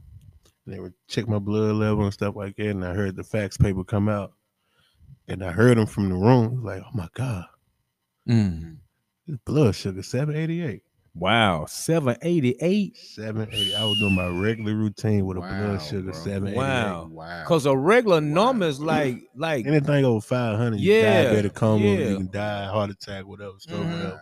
they 0.68 0.80
would 0.80 0.94
check 1.08 1.28
my 1.28 1.40
blood 1.40 1.76
level 1.76 2.04
and 2.04 2.14
stuff 2.14 2.36
like 2.36 2.56
that. 2.58 2.68
And 2.70 2.86
I 2.86 2.94
heard 2.94 3.16
the 3.16 3.24
fax 3.24 3.58
paper 3.58 3.84
come 3.84 4.08
out, 4.10 4.34
and 5.28 5.44
I 5.44 5.52
heard 5.52 5.78
them 5.78 5.86
from 5.88 6.10
the 6.10 6.16
room. 6.16 6.64
Like, 6.64 6.82
oh 6.84 6.92
my 6.94 7.08
god, 7.14 7.46
Mm. 8.30 8.78
his 9.28 9.38
blood 9.46 9.76
sugar 9.76 10.04
seven 10.04 10.36
eighty 10.36 10.62
eight. 10.64 10.84
Wow, 11.14 11.66
seven 11.66 12.16
eighty 12.22 12.56
eight. 12.62 12.96
780. 12.98 13.76
I 13.76 13.84
was 13.84 14.00
doing 14.00 14.16
my 14.16 14.28
regular 14.28 14.74
routine 14.76 15.26
with 15.26 15.36
a 15.38 15.42
Wow, 15.42 15.50
blood 15.68 15.82
sugar 15.82 16.12
bro. 16.12 16.14
788. 16.14 16.56
Wow. 16.58 17.10
Wow. 17.12 17.44
Cause 17.46 17.66
a 17.66 17.76
regular 17.76 18.22
number 18.22 18.66
Wow. 18.66 18.70
is 18.70 18.80
like 18.80 19.18
like 19.36 19.66
Anything 19.66 20.06
over 20.06 20.22
500, 20.22 20.80
you 20.80 20.94
Yeah, 20.94 21.26
diabetic 21.26 21.54
coma, 21.54 21.84
yeah. 21.86 22.10
you 22.10 22.16
can 22.18 22.32
die, 22.32 22.66
heart 22.68 22.92
attack, 22.92 23.26
whatever, 23.26 23.54
stroke, 23.60 23.84
whatever. 23.84 24.10
Wow. 24.12 24.20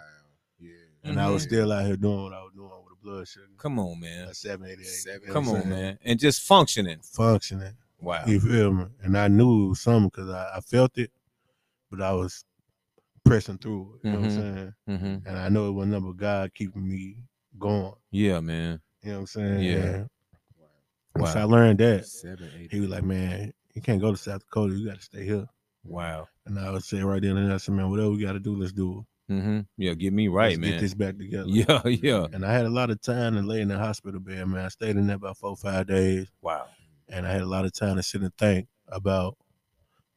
Yeah. 0.60 0.72
And 1.04 1.22
I 1.22 1.30
was 1.30 1.44
still 1.44 1.72
out 1.72 1.86
here 1.86 1.96
doing 1.96 2.24
what 2.24 2.34
I 2.34 2.42
was 2.42 2.54
doing 2.56 2.70
with 2.70 2.98
a 3.00 3.04
blood 3.06 3.28
sugar. 3.28 3.46
come 3.58 3.78
on, 3.78 4.00
man. 4.00 4.30
At 4.30 4.36
788. 4.36 4.86
Seven- 4.88 5.30
Come 5.34 5.50
on, 5.50 5.70
man. 5.70 6.00
And 6.04 6.20
just 6.20 6.42
functioning. 6.42 7.00
Functioning. 7.04 7.74
Wow. 8.02 8.24
You 8.26 8.40
feel 8.40 8.74
me? 8.74 8.86
And 9.04 9.16
I 9.16 9.28
knew 9.28 9.66
it 9.66 9.70
was 9.70 9.82
something 9.82 10.10
because 10.10 10.30
I, 10.32 10.56
I 10.58 10.62
felt 10.62 10.98
it, 10.98 11.12
but 11.92 12.02
I 12.02 12.14
was 12.14 12.46
pressing 13.30 13.58
through. 13.58 14.00
You 14.04 14.12
know 14.12 14.20
what. 14.20 14.26
I'm 14.26 14.32
saying? 14.32 14.74
hmm 14.88 15.28
And 15.28 15.38
I 15.38 15.50
know 15.50 15.68
it 15.70 15.72
was 15.72 15.88
number 15.88 16.14
God 16.14 16.54
keeping 16.54 16.88
me 16.88 17.18
going. 17.58 17.94
Yeah, 18.12 18.40
man. 18.40 18.82
You 19.02 19.10
know 19.12 19.16
what 19.16 19.20
I'm 19.22 19.28
saying? 19.28 19.60
Yeah. 19.64 20.04
Once 21.16 21.36
Wow. 21.36 21.42
I 21.42 21.44
learned 21.46 21.80
that, 21.80 22.06
Seven, 22.06 22.50
eight. 22.58 22.72
he 22.72 22.80
was 22.80 22.90
like, 22.90 23.04
man, 23.04 23.52
you 23.74 23.82
can't 23.82 24.00
go 24.02 24.12
to 24.12 24.18
South 24.18 24.42
Dakota. 24.42 24.76
You 24.76 24.88
got 24.88 24.98
to 24.98 25.02
stay 25.04 25.26
here. 25.26 25.46
Wow. 25.84 26.28
And 26.46 26.60
I 26.60 26.72
would 26.72 26.84
say 26.84 27.02
right 27.02 27.22
then 27.22 27.38
and 27.38 27.48
there, 27.48 27.56
I 27.56 27.58
said, 27.58 27.76
man, 27.76 27.90
whatever 27.90 28.12
we 28.12 28.22
got 28.22 28.34
to 28.34 28.40
do, 28.40 28.56
let's 28.56 28.72
do 28.72 29.06
it. 29.30 29.34
hmm 29.34 29.60
Yeah, 29.78 29.94
get 29.94 30.14
me 30.14 30.28
right, 30.28 30.50
let's 30.52 30.60
man. 30.60 30.72
Get 30.72 30.80
this 30.82 30.94
back 30.94 31.18
together. 31.18 31.48
Yeah, 31.48 31.82
yeah. 31.86 32.28
And 32.32 32.46
I 32.46 32.54
had 32.54 32.66
a 32.66 32.70
lot 32.70 32.90
of 32.90 33.02
time 33.02 33.36
to 33.36 33.42
lay 33.42 33.62
in 33.62 33.68
the 33.68 33.78
hospital 33.78 34.20
bed, 34.20 34.48
man. 34.48 34.66
I 34.66 34.70
stayed 34.70 34.96
in 34.98 35.08
there 35.08 35.16
about 35.18 35.38
four, 35.38 35.56
five 35.56 35.88
days. 35.88 36.32
Wow. 36.42 36.68
And 37.10 37.26
I 37.26 37.32
had 37.32 37.42
a 37.42 37.46
lot 37.48 37.66
of 37.66 37.74
time 37.74 37.96
to 37.98 38.04
sit 38.04 38.22
and 38.22 38.34
think 38.38 38.68
about 38.88 39.36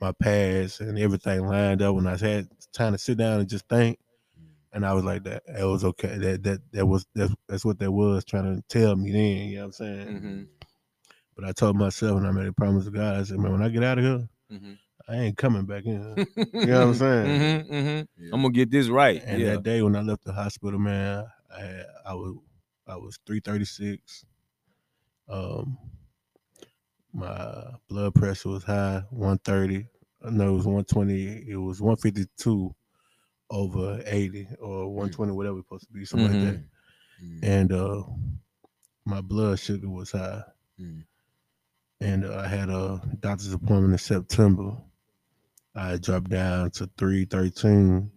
my 0.03 0.13
past 0.13 0.81
and 0.81 0.99
everything 0.99 1.47
lined 1.47 1.81
up. 1.81 1.95
When 1.95 2.09
I 2.09 2.17
had 2.17 2.49
time 2.73 2.93
to 2.93 2.99
sit 2.99 3.17
down 3.19 3.39
and 3.41 3.49
just 3.49 3.69
think, 3.69 3.99
and 4.73 4.85
I 4.85 4.93
was 4.95 5.05
like, 5.05 5.23
that 5.25 5.45
it 5.47 5.65
was 5.65 5.85
okay. 5.85 6.19
That 6.19 6.43
that 6.43 6.61
that 6.73 6.87
was 6.87 7.07
that's 7.15 7.33
that's 7.49 7.65
what 7.65 7.79
that 7.79 7.93
was 7.93 8.25
trying 8.25 8.57
to 8.57 8.63
tell 8.69 8.97
me 8.97 9.13
then. 9.13 9.49
You 9.49 9.55
know 9.57 9.61
what 9.61 9.67
I'm 9.67 9.73
saying? 9.73 10.07
Mhm. 10.09 10.47
But 11.37 11.45
I 11.45 11.53
told 11.53 11.77
myself, 11.77 12.19
and 12.19 12.27
I 12.27 12.33
made 12.33 12.49
a 12.49 12.53
promise 12.53 12.85
to 12.87 12.91
God. 12.91 13.17
I 13.17 13.23
said, 13.23 13.39
man, 13.39 13.53
when 13.53 13.63
I 13.63 13.69
get 13.69 13.85
out 13.85 13.99
of 13.99 14.05
here, 14.05 14.29
Mhm. 14.51 14.79
I 15.09 15.17
ain't 15.17 15.39
coming 15.39 15.67
back 15.67 15.85
in. 15.87 15.95
you 16.37 16.67
know 16.67 16.81
what 16.81 16.89
I'm 16.89 16.95
saying? 16.95 17.67
hmm 17.67 17.73
hmm 17.73 17.87
Yeah. 18.19 18.31
I'm 18.33 18.43
gonna 18.43 18.51
get 18.51 18.71
this 18.71 18.89
right. 18.89 19.23
And 19.25 19.41
yeah. 19.41 19.53
that 19.53 19.63
day 19.63 19.83
when 19.83 19.95
I 19.95 20.03
left 20.03 20.25
the 20.25 20.33
hospital, 20.33 20.81
man, 20.81 21.27
I 21.57 21.61
had, 21.61 21.87
I 22.05 22.15
was 22.15 22.37
I 22.89 22.97
was 22.97 23.19
336. 23.25 24.25
Um 25.29 25.79
my 27.13 27.65
blood 27.89 28.15
pressure 28.15 28.49
was 28.49 28.65
high, 28.65 29.03
130. 29.11 29.87
No, 30.31 30.49
it 30.51 30.57
was 30.57 30.67
120. 30.67 31.45
It 31.49 31.57
was 31.57 31.81
152 31.81 32.75
over 33.51 34.03
80 34.07 34.49
or 34.61 34.89
120, 34.89 35.33
whatever 35.33 35.59
it's 35.59 35.67
supposed 35.67 35.87
to 35.89 35.93
be, 35.93 36.05
something 36.05 36.33
like 36.33 36.41
that. 36.55 36.65
Mm. 37.25 37.41
And 37.43 37.73
uh 37.73 38.03
my 39.05 39.21
blood 39.21 39.59
sugar 39.59 39.89
was 39.89 40.13
high. 40.13 40.43
Mm. 40.81 41.05
And 42.01 42.25
uh, 42.25 42.37
I 42.39 42.49
had 42.49 42.69
a 42.71 43.01
doctor's 43.21 43.53
appointment 43.53 43.93
in 43.93 43.99
September. 43.99 44.77
I 45.75 45.97
dropped 45.99 46.31
down 46.31 46.71
to 46.73 46.91
313. 46.99 48.11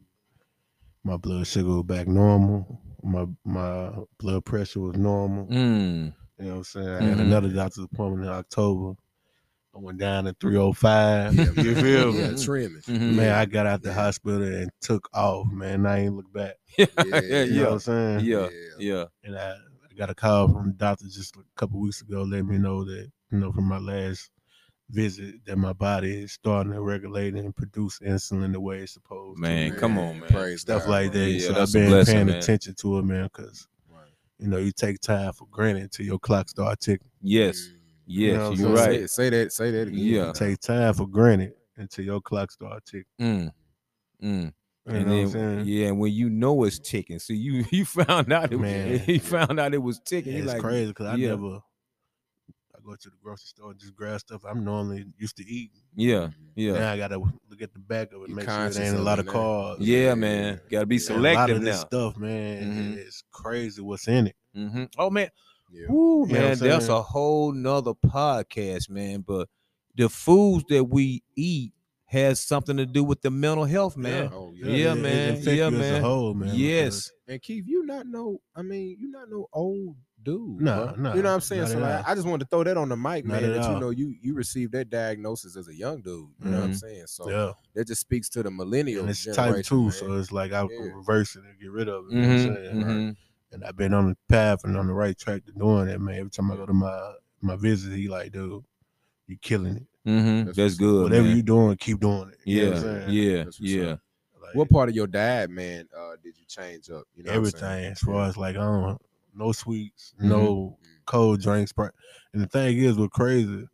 My 1.04 1.18
blood 1.18 1.48
sugar 1.48 1.70
was 1.76 1.84
back 1.84 2.08
normal. 2.08 2.82
My 3.04 3.26
my 3.46 3.92
blood 4.20 4.46
pressure 4.46 4.80
was 4.80 4.98
normal. 4.98 5.46
Mm. 5.48 6.14
You 6.40 6.46
know 6.46 6.52
what 6.52 6.58
I'm 6.58 6.64
saying? 6.66 6.90
I 6.90 7.02
had 7.04 7.18
Mhm. 7.18 7.22
another 7.22 7.50
doctor's 7.50 7.86
appointment 7.86 8.26
in 8.26 8.30
October. 8.32 8.96
I 9.76 9.80
went 9.80 9.98
down 9.98 10.24
to 10.26 10.34
305. 10.40 11.36
Yeah, 11.58 11.64
you 11.64 11.76
feel 11.76 12.14
me? 12.14 12.20
Yeah, 12.22 12.44
trimming. 12.44 12.82
Mhm. 12.84 13.16
Man, 13.16 13.34
I 13.34 13.46
got 13.46 13.66
out 13.68 13.82
the 13.82 13.90
Yeah. 13.90 13.96
hospital 13.96 14.42
and 14.44 14.72
took 14.80 15.10
off, 15.14 15.52
man. 15.52 15.86
I 15.86 16.06
ain't 16.06 16.16
look 16.16 16.32
back. 16.32 16.56
yeah, 16.78 16.86
Yeah, 16.98 17.20
yeah, 17.22 17.44
You 17.44 17.54
know 17.56 17.64
what 17.66 17.74
I'm 17.74 17.80
saying? 17.80 18.20
yeah, 18.26 18.48
yeah. 18.80 19.06
And 19.24 19.38
I, 19.38 19.52
I 19.52 19.94
got 19.98 20.10
a 20.10 20.16
call 20.16 20.48
from 20.48 20.68
the 20.68 20.74
doctor 20.74 21.06
just 21.06 21.36
a 21.36 21.42
couple 21.56 21.80
weeks 21.80 22.02
ago, 22.02 22.24
letting 22.24 22.48
me 22.48 22.58
know 22.58 22.86
that, 22.86 23.12
you 23.32 23.40
know, 23.40 23.52
from 23.52 23.66
my 23.66 23.80
last 23.80 24.30
visit, 24.90 25.44
that 25.46 25.58
my 25.58 25.74
body 25.74 26.24
is 26.24 26.32
starting 26.32 26.72
to 26.74 26.82
regulate 26.82 27.34
and 27.34 27.56
produce 27.56 28.00
insulin 28.00 28.54
the 28.54 28.62
way 28.62 28.80
it's 28.80 28.94
supposed 28.94 29.40
Man, 29.40 29.66
to. 29.68 29.72
Man, 29.72 29.80
come 29.80 29.98
on, 29.98 30.20
man. 30.20 30.30
Praise 30.30 30.62
Stuff 30.62 30.84
God, 30.84 30.90
like 30.92 31.12
bro. 31.12 31.22
that. 31.22 31.30
Yeah, 31.32 31.48
so 31.48 31.62
I've 31.62 31.74
been 31.74 31.90
blessing, 31.90 32.14
paying 32.14 32.28
man. 32.28 32.36
attention 32.38 32.76
to 32.76 33.00
it, 33.00 33.04
man, 33.04 33.24
because, 33.26 33.68
Right. 33.90 34.02
you 34.40 34.48
know, 34.48 34.58
you 34.58 34.72
take 34.72 35.00
time 35.02 35.34
for 35.34 35.48
granted 35.52 35.84
until 35.84 36.06
your 36.06 36.20
clock 36.20 36.48
start 36.50 36.80
ticking. 36.80 37.10
Yes, 37.22 37.72
Yes, 38.08 38.36
know, 38.38 38.50
you're 38.52 38.76
so 38.78 38.84
Say, 38.84 39.00
right. 39.00 39.10
say 39.10 39.30
that. 39.32 39.52
Say 39.54 39.72
that 39.72 39.88
again. 39.88 39.94
Yeah. 40.00 40.28
You 40.28 40.34
take 40.34 40.60
time 40.60 40.94
for 40.94 41.08
granted 41.08 41.54
until 41.78 42.06
your 42.06 42.22
clock 42.22 42.52
starts 42.52 42.92
ticking. 42.92 43.06
Mm. 43.20 43.52
Mm. 44.24 44.54
You 44.88 44.94
and 44.94 45.06
know 45.06 45.10
then, 45.10 45.10
what 45.10 45.22
I'm 45.26 45.30
saying? 45.32 45.64
yeah, 45.66 45.88
and 45.88 46.00
when 46.00 46.14
you 46.14 46.30
know 46.30 46.64
it's 46.64 46.78
ticking, 46.80 47.18
see, 47.20 47.34
you 47.36 47.66
you 47.72 47.86
found 47.86 48.32
out 48.32 48.54
it, 48.54 48.60
Man. 48.60 49.00
he 49.06 49.18
found 49.18 49.60
out 49.60 49.74
it 49.74 49.80
was 49.82 50.00
ticking. 50.00 50.34
Yeah, 50.34 50.40
it's 50.44 50.54
like, 50.54 50.62
crazy 50.62 50.88
because 50.92 51.08
I 51.08 51.16
yeah. 51.16 51.30
never, 51.30 51.56
I 52.76 52.80
go 52.86 52.96
to 52.96 53.10
the 53.10 53.16
grocery 53.24 53.48
store 53.48 53.72
and 53.72 53.80
just 53.80 53.96
grab 53.96 54.20
stuff 54.20 54.44
I'm 54.48 54.64
normally 54.64 55.06
used 55.18 55.38
to 55.38 55.44
eat. 55.48 55.72
yeah, 55.96 56.30
yeah, 56.56 56.74
Now 56.74 56.92
I 56.92 56.98
gotta 56.98 57.18
look 57.18 57.62
at 57.64 57.74
the 57.74 57.80
back 57.80 58.14
of 58.14 58.22
it, 58.24 58.30
You 58.30 58.36
make 58.36 58.46
sure 58.48 58.66
it 58.68 58.78
ain't 58.78 58.96
a 58.96 59.02
lot 59.02 59.18
of 59.18 59.26
now. 59.26 59.32
carbs. 59.34 59.78
yeah, 59.80 60.14
man. 60.14 60.62
Got 60.70 60.82
to 60.82 60.86
be 60.86 60.98
yeah. 60.98 61.02
And 61.16 61.26
a 61.26 61.34
lot 61.34 61.48
selective 61.48 61.58
of 61.58 61.64
this 61.64 61.82
stuff, 61.82 62.18
man, 62.18 62.64
Mhm. 62.94 62.98
it's 62.98 63.24
crazy 63.32 63.82
what's 63.82 64.08
in 64.08 64.28
it. 64.28 64.36
hmm 64.54 64.84
Oh 65.00 65.10
man, 65.10 65.30
Yeah. 65.76 65.88
Woo, 65.90 66.22
You 66.28 66.34
know 66.34 66.40
man, 66.40 66.58
that's 66.60 66.86
saying? 66.86 66.98
a 66.98 67.02
whole 67.02 67.52
nother 67.52 67.94
podcast, 67.94 68.90
man. 68.90 69.22
But 69.28 69.50
the 69.96 70.10
foods 70.10 70.64
that 70.70 70.84
we 70.86 71.24
eat 71.36 71.74
has 72.06 72.40
something 72.40 72.78
to 72.78 72.86
do 72.86 73.04
with 73.04 73.22
the 73.22 73.32
mental 73.32 73.66
health, 73.66 73.98
man. 73.98 74.30
Oh 74.34 74.54
Yeah, 74.56 74.68
yeah. 74.70 74.92
it- 74.94 74.98
it 74.98 75.02
man. 75.02 75.30
affect 75.34 75.46
Yeah, 75.48 75.54
you 75.54 75.64
as 75.66 75.74
a 75.74 75.78
man. 75.94 76.02
whole, 76.02 76.34
man. 76.34 76.56
yes. 76.56 77.12
And 77.28 77.42
Keith, 77.42 77.66
you 77.68 77.86
not 77.86 78.08
know. 78.08 78.40
I 78.56 78.62
mean, 78.62 78.96
you 79.00 79.10
not 79.10 79.30
no 79.30 79.48
old 79.52 79.96
dude. 80.22 80.62
Nah, 80.62 80.94
bro. 80.94 80.96
nah, 81.02 81.14
You 81.16 81.22
know 81.22 81.30
what 81.30 81.36
I'm 81.36 81.42
saying? 81.42 81.68
So 81.68 81.78
like. 81.80 82.08
I 82.08 82.16
just 82.16 82.26
wanted 82.28 82.46
to 82.46 82.50
throw 82.50 82.64
that 82.64 82.78
on 82.78 82.90
the 82.90 82.96
mic, 82.96 83.26
Not 83.26 83.42
man. 83.42 83.44
at 83.52 83.62
That 83.62 83.74
you 83.74 83.80
know 83.80 83.90
you 83.90 84.16
you 84.22 84.34
received 84.34 84.72
that 84.74 84.90
diagnosis 84.90 85.56
as 85.58 85.68
a 85.68 85.76
young 85.76 86.02
dude. 86.02 86.30
You 86.44 86.52
know 86.52 86.58
what 86.60 86.64
I'm 86.66 86.72
Mhm. 86.72 86.80
saying? 86.80 87.04
So 87.08 87.30
yeah, 87.30 87.52
that 87.74 87.88
just 87.88 88.02
speaks 88.02 88.30
to 88.30 88.44
the 88.44 88.50
millennial 88.52 89.02
and 89.02 89.10
it's 89.10 89.24
generation. 89.24 89.54
type 89.56 89.66
two, 89.66 89.84
man. 89.84 89.92
so 89.92 90.14
it's 90.18 90.32
like 90.32 90.52
I 90.54 90.62
Yeah. 90.62 90.68
can 90.68 90.94
reverse 90.96 91.36
it 91.36 91.44
and 91.44 91.60
get 91.60 91.72
rid 91.72 91.90
of 91.90 92.06
it. 92.10 92.14
You 92.14 92.22
know 92.74 93.16
what 93.62 93.64
I'm 93.64 93.64
saying? 93.64 93.64
And 93.64 93.64
I've 93.66 93.78
been 93.78 93.94
on 93.94 94.10
the 94.10 94.18
path 94.30 94.64
and 94.64 94.78
on 94.78 94.88
the 94.88 94.94
right 94.94 95.18
track 95.18 95.46
to 95.46 95.52
doing 95.52 95.88
that, 95.88 96.00
man. 96.00 96.16
Every 96.20 96.30
time 96.32 96.52
I 96.52 96.56
go 96.56 96.66
to 96.66 96.74
my 96.74 97.14
my 97.42 97.56
visit, 97.56 97.94
he 97.94 98.08
like, 98.08 98.32
dude, 98.32 98.64
you're 99.28 99.38
killing 99.42 99.78
it. 99.78 99.88
Mhm. 100.10 100.46
That's 100.46 100.58
That's 100.58 100.58
what's- 100.58 100.78
good. 100.78 101.04
Whatever 101.04 101.28
man. 101.28 101.38
you 101.38 101.44
doing, 101.44 101.78
keep 101.78 102.00
doing 102.00 102.30
it. 102.30 102.40
You 102.46 102.56
know 102.58 102.68
yeah, 102.68 102.76
what 102.76 102.86
I'm 103.04 103.10
yeah, 103.10 103.44
That's 103.44 103.60
yeah. 103.60 103.96
Like, 104.42 104.56
what 104.56 104.70
part 104.70 104.90
of 104.90 104.96
your 104.96 105.08
diet, 105.08 105.50
man, 105.50 105.88
uh, 105.98 106.16
did 106.24 106.38
you 106.38 106.46
change 106.48 106.90
up? 106.90 107.04
You 107.16 107.24
know 107.24 107.32
what 107.32 107.38
I'm 107.38 107.46
everything 107.48 107.92
as 107.92 108.00
far 108.00 108.28
as 108.28 108.38
like 108.38 108.56
I 108.56 108.60
don't 108.60 109.02
no 109.34 109.52
sweets, 109.52 110.14
Mhm. 110.22 110.26
no 110.30 110.78
cold 111.06 111.42
drinks. 111.42 111.74
And 111.78 112.42
the 112.44 112.48
thing 112.48 112.78
is, 112.78 112.98
what's 112.98 113.14
crazy, 113.14 113.68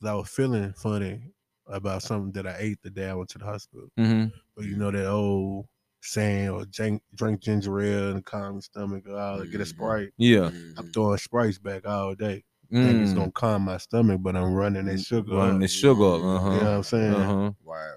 'cause 0.00 0.08
I 0.08 0.14
was 0.14 0.28
feeling 0.28 0.72
funny 0.72 1.32
about 1.66 2.02
something 2.02 2.32
that 2.32 2.46
I 2.46 2.56
ate 2.58 2.82
the 2.82 2.90
day 2.90 3.08
I 3.10 3.14
went 3.14 3.28
to 3.30 3.38
the 3.38 3.44
hospital. 3.44 3.90
Mhm. 3.98 4.32
But 4.56 4.64
you 4.64 4.76
know 4.76 4.90
that 4.90 5.06
old 5.06 5.68
saying 6.00 6.48
or 6.48 6.64
drink, 6.66 7.02
drink 7.14 7.40
ginger 7.40 7.80
ale 7.80 8.10
and 8.12 8.24
calm 8.24 8.54
your 8.54 8.62
stomach 8.62 9.04
or 9.08 9.18
all 9.18 9.38
that, 9.38 9.50
get 9.50 9.60
a 9.60 9.64
Mhm. 9.64 9.68
sprite. 9.68 10.10
Yeah. 10.16 10.50
I'm 10.76 10.90
throwing 10.92 11.18
sprites 11.18 11.58
back 11.58 11.86
all 11.86 12.14
day. 12.14 12.44
Think 12.70 13.02
it's 13.02 13.12
Mm. 13.12 13.16
gonna 13.16 13.32
calm 13.32 13.62
my 13.62 13.78
stomach, 13.78 14.20
but 14.22 14.36
I'm 14.36 14.52
running 14.52 14.84
that 14.86 15.00
sugar. 15.00 15.34
Running 15.36 15.54
up. 15.56 15.60
the 15.62 15.68
sugar 15.68 16.04
up. 16.04 16.20
You 16.20 16.26
You 16.26 16.32
know 16.32 16.38
what. 16.50 16.66
I'm 16.66 16.82
saying? 16.82 17.14
Uh 17.14 17.24
huh. 17.26 17.52
Wow, 17.64 17.94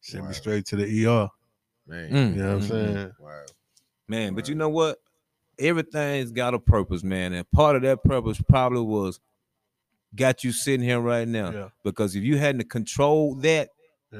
Send 0.00 0.22
Wow. 0.22 0.28
me 0.28 0.34
straight 0.34 0.64
to 0.66 0.76
the 0.76 0.86
ER. 0.86 1.28
man. 1.88 2.10
Mm. 2.10 2.36
You 2.36 2.42
know 2.42 2.46
what 2.46 2.54
I'm 2.54 2.60
Mhm. 2.60 2.68
saying? 2.68 3.12
Wow. 3.20 3.44
Man, 4.08 4.34
but 4.34 4.48
you 4.48 4.54
know 4.54 4.68
what? 4.68 4.98
Everything's 5.58 6.30
got 6.32 6.54
a 6.54 6.58
purpose, 6.58 7.02
man. 7.02 7.32
And 7.32 7.50
part 7.50 7.76
of 7.76 7.82
that 7.82 8.02
purpose 8.04 8.40
probably 8.40 8.82
was 8.82 9.20
got 10.14 10.44
you 10.44 10.52
sitting 10.52 10.84
here 10.84 11.00
right 11.00 11.26
now. 11.26 11.50
Yeah. 11.50 11.68
Because 11.84 12.14
if 12.16 12.22
you 12.22 12.38
hadn't 12.38 12.68
controlled 12.70 13.42
that 13.42 13.70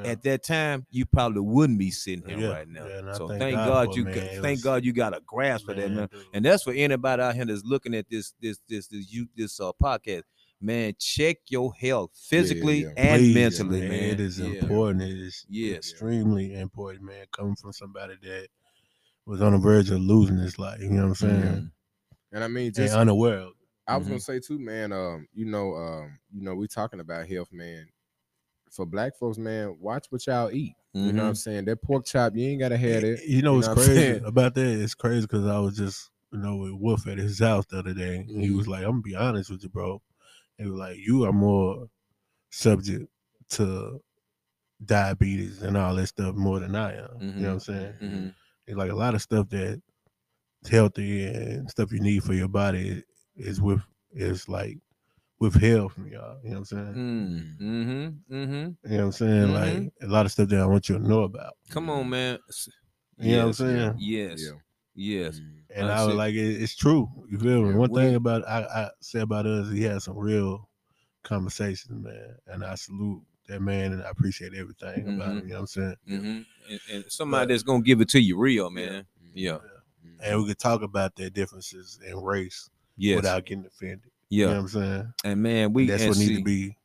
yeah. 0.04 0.10
at 0.10 0.22
that 0.22 0.42
time, 0.44 0.86
you 0.90 1.06
probably 1.06 1.40
wouldn't 1.40 1.78
be 1.78 1.90
sitting 1.90 2.24
here 2.28 2.38
Yeah, 2.38 2.48
right 2.48 2.68
now. 2.68 2.86
yeah, 2.86 3.12
so 3.14 3.28
thank 3.28 3.40
thank 3.40 3.56
God 3.56 3.86
God, 3.88 3.96
you 3.96 4.04
man. 4.04 4.14
got, 4.14 4.22
It 4.24 4.42
thank 4.42 4.56
was- 4.56 4.62
God 4.64 4.84
you 4.84 4.92
got 4.92 5.16
a 5.16 5.20
grasp 5.26 5.68
of 5.68 5.76
that, 5.76 5.90
man. 5.90 6.08
dude. 6.10 6.24
And 6.34 6.44
that's 6.44 6.62
for 6.62 6.72
anybody 6.72 7.22
out 7.22 7.34
here 7.34 7.44
that's 7.44 7.64
looking 7.64 7.94
at 7.94 8.08
this 8.10 8.32
this 8.40 8.58
this 8.68 8.86
this 8.88 9.12
you 9.12 9.28
this 9.36 9.58
uh 9.60 9.72
podcast. 9.82 10.22
Man, 10.60 10.94
check 10.98 11.36
your 11.48 11.74
health 11.74 12.12
physically 12.14 12.84
yeah. 12.84 12.88
and 12.96 13.20
Please, 13.20 13.34
mentally, 13.34 13.80
man. 13.82 13.92
It 13.92 14.20
is 14.20 14.38
Yeah. 14.38 14.46
important. 14.60 15.02
It 15.02 15.18
is 15.18 15.44
Yes. 15.50 15.76
extremely 15.90 16.54
important, 16.54 17.04
man. 17.04 17.26
Coming 17.30 17.56
from 17.56 17.72
somebody 17.74 18.14
that 18.22 18.48
was 19.26 19.42
on 19.42 19.52
the 19.52 19.58
verge 19.58 19.90
of 19.90 20.00
losing 20.00 20.38
his 20.38 20.58
life. 20.58 20.80
You 20.80 20.88
know 20.90 21.02
what 21.02 21.08
I'm 21.08 21.14
saying? 21.14 21.42
Mhm. 21.42 21.70
And 22.32 22.44
I 22.44 22.48
mean, 22.48 22.66
And 22.66 22.74
just 22.74 22.94
unaware. 22.94 23.48
I 23.86 23.96
was 23.98 24.06
Mhm. 24.06 24.10
gonna 24.10 24.20
say 24.20 24.40
too, 24.40 24.58
man. 24.58 24.92
Um, 24.92 25.28
you 25.34 25.44
know, 25.44 25.74
um, 25.74 26.18
you 26.32 26.42
know, 26.42 26.54
we're 26.54 26.66
talking 26.66 27.00
about 27.00 27.28
health, 27.28 27.52
man. 27.52 27.86
For 28.76 28.86
black 28.86 29.16
folks, 29.16 29.38
man, 29.38 29.76
watch 29.80 30.06
what 30.10 30.26
y'all 30.26 30.50
eat. 30.50 30.74
You 30.92 31.12
know 31.12 31.24
what 31.24 31.28
I'm 31.28 31.34
Mhm. 31.34 31.38
saying? 31.38 31.64
That 31.66 31.82
pork 31.82 32.06
chop, 32.06 32.34
you 32.36 32.48
ain't 32.48 32.60
gotta 32.60 32.76
have 32.78 33.04
it. 33.04 33.24
You 33.26 33.42
know 33.42 33.54
what's 33.54 33.66
know 33.66 33.74
what 33.74 33.84
crazy 33.84 34.24
about 34.24 34.54
that? 34.54 34.66
It's 34.66 34.94
crazy 34.94 35.22
because 35.22 35.46
I 35.46 35.58
was 35.58 35.76
just, 35.76 36.10
you 36.32 36.38
know, 36.38 36.56
with 36.56 36.72
Wolf 36.72 37.06
at 37.06 37.18
his 37.18 37.38
house 37.38 37.66
the 37.66 37.80
other 37.80 37.92
day. 37.92 38.16
And 38.16 38.30
he 38.30 38.50
was 38.50 38.64
mm-hmm. 38.64 38.72
like, 38.72 38.84
I'm 38.84 38.92
gonna 38.92 39.02
be 39.02 39.14
honest 39.14 39.50
with 39.50 39.62
you, 39.62 39.68
bro. 39.68 40.00
It 40.58 40.66
was 40.66 40.78
like 40.78 40.96
you 40.96 41.24
are 41.24 41.32
more 41.32 41.88
subject 42.50 43.10
to 43.50 44.00
diabetes 44.84 45.62
and 45.62 45.76
all 45.76 45.94
that 45.96 46.06
stuff 46.06 46.34
more 46.34 46.60
than 46.60 46.74
I 46.74 46.96
am. 46.96 47.08
You 47.20 47.26
know 47.26 47.32
mm-hmm. 47.32 47.42
what 47.42 47.50
I'm 47.50 47.60
saying? 47.60 47.92
Mm-hmm. 48.02 48.28
It's 48.66 48.76
like 48.76 48.90
a 48.90 48.96
lot 48.96 49.14
of 49.14 49.22
stuff 49.22 49.50
that 49.50 49.82
healthy 50.70 51.24
and 51.24 51.70
stuff 51.70 51.92
you 51.92 52.00
need 52.00 52.24
for 52.24 52.32
your 52.32 52.48
body 52.48 53.02
is 53.36 53.60
with 53.60 53.82
is 54.12 54.48
like 54.48 54.78
withheld 55.38 55.92
from 55.92 56.08
y'all. 56.08 56.38
You 56.42 56.50
know 56.50 56.56
what 56.56 56.58
I'm 56.58 56.64
saying? 56.64 56.94
Mm, 56.94 57.60
mm-hmm, 57.60 58.34
mm-hmm. 58.34 58.54
You 58.54 58.96
know 58.96 58.96
what 58.96 59.04
I'm 59.04 59.12
saying? 59.12 59.52
Like 59.52 59.92
a 60.02 60.06
lot 60.06 60.26
of 60.26 60.32
stuff 60.32 60.48
that 60.48 60.60
I 60.60 60.66
want 60.66 60.88
you 60.88 60.98
to 60.98 61.06
know 61.06 61.22
about. 61.24 61.54
Come 61.70 61.90
on, 61.90 62.08
man. 62.08 62.38
You 63.18 63.32
know 63.32 63.38
what 63.38 63.46
I'm 63.46 63.52
saying? 63.54 63.94
Yes, 63.98 64.42
Yeah. 64.44 64.52
yes. 64.94 65.36
Mm. 65.40 65.52
And 65.74 65.88
That's 65.88 66.00
I 66.00 66.04
was 66.04 66.14
it. 66.14 66.18
like, 66.18 66.34
it, 66.34 66.62
it's 66.62 66.74
true. 66.76 67.10
You 67.30 67.38
feel 67.38 67.62
me? 67.62 67.74
One 67.74 67.90
we- 67.90 68.00
thing 68.00 68.14
about 68.14 68.46
I, 68.48 68.60
I 68.62 68.90
say 69.00 69.20
about 69.20 69.46
us, 69.46 69.70
he 69.70 69.82
had 69.82 70.00
some 70.02 70.16
real 70.16 70.68
conversations, 71.22 72.02
man. 72.04 72.36
And 72.46 72.64
I 72.64 72.74
salute 72.76 73.22
that 73.48 73.60
man, 73.60 73.92
and 73.92 74.02
I 74.02 74.08
appreciate 74.10 74.54
everything 74.54 75.06
about 75.08 75.28
Mhm. 75.28 75.40
him. 75.40 75.48
You 75.48 75.48
know 75.48 75.54
what 75.54 75.60
I'm 75.60 75.66
saying? 75.66 75.96
hmm 76.06 76.40
And, 76.70 76.80
and 76.92 77.04
somebody 77.08 77.52
that's 77.52 77.62
gonna 77.62 77.82
give 77.82 78.00
it 78.00 78.08
to 78.10 78.20
you 78.20 78.38
real, 78.38 78.70
man. 78.70 79.06
Yeah. 79.34 79.58
And 80.22 80.40
we 80.40 80.46
could 80.48 80.58
talk 80.58 80.82
about 80.82 81.14
their 81.16 81.28
differences 81.30 82.00
in 82.06 82.16
race 82.16 82.70
Yes. 82.96 83.16
without 83.16 83.44
getting 83.44 83.66
offended. 83.66 84.10
Yeah. 84.28 84.38
You 84.38 84.46
know 84.46 84.52
what 84.54 84.60
I'm 84.60 84.68
saying? 84.68 85.12
And 85.24 85.42
man, 85.42 85.72
we 85.72 85.86
that's 85.86 86.02
and 86.02 86.10
what 86.10 86.18
need 86.18 86.36
to 86.38 86.42
be 86.44 86.76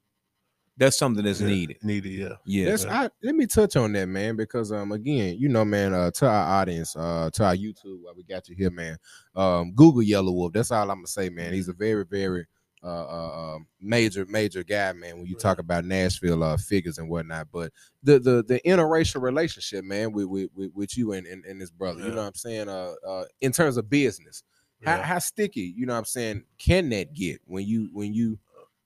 That's 0.77 0.97
something 0.97 1.23
that's 1.23 1.41
yeah, 1.41 1.47
needed. 1.47 1.77
Needed, 1.83 2.11
yeah. 2.11 2.35
Yes. 2.45 2.83
That's 2.83 2.95
I, 2.95 3.09
let 3.23 3.35
me 3.35 3.45
touch 3.45 3.75
on 3.75 3.93
that, 3.93 4.07
man, 4.07 4.35
because 4.35 4.71
um 4.71 4.91
again, 4.91 5.37
you 5.37 5.49
know, 5.49 5.65
man, 5.65 5.93
uh 5.93 6.11
to 6.11 6.27
our 6.27 6.61
audience, 6.61 6.95
uh 6.95 7.29
to 7.33 7.45
our 7.45 7.55
YouTube 7.55 8.01
while 8.01 8.15
we 8.15 8.23
got 8.23 8.47
you 8.49 8.55
here, 8.55 8.71
man. 8.71 8.97
Um 9.35 9.73
Google 9.73 10.01
Yelawolf. 10.01 10.53
That's 10.53 10.71
all 10.71 10.89
I'm 10.89 10.97
gonna 10.97 11.07
say, 11.07 11.29
man. 11.29 11.53
He's 11.53 11.67
a 11.67 11.73
very, 11.73 12.05
very 12.05 12.47
uh, 12.83 12.87
uh 12.87 13.55
um, 13.55 13.67
major, 13.79 14.25
major 14.27 14.63
guy, 14.63 14.91
man, 14.93 15.17
when 15.17 15.27
you 15.27 15.35
talk 15.35 15.59
about 15.59 15.85
Nashville 15.85 16.43
uh 16.43 16.57
figures 16.57 16.97
and 16.97 17.09
whatnot. 17.09 17.47
But 17.51 17.71
the 18.01 18.17
the 18.17 18.43
the 18.47 18.59
interracial 18.65 19.21
relationship, 19.21 19.85
man, 19.85 20.11
with 20.11 20.25
with, 20.25 20.49
with, 20.55 20.71
with 20.73 20.97
you 20.97 21.11
and, 21.13 21.27
and, 21.27 21.45
and 21.45 21.61
this 21.61 21.69
brother, 21.69 22.01
you 22.01 22.09
know 22.09 22.15
what 22.17 22.27
I'm 22.27 22.33
saying? 22.33 22.69
Uh 22.69 22.93
uh 23.07 23.25
in 23.41 23.51
terms 23.51 23.77
of 23.77 23.87
business, 23.87 24.41
how, 24.41 24.51
Yeah. 24.82 25.03
how 25.03 25.19
sticky, 25.19 25.73
you 25.77 25.86
know 25.86 25.93
what 25.93 25.99
I'm 25.99 26.05
saying, 26.05 26.43
can 26.57 26.89
that 26.89 27.13
get 27.13 27.39
when 27.45 27.65
you 27.65 27.89
when 27.93 28.13
you 28.13 28.39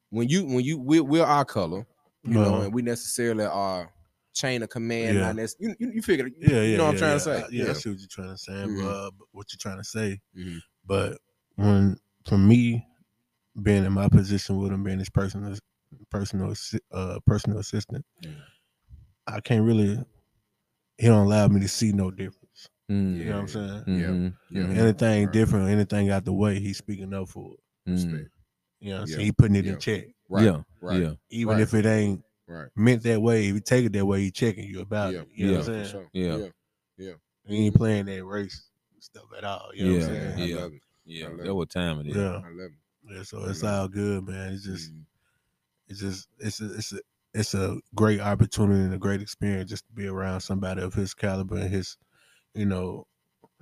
when 0.09 0.27
you 0.29 0.45
when 0.45 0.63
you 0.63 0.77
we're, 0.77 1.03
we're 1.03 1.23
our 1.25 1.45
color, 1.45 1.85
you 2.23 2.31
know, 2.33 2.41
Uh-huh. 2.55 2.61
and 2.63 2.73
we 2.73 2.81
necessarily 2.81 3.45
are 3.45 3.91
chain 4.33 4.61
of 4.63 4.69
command. 4.69 5.17
Yeah. 5.17 5.31
Nec- 5.31 5.49
you, 5.59 5.75
you, 5.79 5.91
you 5.95 6.01
figure, 6.01 6.27
Yeah, 6.37 6.49
yeah. 6.49 6.61
you 6.63 6.77
know 6.77 6.85
what 6.85 6.93
I'm 6.95 6.97
trying 6.97 7.15
to 7.17 7.19
say. 7.21 7.41
I- 7.41 7.47
yeah, 7.51 7.69
I 7.69 7.73
see 7.73 7.89
what 7.89 7.99
you're 7.99 8.07
trying 8.09 8.31
to 8.31 8.37
say. 8.37 8.51
Mhm. 8.51 8.85
Uh, 8.85 9.11
what 9.31 9.47
you're 9.53 9.57
trying 9.59 9.77
to 9.77 9.83
say. 9.85 10.19
Mhm. 10.37 10.59
But 10.85 11.17
when 11.55 11.97
for 12.27 12.37
me, 12.37 12.85
being 13.61 13.85
in 13.85 13.93
my 13.93 14.09
position 14.09 14.57
with 14.57 14.71
him, 14.73 14.83
being 14.83 14.99
his 14.99 15.09
personal 15.09 15.55
personal 16.09 16.53
uh 16.91 17.19
personal 17.25 17.59
assistant, 17.59 18.05
Yeah. 18.19 18.31
I 19.27 19.39
can't 19.39 19.63
really. 19.65 19.97
He 20.97 21.07
don't 21.07 21.25
allow 21.25 21.47
me 21.47 21.59
to 21.61 21.67
see 21.69 21.91
no 21.93 22.11
difference. 22.11 22.44
Mm, 22.89 23.17
You 23.17 23.25
know 23.25 23.33
what 23.33 23.41
I'm 23.41 23.47
saying? 23.47 23.83
mhm, 23.87 24.33
Yeah. 24.51 24.61
mhm, 24.61 24.77
Anything 24.77 25.25
Right. 25.25 25.33
different, 25.33 25.69
anything 25.69 26.09
out 26.11 26.25
the 26.25 26.33
way, 26.33 26.59
he's 26.59 26.77
speaking 26.77 27.13
up 27.13 27.29
for 27.29 27.53
it. 27.55 27.89
mhm. 27.89 28.29
You 28.79 28.89
know 28.89 28.95
what 28.97 29.01
I'm 29.01 29.07
Yeah. 29.07 29.15
saying? 29.15 29.25
He 29.25 29.31
putting 29.31 29.55
it 29.55 29.65
Yeah. 29.65 29.73
in 29.73 29.79
check. 29.79 30.07
Right. 30.29 30.43
Yeah. 30.45 30.63
Right. 30.81 31.01
Yeah. 31.01 31.13
Even 31.29 31.53
Right. 31.53 31.61
if 31.61 31.73
it 31.73 31.85
ain't 31.85 32.23
Right. 32.47 32.69
meant 32.75 33.03
that 33.03 33.21
way, 33.21 33.47
if 33.47 33.55
you 33.55 33.59
take 33.59 33.85
it 33.85 33.93
that 33.93 34.05
way, 34.05 34.21
he 34.21 34.31
checking 34.31 34.65
you 34.65 34.81
about 34.81 35.13
Yeah. 35.13 35.21
it. 35.21 35.29
You 35.33 35.45
know 35.47 35.51
Yeah. 35.53 35.57
what 35.59 35.67
I'm 35.67 35.73
saying? 35.73 35.91
sure. 35.91 36.09
Yeah. 36.13 36.49
He 37.47 37.53
Mm-hmm. 37.53 37.53
ain't 37.53 37.75
playing 37.75 38.05
that 38.07 38.25
race 38.25 38.69
stuff 38.99 39.25
at 39.37 39.43
all. 39.43 39.71
You 39.73 39.85
know 39.85 39.93
what 39.93 40.03
I'm 40.07 40.15
Yeah, 40.15 40.21
saying? 40.21 40.39
I 40.41 40.45
yeah. 40.45 40.55
love 40.61 40.73
it. 40.73 40.81
Yeah. 41.05 41.25
I 41.25 41.29
love 41.29 41.45
That 41.45 41.55
what 41.55 41.69
time 41.69 41.99
it 41.99 42.07
is. 42.07 42.15
Yeah. 42.15 42.37
I 42.37 42.49
love 42.49 42.71
it. 42.71 43.13
Yeah, 43.13 43.23
so 43.23 43.45
it's 43.45 43.63
all 43.63 43.87
good, 43.87 44.27
man. 44.27 44.53
It's 44.53 44.63
just 44.63 44.91
Mhm. 44.91 45.05
it's 45.87 45.99
just 45.99 46.27
it's 46.39 46.59
a, 46.61 46.73
it's 46.73 46.91
a 46.93 46.99
it's 47.35 47.53
a 47.53 47.77
great 47.93 48.19
opportunity 48.19 48.79
and 48.81 48.93
a 48.95 48.97
great 48.97 49.21
experience 49.21 49.69
just 49.69 49.85
to 49.85 49.93
be 49.93 50.07
around 50.07 50.41
somebody 50.41 50.81
of 50.81 50.93
his 50.95 51.13
caliber 51.13 51.57
and 51.57 51.69
his 51.69 51.97
you 52.55 52.65
know 52.65 53.05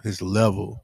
his 0.04 0.22
level. 0.22 0.84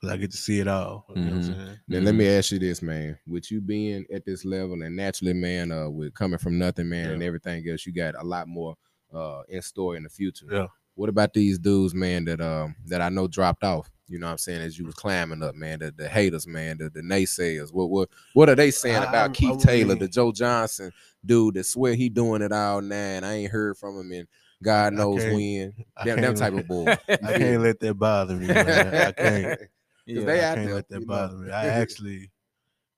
'Cause 0.00 0.10
I 0.10 0.18
get 0.18 0.30
to 0.32 0.36
see 0.36 0.60
it 0.60 0.68
all. 0.68 1.06
You 1.08 1.22
know 1.22 1.22
what 1.22 1.32
I'm 1.36 1.40
Mhm. 1.40 1.46
saying? 1.66 1.78
Now 1.88 1.98
let 2.00 2.14
me 2.14 2.28
ask 2.28 2.52
you 2.52 2.58
this, 2.58 2.82
man. 2.82 3.18
With 3.26 3.50
you 3.50 3.62
being 3.62 4.04
at 4.12 4.26
this 4.26 4.44
level 4.44 4.82
and 4.82 4.94
naturally, 4.94 5.32
man, 5.32 5.72
uh, 5.72 5.88
with 5.88 6.12
coming 6.12 6.38
from 6.38 6.58
nothing, 6.58 6.90
man, 6.90 7.10
and 7.12 7.22
everything 7.22 7.66
else, 7.66 7.86
you 7.86 7.92
got 7.94 8.14
a 8.14 8.22
lot 8.22 8.46
more 8.46 8.76
uh 9.14 9.42
in 9.48 9.62
store 9.62 9.96
in 9.96 10.02
the 10.02 10.08
future. 10.10 10.46
Yeah. 10.50 10.66
What 10.96 11.08
about 11.08 11.32
these 11.32 11.58
dudes, 11.58 11.94
man, 11.94 12.26
that 12.26 12.42
um 12.42 12.76
that 12.86 13.00
I 13.00 13.08
know 13.08 13.26
dropped 13.26 13.64
off? 13.64 13.90
You 14.08 14.18
know 14.18 14.26
what 14.26 14.32
I'm 14.32 14.38
saying, 14.38 14.60
as 14.60 14.78
you 14.78 14.84
was 14.84 14.94
climbing 14.94 15.42
up, 15.42 15.54
man, 15.54 15.78
the, 15.78 15.90
the 15.90 16.08
haters, 16.08 16.46
man, 16.46 16.76
the, 16.78 16.90
the 16.90 17.00
naysayers. 17.00 17.72
What 17.72 17.88
what 17.88 18.10
what 18.34 18.50
are 18.50 18.54
they 18.54 18.70
saying 18.70 18.98
about 19.02 19.30
I- 19.30 19.32
Keith 19.32 19.60
I 19.62 19.64
Taylor, 19.64 19.94
mean- 19.94 19.98
the 20.00 20.08
Joe 20.08 20.30
Johnson 20.30 20.92
dude 21.24 21.54
that 21.54 21.64
swear 21.64 21.94
he 21.94 22.10
doing 22.10 22.42
it 22.42 22.52
all 22.52 22.82
now, 22.82 23.16
and 23.16 23.24
I 23.24 23.32
ain't 23.34 23.50
heard 23.52 23.78
from 23.78 23.98
him 23.98 24.12
in 24.12 24.28
God 24.62 24.94
knows 24.94 25.24
when. 25.26 25.74
Them 26.04 26.34
type 26.34 26.52
of 26.54 26.66
bull. 26.66 26.88
I 27.24 27.32
can't 27.32 27.62
let 27.62 27.80
that 27.80 27.94
bother 27.94 28.34
me, 28.34 28.46
man. 28.46 28.94
I 28.94 29.12
can't. 29.12 29.58
Yeah. 30.08 30.24
they 30.24 30.40
I 30.44 30.54
can't 30.54 30.72
let 30.72 30.88
that 30.90 31.00
you 31.00 31.06
know. 31.06 31.14
bother 31.14 31.34
me. 31.34 31.50
I 31.50 31.66
actually 31.80 32.30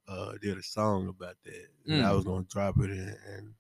uh, 0.07 0.33
did 0.43 0.59
a 0.59 0.63
song 0.63 1.09
about 1.09 1.37
that. 1.45 1.67
And 1.87 2.03
I 2.05 2.11
Mm. 2.11 2.17
was 2.17 2.25
gonna 2.27 2.45
drop 2.45 2.79
it 2.81 2.91
and, 2.91 3.17
and 3.35 3.55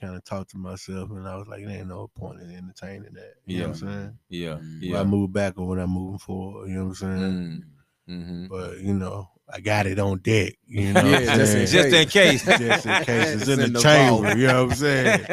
kind 0.00 0.16
of 0.16 0.24
talk 0.24 0.48
to 0.48 0.56
myself, 0.58 1.10
and 1.10 1.28
I 1.28 1.36
was 1.36 1.46
like, 1.46 1.64
"There 1.64 1.78
ain't 1.78 1.86
no 1.86 2.08
point 2.08 2.40
in 2.40 2.50
entertaining 2.50 3.14
that." 3.14 3.34
You 3.46 3.58
know 3.58 3.68
what 3.68 3.82
I'm 3.82 3.88
saying? 3.88 4.18
Yeah. 4.30 4.54
When 4.56 4.64
I 4.64 4.80
Yeah. 4.80 5.04
move 5.04 5.32
back 5.32 5.58
or 5.58 5.68
when 5.68 5.78
I'm 5.78 5.90
moving 5.90 6.18
forward, 6.18 6.68
you 6.68 6.74
know 6.74 6.86
what 6.86 7.02
I'm 7.02 7.18
saying? 7.20 7.64
Mm. 8.08 8.12
Mhm. 8.12 8.48
But 8.48 8.78
you 8.80 8.94
know, 8.94 9.30
I 9.54 9.60
got 9.60 9.86
it 9.86 9.98
on 9.98 10.18
deck. 10.18 10.54
You 10.66 10.92
know, 10.94 11.04
Yeah, 11.04 11.26
what 11.26 11.36
just 11.36 11.54
in? 11.54 11.66
Just 11.66 11.88
in 11.94 12.08
case. 12.08 12.44
just 12.44 12.86
in 12.86 13.04
case 13.04 13.32
it's, 13.34 13.42
It's 13.42 13.48
in, 13.50 13.60
in 13.60 13.72
the, 13.74 13.78
the 13.78 13.82
chamber. 13.82 14.22
vault. 14.28 14.38
You 14.38 14.46
know 14.46 14.62
what 14.64 14.72
I'm 14.72 14.76
saying? 14.78 15.26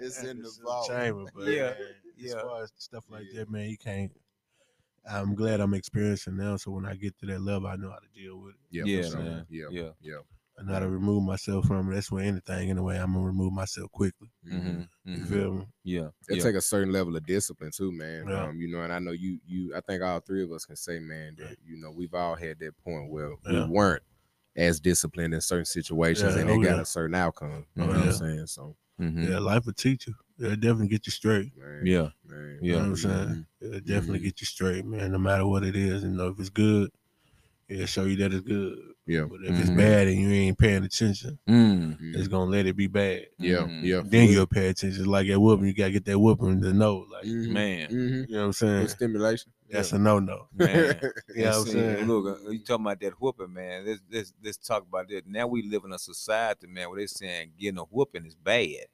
It's 0.00 0.22
in 0.22 0.42
the 0.42 0.48
It's 0.48 0.58
vault. 0.58 0.88
chamber. 0.88 1.24
But 1.34 1.46
Yeah, 1.48 1.62
man, 1.62 1.72
as 1.72 2.24
yeah. 2.34 2.42
far 2.42 2.62
as 2.62 2.72
stuff 2.78 3.04
like 3.10 3.24
Yeah. 3.32 3.40
that, 3.40 3.50
man, 3.50 3.68
you 3.68 3.76
can't. 3.76 4.12
I'm 5.10 5.34
glad 5.34 5.60
I'm 5.60 5.74
experiencing 5.74 6.36
now, 6.36 6.56
so 6.56 6.70
when 6.70 6.84
I 6.84 6.94
get 6.94 7.18
to 7.20 7.26
that 7.26 7.40
level, 7.40 7.66
I 7.68 7.76
know 7.76 7.90
how 7.90 7.96
to 7.98 8.08
deal 8.14 8.36
with 8.38 8.54
it. 8.54 8.60
Yeah, 8.70 8.84
Yeah, 8.84 9.14
man. 9.18 9.46
Yeah, 9.48 9.64
Yeah. 9.70 9.88
yeah. 10.02 10.18
And 10.58 10.68
how 10.70 10.78
to 10.80 10.88
remove 10.88 11.22
myself 11.24 11.66
from 11.66 11.90
it. 11.90 11.94
That's 11.94 12.10
where 12.10 12.24
anything, 12.24 12.70
anyway, 12.70 12.98
I'm 12.98 13.12
gonna 13.14 13.24
remove 13.24 13.52
myself 13.52 13.90
quickly. 13.92 14.28
Mhm, 14.46 14.88
You 15.04 15.16
mhm. 15.16 15.28
feel 15.28 15.52
me? 15.54 15.66
Yeah. 15.84 16.08
It 16.28 16.36
yeah. 16.36 16.42
take 16.42 16.56
a 16.56 16.60
certain 16.60 16.92
level 16.92 17.16
of 17.16 17.24
discipline 17.26 17.70
too, 17.74 17.92
man. 17.92 18.28
Yeah. 18.28 18.44
Um, 18.48 18.60
you 18.60 18.68
know, 18.68 18.82
and 18.82 18.92
I 18.92 18.98
know 18.98 19.12
you, 19.12 19.38
you. 19.46 19.74
I 19.74 19.80
think 19.80 20.02
all 20.02 20.20
three 20.20 20.42
of 20.42 20.52
us 20.52 20.64
can 20.64 20.76
say, 20.76 20.98
man, 20.98 21.36
that 21.38 21.56
you 21.64 21.76
know 21.78 21.90
we've 21.90 22.14
all 22.14 22.34
had 22.34 22.58
that 22.60 22.76
point 22.84 23.10
where 23.10 23.30
Yeah. 23.48 23.64
we 23.66 23.70
weren't 23.70 24.02
as 24.56 24.80
disciplined 24.80 25.34
in 25.34 25.40
certain 25.40 25.64
situations, 25.64 26.34
Yeah, 26.34 26.40
and 26.40 26.50
they 26.50 26.54
oh, 26.54 26.62
got 26.62 26.76
yeah. 26.76 26.80
a 26.82 26.84
certain 26.86 27.14
outcome. 27.14 27.66
You 27.76 27.84
know 27.84 27.92
Oh, 27.92 27.98
what 27.98 28.06
I'm 28.08 28.12
saying? 28.12 28.46
So, 28.48 28.76
Mhm. 29.00 29.28
Yeah, 29.30 29.38
life 29.38 29.64
will 29.64 29.74
teach 29.74 30.08
you. 30.08 30.14
It'll 30.40 30.56
definitely 30.56 30.88
get 30.88 31.06
you 31.06 31.12
straight. 31.12 31.56
man, 31.56 31.86
Yeah. 31.86 32.10
man, 32.24 32.58
You 32.60 32.72
know 32.72 32.78
Yeah. 32.78 32.82
what 32.82 32.88
I'm 32.88 32.96
saying? 32.96 33.28
Mhm. 33.28 33.46
It'll 33.60 33.80
definitely 33.80 34.18
Mhm. 34.18 34.22
get 34.24 34.40
you 34.40 34.46
straight, 34.46 34.84
man. 34.84 35.12
No 35.12 35.18
matter 35.18 35.46
what 35.46 35.62
it 35.62 35.76
is, 35.76 36.02
you 36.02 36.08
know, 36.10 36.28
if 36.28 36.40
it's 36.40 36.48
good, 36.50 36.90
it'll 37.68 37.86
show 37.86 38.04
you 38.04 38.16
that 38.16 38.32
it's 38.32 38.46
good. 38.46 38.78
Yeah, 39.06 39.22
But 39.24 39.40
if 39.42 39.58
it's 39.58 39.70
Mhm. 39.70 39.76
bad 39.78 40.06
and 40.08 40.20
you 40.20 40.28
ain't 40.30 40.58
paying 40.58 40.84
attention, 40.84 41.38
Mm. 41.48 41.98
Mhm. 41.98 42.14
it's 42.16 42.28
gonna 42.28 42.50
let 42.50 42.66
it 42.66 42.76
be 42.76 42.88
bad. 42.88 43.26
yeah, 43.38 43.58
Mhm. 43.60 43.82
yeah. 43.82 44.02
Then 44.04 44.28
you'll 44.28 44.46
pay 44.46 44.68
attention. 44.68 45.06
Like 45.06 45.28
at 45.28 45.40
whooping, 45.40 45.66
you 45.66 45.72
gotta 45.72 45.92
get 45.92 46.04
that 46.04 46.18
whooping 46.18 46.60
to 46.60 46.72
know. 46.74 47.06
Like, 47.10 47.24
Mhm. 47.24 47.48
Man. 47.48 47.88
Mhm. 47.90 48.28
you 48.28 48.34
know 48.34 48.40
what 48.40 48.46
I'm 48.48 48.52
saying? 48.52 48.82
With 48.82 48.90
stimulation. 48.90 49.50
That's 49.70 49.92
yeah. 49.92 49.96
a 49.96 50.00
no 50.00 50.18
no. 50.18 50.48
Man. 50.58 51.00
You 51.34 51.44
know 51.44 51.50
what 51.50 51.56
I'm 51.58 51.66
saying? 51.72 52.06
Look, 52.06 52.40
uh, 52.46 52.50
you 52.50 52.58
talking 52.60 52.84
about 52.84 53.00
that 53.00 53.20
whooping, 53.20 53.52
man. 53.52 53.86
Let's, 53.86 54.00
let's 54.10 54.32
let's 54.44 54.56
talk 54.58 54.82
about 54.86 55.08
that. 55.08 55.26
Now 55.26 55.46
we 55.46 55.62
live 55.62 55.84
in 55.84 55.92
a 55.92 55.98
society, 55.98 56.66
man, 56.66 56.88
where 56.90 56.98
they're 56.98 57.06
saying 57.06 57.52
getting 57.58 57.78
a 57.78 57.84
whooping 57.84 58.26
is 58.26 58.34
bad. 58.34 58.86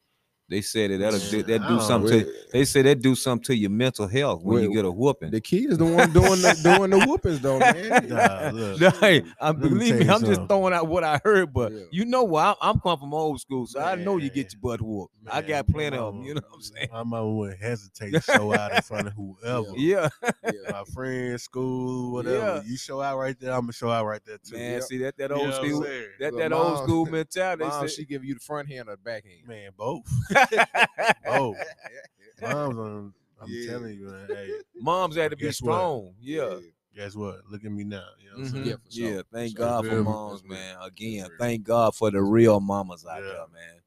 They 0.49 0.61
said 0.61 0.91
that 0.91 0.99
that'll 0.99 1.19
do, 1.19 1.43
that 1.43 1.67
do 1.69 1.81
something. 1.81 2.19
know. 2.19 2.25
To, 2.25 2.33
they 2.53 2.65
say 2.67 2.83
that 2.83 3.01
do 3.01 3.15
something 3.15 3.45
to 3.47 3.57
your 3.57 3.71
mental 3.71 4.07
health 4.07 4.43
when 4.43 4.63
you 4.63 4.75
get 4.75 4.85
a 4.85 4.91
whooping. 4.91 5.31
The 5.31 5.41
kid 5.41 5.71
is 5.73 5.79
the 5.79 5.87
one 5.87 6.13
doing 6.13 6.43
the 6.43 6.61
doing 6.63 6.91
the 6.91 7.01
whoopings 7.07 7.41
though, 7.41 7.59
man. 7.59 8.09
Nah, 8.09 8.51
look. 8.53 8.81
No, 8.81 8.91
hey, 8.91 9.23
I 9.41 9.47
Let 9.49 9.61
me 9.61 9.69
believe 9.71 9.99
me, 10.01 10.09
I'm 10.09 10.21
just 10.23 10.43
throwing 10.47 10.75
out 10.75 10.87
what 10.87 11.03
I 11.03 11.19
heard, 11.25 11.53
but 11.53 11.73
Yeah. 11.73 11.81
you 11.91 12.05
know 12.05 12.25
what? 12.25 12.45
I'm, 12.61 12.75
I'm 12.75 12.81
come 12.81 12.99
from 12.99 13.15
old 13.15 13.41
school, 13.41 13.67
so 13.67 13.81
I 13.81 13.95
know 13.95 14.19
you 14.19 14.29
get 14.31 14.53
your 14.53 14.61
butt 14.61 14.83
whooped. 14.83 15.15
I 15.31 15.41
got 15.41 15.67
my 15.69 15.73
plenty 15.73 15.97
of 15.97 16.13
them. 16.15 16.23
You 16.25 16.35
know 16.35 16.43
what 16.47 16.57
I'm 16.57 16.61
saying? 16.63 16.89
My 16.93 17.03
mama 17.05 17.33
wouldn't 17.35 17.61
hesitate 17.63 18.11
to 18.11 18.21
show 18.21 18.55
out 18.55 18.75
in 18.75 18.83
front 18.83 19.07
of 19.09 19.15
whoever. 19.15 19.65
Yeah, 19.77 20.09
Yeah. 20.45 20.51
My 20.71 20.85
friends, 20.93 21.43
school, 21.45 22.13
whatever. 22.13 22.37
Yeah. 22.37 22.63
You 22.67 22.77
show 22.77 23.01
out 23.01 23.17
right 23.19 23.39
there, 23.41 23.53
I'm 23.53 23.63
gonna 23.63 23.73
show 23.73 23.91
out 23.91 24.05
right 24.05 24.21
there 24.27 24.37
too. 24.39 24.57
man. 24.57 24.73
Yep. 24.75 24.83
See 24.83 24.99
that 24.99 25.17
that 25.17 25.31
You 25.31 25.37
know 25.37 25.43
old 25.45 25.55
school 25.55 25.83
saying? 25.85 26.07
that 26.21 26.33
Look, 26.35 26.43
that 26.43 26.53
old 26.53 26.79
school 26.85 27.07
mentality. 27.11 27.65
Mom, 27.65 27.83
They 27.83 27.89
she 27.89 28.05
give 28.05 28.25
you 28.25 28.35
the 28.35 28.41
front 28.41 28.69
hand 28.69 28.89
or 28.89 28.93
the 28.93 28.99
back 28.99 29.25
hand. 29.25 29.49
Man, 29.49 29.71
both. 29.77 30.03
Said- 30.51 31.17
Both. 31.25 31.57
Mom's 32.43 32.79
on, 32.79 33.15
I'm 33.41 33.49
Yeah. 33.51 33.71
telling 33.73 33.99
you, 33.99 34.07
man, 34.07 34.27
hey, 34.29 34.51
Moms 34.81 35.17
had 35.17 35.31
to 35.31 35.37
be 35.37 35.45
Guess 35.45 35.63
what? 35.63 35.73
strong. 35.75 36.15
Yeah. 36.21 36.59
guess 36.95 37.17
what? 37.17 37.41
Look 37.51 37.65
at 37.65 37.73
me 37.73 37.83
now. 37.83 38.05
You 38.21 38.31
know 38.31 38.37
what 38.37 38.39
I'm 38.39 38.45
Mhm. 38.45 38.53
saying? 38.53 38.67
Yeah, 38.67 38.75
for 38.85 38.91
sure. 38.93 39.11
Yeah, 39.17 39.23
thank 39.33 39.53
For 39.57 39.59
sure. 39.63 39.67
God 39.69 39.87
for 39.87 40.03
moms, 40.05 40.43
real. 40.45 40.53
man. 40.53 40.77
Again, 40.81 41.29
thank 41.41 41.65
God 41.65 41.95
for 41.97 42.11
the 42.13 42.23
real 42.23 42.61
mamas 42.61 43.05
out 43.05 43.17
Yeah. 43.21 43.29
there, 43.29 43.47
man. 43.53 43.81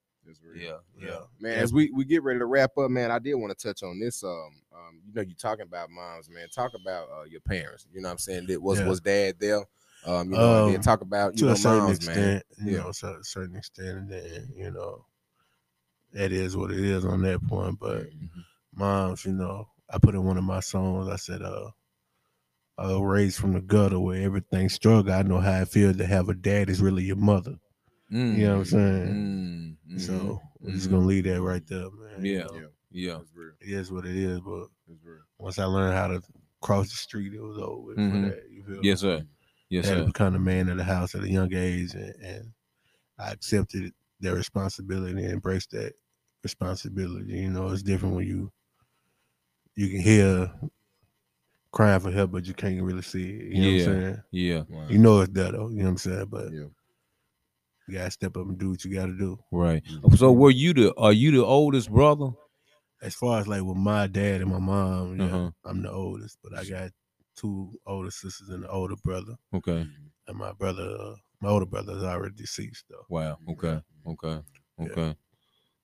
Yeah, 0.56 0.78
yeah. 1.00 1.08
Yeah. 1.08 1.20
Man, 1.40 1.58
as 1.60 1.72
we, 1.72 1.90
we 1.92 2.04
get 2.04 2.22
ready 2.24 2.40
to 2.40 2.46
wrap 2.46 2.78
up, 2.78 2.92
man, 2.92 3.12
I 3.12 3.20
did 3.20 3.36
want 3.36 3.58
to 3.58 3.68
touch 3.68 3.82
on 3.82 3.98
this. 4.00 4.24
Um, 4.26 4.62
um, 4.74 5.02
you 5.08 5.14
know, 5.14 5.22
you 5.22 5.36
talking 5.36 5.64
about 5.64 5.90
moms, 5.90 6.30
man. 6.30 6.50
Talk 6.50 6.74
about 6.74 7.08
uh, 7.10 7.24
your 7.24 7.40
parents. 7.42 7.88
You 7.94 8.02
know 8.02 8.10
what 8.10 8.14
I'm 8.14 8.18
saying? 8.18 8.48
That 8.48 8.62
was 8.62 8.80
Yeah. 8.80 8.88
was 8.88 9.00
dad 9.00 9.36
there? 9.40 9.64
Um, 10.06 10.30
you 10.32 10.38
know, 10.38 10.76
Um, 10.76 10.82
talk 10.82 11.00
about 11.02 11.34
you 11.34 11.40
to 11.40 11.46
know 11.46 11.52
a 11.54 11.56
certain 11.56 11.80
moms, 11.86 12.06
man. 12.06 12.18
extent, 12.18 12.44
you 12.66 12.72
Yeah. 12.74 12.78
know, 12.84 12.92
to 12.92 13.18
a 13.20 13.24
certain 13.24 13.56
extent, 13.56 13.98
and 14.00 14.10
then 14.12 14.54
you 14.56 14.70
know, 14.72 15.06
that 16.14 16.32
is 16.32 16.56
what 16.58 16.72
it 16.72 16.80
is 16.80 17.06
on 17.06 17.22
that 17.24 17.46
point. 17.48 17.80
But 17.80 18.08
Mm-hmm. 18.08 18.42
moms, 18.74 19.26
you 19.26 19.34
know, 19.34 19.68
I 19.90 19.98
put 20.00 20.16
in 20.16 20.24
one 20.24 20.38
of 20.38 20.44
my 20.44 20.60
songs. 20.60 21.10
I 21.10 21.16
said, 21.16 21.42
uh, 21.42 21.72
uh, 22.80 23.02
raised 23.02 23.40
from 23.40 23.54
the 23.54 23.62
gutter 23.62 24.00
where 24.00 24.22
everything 24.22 24.70
struggle. 24.70 25.12
I 25.14 25.24
know 25.24 25.40
how 25.40 25.62
it 25.62 25.68
feels 25.70 25.98
to 25.98 26.06
have 26.06 26.30
a 26.30 26.34
dad 26.36 26.70
is 26.70 26.82
really 26.82 27.04
your 27.04 27.16
mother. 27.16 27.56
Mm, 28.12 28.38
You 28.38 28.46
know 28.48 28.52
what 28.54 28.60
I'm 28.60 28.66
saying? 28.66 29.08
mm, 29.08 29.78
mhm, 29.90 30.00
So 30.00 30.42
we're 30.60 30.72
just 30.72 30.90
gonna 30.90 31.06
leave 31.06 31.24
that 31.26 31.42
right 31.42 31.66
there, 31.68 31.90
man. 31.92 32.24
You 32.24 32.38
Yeah. 32.38 32.44
know, 32.46 32.54
Yeah, 32.54 32.68
yeah. 32.92 33.18
that's 33.18 33.34
real. 33.36 33.54
it 33.60 33.70
is 33.70 33.92
what 33.92 34.06
it 34.06 34.16
is. 34.16 34.40
But 34.42 34.68
once 35.40 35.60
I 35.60 35.66
learned 35.66 35.96
how 35.96 36.08
to 36.08 36.22
cross 36.62 36.90
the 36.90 36.96
street, 36.96 37.34
it 37.34 37.42
was 37.42 37.58
over 37.58 37.82
with 37.82 37.98
for 37.98 38.20
that. 38.20 38.44
You 38.50 38.64
feel 38.64 38.76
me? 38.78 38.84
Yes, 38.84 39.02
sir. 39.02 39.26
Yes, 39.70 39.86
had 39.86 39.96
to 39.96 40.02
sir. 40.02 40.06
become 40.06 40.34
the 40.34 40.40
man 40.40 40.70
of 40.70 40.78
the 40.78 40.84
house 40.84 41.16
at 41.16 41.24
a 41.24 41.30
young 41.30 41.54
age, 41.54 41.94
and, 41.94 42.16
and 42.24 42.54
I 43.20 43.32
accepted 43.32 43.94
their 44.20 44.36
responsibility 44.36 45.24
and 45.24 45.32
embraced 45.34 45.72
that 45.72 45.94
responsibility. 46.44 47.34
You 47.34 47.50
know, 47.52 47.70
it's 47.70 47.84
different 47.84 48.16
when 48.16 48.28
you 48.28 48.52
you 49.76 49.90
can 49.90 50.00
hear 50.00 50.52
crying 51.72 52.00
for 52.00 52.12
help, 52.12 52.32
but 52.32 52.46
you 52.48 52.54
can't 52.54 52.82
really 52.82 53.02
see 53.04 53.30
it. 53.30 53.54
You 53.54 53.62
know 53.62 53.68
Yeah. 53.68 53.86
what 53.86 53.96
I'm 53.96 54.02
saying? 54.02 54.24
Yeah. 54.32 54.64
Wow. 54.70 54.88
You 54.90 54.98
know 54.98 55.20
it's 55.22 55.34
there 55.34 55.52
though. 55.52 55.70
You 55.70 55.78
know 55.78 55.84
what 55.84 55.90
I'm 55.90 55.98
saying? 55.98 56.26
But 56.30 56.52
Yeah. 56.52 56.68
you 57.88 57.94
gotta 57.94 58.12
step 58.12 58.36
up 58.38 58.48
and 58.48 58.58
do 58.58 58.72
what 58.72 58.84
you 58.84 58.94
gotta 58.94 59.14
do. 59.14 59.38
Right. 59.52 59.84
So 60.16 60.32
were 60.32 60.52
you 60.52 60.74
the 60.74 60.94
are 60.96 61.14
you 61.14 61.32
the 61.32 61.46
oldest 61.46 61.92
brother? 61.92 62.30
As 63.02 63.14
far 63.14 63.40
as 63.40 63.48
like 63.48 63.62
with 63.64 63.78
my 63.78 64.08
dad 64.08 64.42
and 64.42 64.50
my 64.50 64.58
mom, 64.60 65.20
yeah, 65.20 65.26
Uh-huh. 65.26 65.52
I'm 65.66 65.84
the 65.84 65.92
oldest, 65.92 66.40
but 66.44 66.58
I 66.58 66.66
got 66.66 66.90
two 67.36 67.72
older 67.86 68.10
sisters 68.10 68.50
and 68.50 68.64
an 68.64 68.70
older 68.72 68.96
brother. 69.04 69.36
Okay. 69.54 69.88
And 70.28 70.38
my 70.38 70.52
brother, 70.54 70.98
uh, 71.00 71.16
my 71.42 71.50
older 71.50 71.66
brother 71.66 71.96
is 71.96 72.04
already 72.04 72.36
deceased 72.36 72.86
though. 72.90 73.06
Wow. 73.10 73.38
Okay. 73.50 73.80
Okay. 74.08 74.42
Yeah. 74.80 74.86
Okay. 74.86 75.16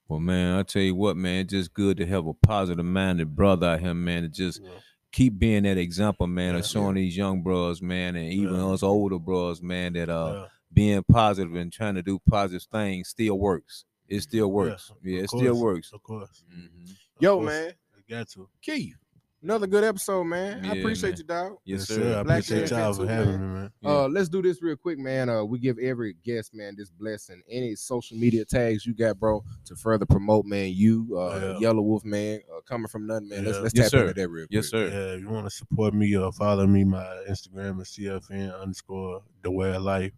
Well, 0.08 0.20
man, 0.20 0.58
I 0.60 0.64
tell 0.64 0.82
you 0.82 0.96
what, 0.96 1.16
man, 1.18 1.42
it's 1.42 1.52
just 1.52 1.74
good 1.74 1.98
to 1.98 2.06
have 2.06 2.28
a 2.28 2.34
positive 2.34 2.86
minded 2.86 3.36
brother 3.36 3.68
out 3.68 3.80
here, 3.80 3.94
man, 3.94 4.24
to 4.24 4.30
just 4.30 4.62
Yeah. 4.62 4.70
keep 5.12 5.40
being 5.40 5.64
that 5.64 5.78
example, 5.78 6.28
man, 6.28 6.54
Yeah. 6.54 6.60
of 6.60 6.66
showing 6.66 6.96
these 6.96 7.16
young 7.16 7.42
bros, 7.42 7.82
man, 7.82 8.16
and 8.16 8.32
even 8.32 8.56
Yeah. 8.56 8.68
us 8.68 8.84
older 8.84 9.20
bros, 9.20 9.62
man, 9.62 9.94
that 9.94 10.10
uh 10.10 10.34
Yeah. 10.44 10.48
being 10.74 11.04
positive 11.04 11.56
and 11.56 11.72
trying 11.72 11.96
to 11.96 12.02
do 12.02 12.20
positive 12.30 12.68
things 12.72 13.10
still 13.10 13.38
works. 13.40 13.86
It 14.08 14.22
still 14.22 14.52
works. 14.52 14.90
of 14.90 14.98
Yeah, 15.04 15.20
it 15.22 15.28
course, 15.30 15.42
still 15.42 15.60
works. 15.62 15.94
Of 15.94 16.04
course. 16.04 16.44
Mhm. 16.52 16.90
Of 16.92 16.98
Yo, 17.20 17.36
course. 17.38 17.46
man, 17.48 17.74
You 17.96 18.04
got 18.18 18.28
to. 18.30 18.50
Keith, 18.62 18.96
another 19.44 19.68
good 19.68 19.84
episode, 19.84 20.24
man. 20.24 20.64
I 20.66 20.74
Yeah, 20.74 20.80
appreciate 20.80 21.10
man. 21.12 21.18
you, 21.20 21.24
dog. 21.26 21.52
Yes, 21.66 21.80
Yes, 21.82 21.88
sir. 21.90 22.20
I 22.20 22.24
Black 22.24 22.40
appreciate 22.44 22.72
man 22.72 22.80
y'all 22.82 22.94
too, 22.94 23.02
for 23.06 23.08
having 23.12 23.32
man. 23.32 23.42
me, 23.42 23.48
man. 23.60 23.72
Yeah. 23.82 23.90
Uh, 23.92 24.08
let's 24.08 24.30
do 24.30 24.42
this 24.42 24.62
real 24.62 24.76
quick, 24.76 24.98
man. 24.98 25.30
Uh, 25.30 25.44
we 25.44 25.60
give 25.60 25.78
every 25.80 26.16
guest, 26.24 26.54
man, 26.56 26.76
this 26.78 26.90
blessing. 26.90 27.42
Any 27.50 27.76
social 27.76 28.18
media 28.18 28.46
tags 28.46 28.86
you 28.86 28.94
got, 28.94 29.20
bro, 29.20 29.44
to 29.66 29.76
further 29.76 30.06
promote, 30.06 30.46
man. 30.46 30.72
You, 30.74 31.16
uh, 31.18 31.58
Yeah. 31.60 31.70
Yelawolf, 31.70 32.06
man, 32.06 32.40
uh, 32.56 32.62
coming 32.62 32.88
from 32.88 33.06
nothing, 33.08 33.30
man. 33.30 33.44
Let's 33.46 33.58
Yeah. 33.58 33.62
let's 33.64 33.76
Yes, 33.76 33.86
tap 33.86 33.92
sir. 33.92 34.02
into 34.08 34.14
that 34.22 34.30
real 34.30 34.46
quick. 34.48 34.54
Yes, 34.56 34.68
sir. 34.70 34.88
Yeah, 34.88 35.16
if 35.16 35.22
you 35.22 35.30
want 35.30 35.46
to 35.46 35.52
support 35.52 35.94
me 35.94 36.16
or 36.16 36.32
follow 36.32 36.66
me, 36.66 36.84
my 36.84 37.04
Instagram 37.30 37.82
is 37.82 37.90
CFN 37.90 38.52
underscore 38.60 39.24
the 39.44 39.52
way 39.52 39.76
of 39.76 39.82
life, 39.84 40.14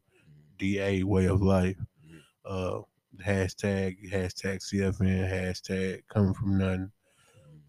D 0.57 0.79
A 0.79 1.03
way 1.03 1.25
of 1.25 1.41
life. 1.41 1.77
Uh, 2.45 2.81
hashtag 3.25 3.97
hashtag 4.11 4.61
CFN 4.61 5.27
hashtag 5.27 6.03
coming 6.09 6.33
from 6.33 6.57
nothing. 6.57 6.91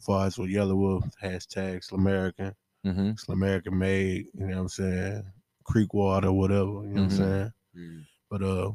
As 0.06 0.14
far 0.14 0.26
as 0.28 0.38
with 0.38 0.50
Yelawolf, 0.50 1.10
hashtag 1.20 1.84
Slumerican, 1.84 2.54
Mm-hmm. 2.86 3.10
Slumerican 3.14 3.72
made. 3.72 4.26
You 4.34 4.46
know 4.46 4.54
what 4.54 4.60
I'm 4.60 4.68
saying? 4.68 5.24
Creek 5.64 5.92
water, 5.94 6.30
whatever. 6.30 6.60
You 6.62 6.70
know 6.70 6.78
what 6.80 7.00
I'm 7.00 7.08
Mhm. 7.08 7.16
saying? 7.16 7.52
Mhm. 7.76 8.06
But 8.30 8.42
uh, 8.44 8.72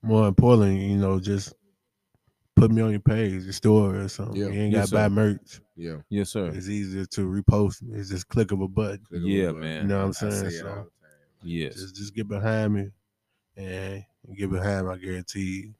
more 0.00 0.26
importantly, 0.26 0.86
you 0.86 0.96
know, 0.96 1.20
just 1.20 1.52
put 2.56 2.70
me 2.70 2.80
on 2.80 2.92
your 2.92 3.00
page, 3.00 3.42
your 3.44 3.52
story 3.52 3.98
or 3.98 4.08
something. 4.08 4.36
Yeah. 4.36 4.48
You 4.48 4.52
ain't 4.62 4.72
Yes, 4.72 4.90
got 4.90 5.02
to 5.02 5.10
buy 5.10 5.14
merch. 5.14 5.60
Yeah. 5.76 5.96
Yes, 6.08 6.30
sir. 6.30 6.46
It's 6.48 6.70
easier 6.70 7.04
to 7.04 7.20
repost. 7.30 7.82
me. 7.82 7.98
It's 7.98 8.08
just 8.08 8.26
click 8.28 8.50
of 8.50 8.62
a 8.62 8.68
button. 8.68 9.04
Click 9.04 9.20
Yeah, 9.22 9.48
the 9.48 9.52
button. 9.52 9.60
man. 9.60 9.82
You 9.82 9.88
know 9.88 9.98
what 9.98 10.04
I'm 10.06 10.12
saying? 10.14 10.50
say 10.50 10.56
So 10.60 10.68
all. 10.70 10.86
Yes. 11.42 11.74
just 11.74 11.94
just 11.94 12.14
get 12.14 12.26
behind 12.26 12.72
me 12.72 12.90
and 13.58 14.02
get 14.34 14.50
behind 14.50 14.86
me. 14.86 14.94
I 14.94 14.96
guarantee 14.96 15.74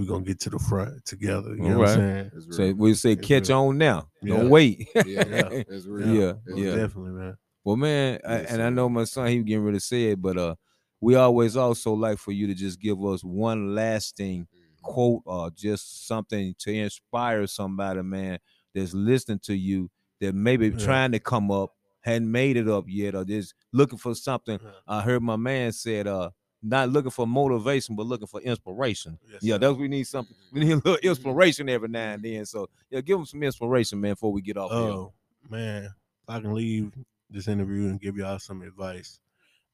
we're 0.00 0.06
gonna 0.06 0.24
get 0.24 0.40
to 0.40 0.50
the 0.50 0.58
front 0.58 1.04
together. 1.04 1.50
You 1.54 1.68
know 1.68 1.78
what 1.80 1.88
I'm 1.90 1.94
saying? 1.96 2.30
So 2.50 2.72
we 2.72 2.94
say 2.94 3.12
It's 3.12 3.26
catch 3.26 3.48
real. 3.48 3.58
on 3.58 3.78
now. 3.78 4.08
Yeah. 4.22 4.36
Don't 4.36 4.50
wait. 4.50 4.88
yeah, 4.94 5.02
Yeah. 5.06 5.48
it's 5.50 5.86
real. 5.86 6.06
Yeah, 6.08 6.32
yeah. 6.54 6.76
Definitely, 6.76 7.12
man. 7.12 7.36
Well, 7.64 7.76
man, 7.76 8.18
I, 8.26 8.34
and 8.38 8.62
I 8.62 8.70
know 8.70 8.88
my 8.88 9.04
son, 9.04 9.26
he 9.28 9.36
was 9.38 9.44
getting 9.44 9.62
ready 9.64 9.76
to 9.78 9.84
say 9.84 10.04
it, 10.12 10.22
but 10.22 10.36
uh, 10.38 10.54
we 11.00 11.14
always 11.14 11.56
also 11.56 11.92
like 11.92 12.18
for 12.18 12.32
you 12.32 12.46
to 12.46 12.54
just 12.54 12.80
give 12.80 13.04
us 13.04 13.22
one 13.22 13.74
lasting 13.74 14.46
quote 14.82 15.22
or 15.26 15.50
just 15.50 16.06
something 16.08 16.54
to 16.58 16.72
inspire 16.72 17.46
somebody, 17.46 18.02
man, 18.02 18.38
that's 18.74 18.94
listening 18.94 19.40
to 19.40 19.54
you 19.54 19.90
that 20.20 20.34
maybe 20.34 20.68
Yeah. 20.68 20.78
trying 20.78 21.12
to 21.12 21.18
come 21.18 21.50
up, 21.50 21.74
hadn't 22.00 22.30
made 22.32 22.56
it 22.56 22.66
up 22.68 22.84
yet, 22.88 23.14
or 23.14 23.24
just 23.24 23.52
looking 23.72 23.98
for 23.98 24.14
something. 24.14 24.58
Yeah. 24.62 24.70
I 24.88 25.02
heard 25.02 25.22
my 25.22 25.36
man 25.36 25.72
said, 25.72 26.06
uh, 26.06 26.30
not 26.62 26.90
looking 26.90 27.10
for 27.10 27.26
motivation, 27.26 27.96
but 27.96 28.06
looking 28.06 28.26
for 28.26 28.40
inspiration. 28.40 29.18
Yes, 29.30 29.42
yeah, 29.42 29.54
sir. 29.54 29.58
that's 29.58 29.76
we 29.78 29.88
need 29.88 30.04
something. 30.06 30.36
We 30.52 30.60
need 30.60 30.72
a 30.72 30.76
little 30.76 30.96
inspiration 30.96 31.68
every 31.68 31.88
now 31.88 32.12
and 32.12 32.22
then. 32.22 32.44
So 32.46 32.68
yeah, 32.90 33.00
give 33.00 33.16
them 33.18 33.26
some 33.26 33.42
inspiration, 33.42 34.00
man, 34.00 34.12
before 34.12 34.32
we 34.32 34.42
get 34.42 34.56
off 34.56 34.70
here. 34.70 34.78
Oh 34.90 35.12
man, 35.48 35.84
if 35.84 36.28
I 36.28 36.40
can 36.40 36.52
leave 36.54 36.92
this 37.30 37.48
interview 37.48 37.88
and 37.88 38.00
give 38.00 38.16
y'all 38.16 38.38
some 38.38 38.62
advice, 38.62 39.20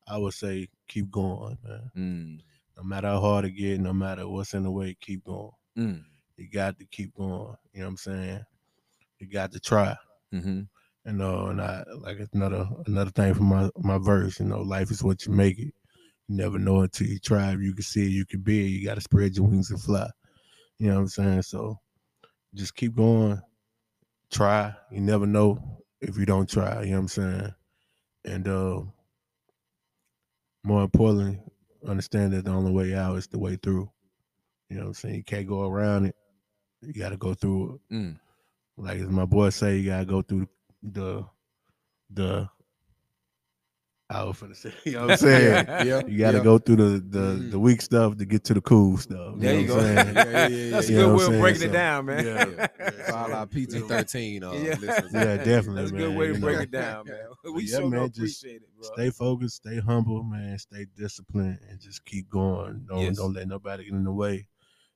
I 0.06 0.18
would 0.18 0.34
say 0.34 0.68
keep 0.88 1.10
going, 1.10 1.58
man. 1.64 1.90
Mm, 1.96 2.40
No 2.76 2.82
matter 2.84 3.08
how 3.08 3.20
hard 3.20 3.44
it 3.46 3.52
get, 3.52 3.80
no 3.80 3.92
matter 3.92 4.28
what's 4.28 4.54
in 4.54 4.62
the 4.62 4.70
way, 4.70 4.96
keep 5.00 5.24
going. 5.24 5.50
mm, 5.76 6.02
You 6.36 6.48
got 6.50 6.78
to 6.78 6.84
keep 6.84 7.14
going. 7.14 7.56
You 7.72 7.80
know 7.80 7.86
what 7.86 7.90
I'm 7.90 7.96
saying? 7.96 8.40
You 9.18 9.26
got 9.28 9.50
to 9.52 9.60
try. 9.60 9.96
hmm 10.30 10.60
You 11.06 11.12
know, 11.12 11.46
and 11.46 11.60
I 11.60 11.84
like 11.98 12.18
another 12.32 12.68
another 12.86 13.10
thing 13.10 13.34
from 13.34 13.46
my 13.46 13.70
my 13.78 13.98
verse. 13.98 14.38
You 14.40 14.46
know, 14.46 14.60
life 14.60 14.90
is 14.90 15.02
what 15.02 15.24
you 15.26 15.32
make 15.32 15.58
it. 15.58 15.72
You 16.28 16.36
never 16.36 16.58
know 16.58 16.80
until 16.80 17.06
you 17.06 17.18
try. 17.18 17.52
You 17.52 17.74
can 17.74 17.82
see 17.82 18.08
you 18.08 18.26
can 18.26 18.40
be. 18.40 18.56
You 18.68 18.84
got 18.86 18.94
to 18.94 19.00
spread 19.00 19.36
your 19.36 19.46
wings 19.46 19.70
and 19.70 19.80
fly. 19.80 20.08
You 20.78 20.88
know 20.88 20.94
what 20.94 21.00
I'm 21.00 21.08
saying? 21.08 21.42
So 21.42 21.78
just 22.54 22.74
keep 22.74 22.96
going. 22.96 23.40
Try. 24.30 24.74
You 24.90 25.00
never 25.00 25.26
know 25.26 25.82
if 26.00 26.18
you 26.18 26.26
don't 26.26 26.48
try. 26.48 26.82
You 26.82 26.90
know 26.90 26.96
what 26.96 27.00
I'm 27.02 27.08
saying? 27.08 27.54
And 28.24 28.48
uh, 28.48 28.80
more 30.64 30.82
importantly, 30.82 31.40
understand 31.86 32.32
that 32.32 32.44
the 32.44 32.50
only 32.50 32.72
way 32.72 32.94
out 32.94 33.16
is 33.16 33.28
the 33.28 33.38
way 33.38 33.56
through. 33.56 33.88
You 34.68 34.76
know 34.76 34.82
what 34.82 34.88
I'm 34.88 34.94
saying? 34.94 35.14
You 35.14 35.24
can't 35.24 35.46
go 35.46 35.62
around 35.62 36.06
it. 36.06 36.16
You 36.82 36.92
got 36.92 37.10
to 37.10 37.16
go 37.16 37.34
through 37.34 37.80
it 37.90 37.94
mm. 37.94 38.18
like 38.76 38.98
as 38.98 39.08
my 39.08 39.24
boy 39.24 39.50
say, 39.50 39.76
you 39.76 39.90
gotta 39.90 40.04
go 40.04 40.22
through 40.22 40.48
the 40.82 41.24
the. 42.10 42.48
I 44.08 44.22
was 44.22 44.36
finna 44.36 44.54
say, 44.54 44.72
you 44.84 44.92
know 44.92 45.02
what 45.02 45.10
I'm 45.12 45.16
saying? 45.16 45.66
yeah. 45.86 46.02
You 46.06 46.18
gotta 46.18 46.38
yeah. 46.38 46.44
go 46.44 46.58
through 46.58 46.76
the 46.76 46.88
the, 47.00 47.18
Mhm. 47.18 47.50
the 47.50 47.58
weak 47.58 47.82
stuff 47.82 48.16
to 48.18 48.24
get 48.24 48.44
to 48.44 48.54
the 48.54 48.60
cool 48.60 48.96
stuff. 48.98 49.34
There 49.36 49.58
you 49.60 49.66
know 49.66 49.74
go. 49.74 49.76
what 49.82 49.84
I'm 49.86 49.96
saying? 49.96 50.14
Yeah, 50.16 50.22
yeah, 50.24 50.46
yeah, 50.48 50.70
That's 50.70 50.88
You 50.90 51.00
a 51.00 51.04
good 51.06 51.16
way 51.18 51.24
of 51.34 51.40
breaking 51.40 51.60
saying? 51.60 51.70
it 51.70 51.74
down, 51.74 52.04
man. 52.06 52.24
Yeah. 52.24 52.68
Yeah. 52.78 53.26
For 53.26 53.34
our 53.34 53.46
PG 53.46 53.80
thirteen 53.80 54.44
uh, 54.44 54.52
Yeah. 54.52 54.76
listeners. 54.80 55.10
Yeah, 55.12 55.36
definitely, 55.38 55.74
That's 55.82 55.90
a 55.90 55.94
man. 55.94 56.02
good 56.02 56.16
way 56.16 56.26
to 56.32 56.38
break 56.38 56.56
know. 56.56 56.62
it 56.62 56.70
down, 56.70 57.06
man. 57.06 57.52
We 57.54 57.64
Yeah, 57.64 57.78
sure 57.78 57.88
man, 57.88 57.98
gonna 58.00 58.08
just 58.10 58.18
appreciate 58.42 58.62
it, 58.62 58.68
bro. 58.78 58.88
Stay 58.94 59.10
focused, 59.10 59.56
stay 59.56 59.80
humble, 59.80 60.22
man. 60.22 60.56
Stay 60.58 60.86
disciplined, 60.96 61.58
and 61.68 61.80
just 61.80 62.04
keep 62.04 62.28
going. 62.30 62.84
Don't 62.88 63.00
Yes. 63.00 63.16
don't 63.16 63.32
let 63.32 63.48
nobody 63.48 63.84
get 63.84 63.92
in 63.94 64.04
the 64.04 64.12
way. 64.12 64.46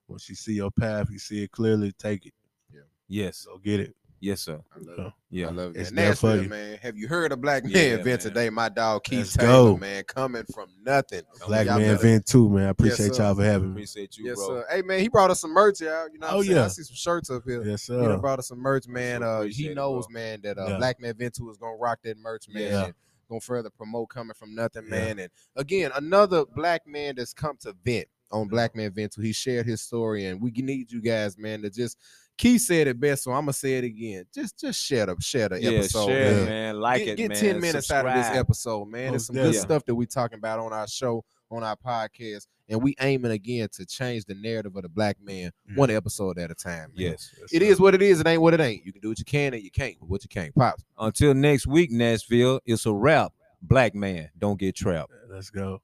Once 0.07 0.29
you 0.29 0.35
see 0.35 0.53
your 0.53 0.71
path, 0.71 1.09
you 1.11 1.19
see 1.19 1.43
it 1.43 1.51
clearly. 1.51 1.91
Take 1.93 2.25
it. 2.27 2.33
Yeah. 2.73 2.81
Yes, 3.09 3.45
Go 3.45 3.57
get 3.57 3.81
it. 3.81 3.93
Yes, 4.23 4.41
sir. 4.41 4.61
I 4.71 4.77
love 4.77 4.95
So, 4.95 5.05
it. 5.07 5.13
Yeah, 5.31 5.47
I 5.47 5.49
love 5.51 5.75
it. 5.75 5.79
It's 5.79 5.91
man. 5.91 6.05
there 6.05 6.15
for 6.15 6.35
you. 6.35 6.47
man. 6.47 6.77
Have 6.83 6.95
you 6.95 7.07
heard 7.07 7.31
of 7.31 7.41
Black 7.41 7.63
Man 7.63 7.73
Yeah, 7.73 7.95
Vent 7.95 8.05
man. 8.05 8.19
today? 8.19 8.49
My 8.51 8.69
dog 8.69 9.03
Keith 9.03 9.17
Let's 9.17 9.35
Taylor, 9.37 9.71
go. 9.71 9.77
man, 9.77 10.03
coming 10.03 10.43
from 10.53 10.69
nothing. 10.85 11.23
Black 11.47 11.65
Y'all 11.65 11.79
man 11.79 11.95
better- 11.95 12.07
Vent 12.07 12.25
too, 12.27 12.47
man. 12.47 12.67
I 12.67 12.69
appreciate 12.69 13.15
sir. 13.15 13.23
y'all 13.23 13.33
for 13.35 13.43
having 13.43 13.69
me. 13.69 13.71
appreciate 13.73 14.15
you, 14.17 14.25
Yes, 14.27 14.35
bro. 14.35 14.47
sir. 14.47 14.65
Hey, 14.69 14.83
man, 14.83 14.99
he 14.99 15.07
brought 15.09 15.31
us 15.31 15.41
some 15.41 15.51
merch 15.51 15.81
out. 15.81 16.13
You 16.13 16.19
know, 16.19 16.27
what 16.27 16.33
Oh, 16.35 16.37
I'm 16.37 16.43
saying? 16.43 16.55
yeah. 16.55 16.65
I 16.65 16.67
see 16.67 16.83
some 16.83 16.95
shirts 16.95 17.29
up 17.31 17.43
here. 17.45 17.63
Yes, 17.63 17.81
sir. 17.81 18.11
He 18.11 18.17
brought 18.21 18.37
us 18.37 18.47
some 18.49 18.59
merch, 18.59 18.87
man. 18.87 19.21
sure 19.21 19.27
Uh, 19.27 19.43
he 19.45 19.73
knows, 19.73 20.05
bro. 20.05 20.13
man, 20.13 20.41
that 20.43 20.59
uh, 20.59 20.67
Yeah. 20.67 20.77
Black 20.77 20.99
Man 21.01 21.15
Vent 21.17 21.39
is 21.39 21.57
gonna 21.57 21.75
rock 21.77 21.99
that 22.03 22.17
merch, 22.19 22.47
man. 22.47 22.61
Yeah. 22.63 22.91
Gonna 23.27 23.41
further 23.41 23.71
promote 23.71 24.09
coming 24.09 24.35
from 24.35 24.53
nothing, 24.53 24.83
Yeah. 24.83 24.89
man. 24.91 25.19
And 25.19 25.31
again, 25.55 25.91
another 25.95 26.45
black 26.45 26.85
man 26.85 27.15
that's 27.15 27.33
come 27.33 27.57
to 27.61 27.73
vent 27.83 28.07
on 28.29 28.47
Black 28.49 28.75
Man 28.75 28.91
Vent. 28.91 29.15
He 29.15 29.33
shared 29.33 29.65
his 29.65 29.81
story, 29.81 30.25
and 30.25 30.39
we 30.39 30.51
need 30.51 30.91
you 30.91 31.01
guys, 31.01 31.39
man, 31.39 31.63
to 31.63 31.71
just. 31.71 31.97
Keith 32.41 32.61
said 32.61 32.87
it 32.87 32.99
best, 32.99 33.23
so 33.23 33.31
I'm 33.33 33.43
gonna 33.43 33.53
say 33.53 33.77
it 33.77 33.83
again. 33.83 34.25
Just, 34.33 34.59
just 34.59 34.81
share 34.83 35.05
the 35.05 35.15
share 35.19 35.47
the 35.49 35.61
yeah, 35.61 35.69
episode, 35.77 36.07
share, 36.07 36.35
man. 36.37 36.45
man. 36.45 36.79
Like 36.79 37.05
get, 37.05 37.09
it, 37.09 37.15
get 37.17 37.29
man. 37.29 37.37
10 37.39 37.61
minutes 37.61 37.91
out 37.91 38.07
of 38.07 38.15
this 38.15 38.27
episode, 38.35 38.85
man. 38.87 39.11
There's 39.11 39.13
Most 39.13 39.25
some 39.27 39.35
good 39.35 39.39
definitely. 39.43 39.59
stuff 39.59 39.85
that 39.85 39.93
we're 39.95 40.05
talking 40.07 40.39
about 40.39 40.57
on 40.57 40.73
our 40.73 40.87
show, 40.87 41.23
on 41.51 41.63
our 41.63 41.75
podcast, 41.75 42.47
and 42.67 42.81
we 42.81 42.95
aiming 42.99 43.29
again 43.31 43.67
to 43.73 43.85
change 43.85 44.25
the 44.25 44.33
narrative 44.33 44.75
of 44.75 44.81
the 44.81 44.89
black 44.89 45.17
man 45.21 45.51
Yeah. 45.69 45.75
one 45.75 45.91
episode 45.91 46.39
at 46.39 46.49
a 46.49 46.55
time. 46.55 46.89
man. 46.89 46.91
Yes. 46.95 47.29
Yes, 47.39 47.53
It 47.53 47.59
sir. 47.59 47.65
is 47.65 47.79
what 47.79 47.93
it 47.93 48.01
is. 48.01 48.19
It 48.19 48.25
ain't 48.25 48.41
what 48.41 48.55
it 48.55 48.59
ain't. 48.59 48.83
You 48.87 48.91
can 48.91 49.01
do 49.01 49.09
what 49.09 49.19
you 49.19 49.25
can 49.25 49.53
and 49.53 49.61
you 49.61 49.69
can't. 49.69 49.97
But 49.99 50.09
what 50.09 50.23
you 50.23 50.29
can't. 50.29 50.55
Pops. 50.55 50.83
Until 50.97 51.35
next 51.35 51.67
week, 51.67 51.91
Nashville. 51.91 52.59
It's 52.65 52.87
a 52.87 52.91
wrap. 52.93 53.33
Black 53.61 53.93
man, 53.93 54.31
don't 54.39 54.57
get 54.59 54.75
trapped. 54.75 55.11
Let's 55.29 55.51
go. 55.51 55.79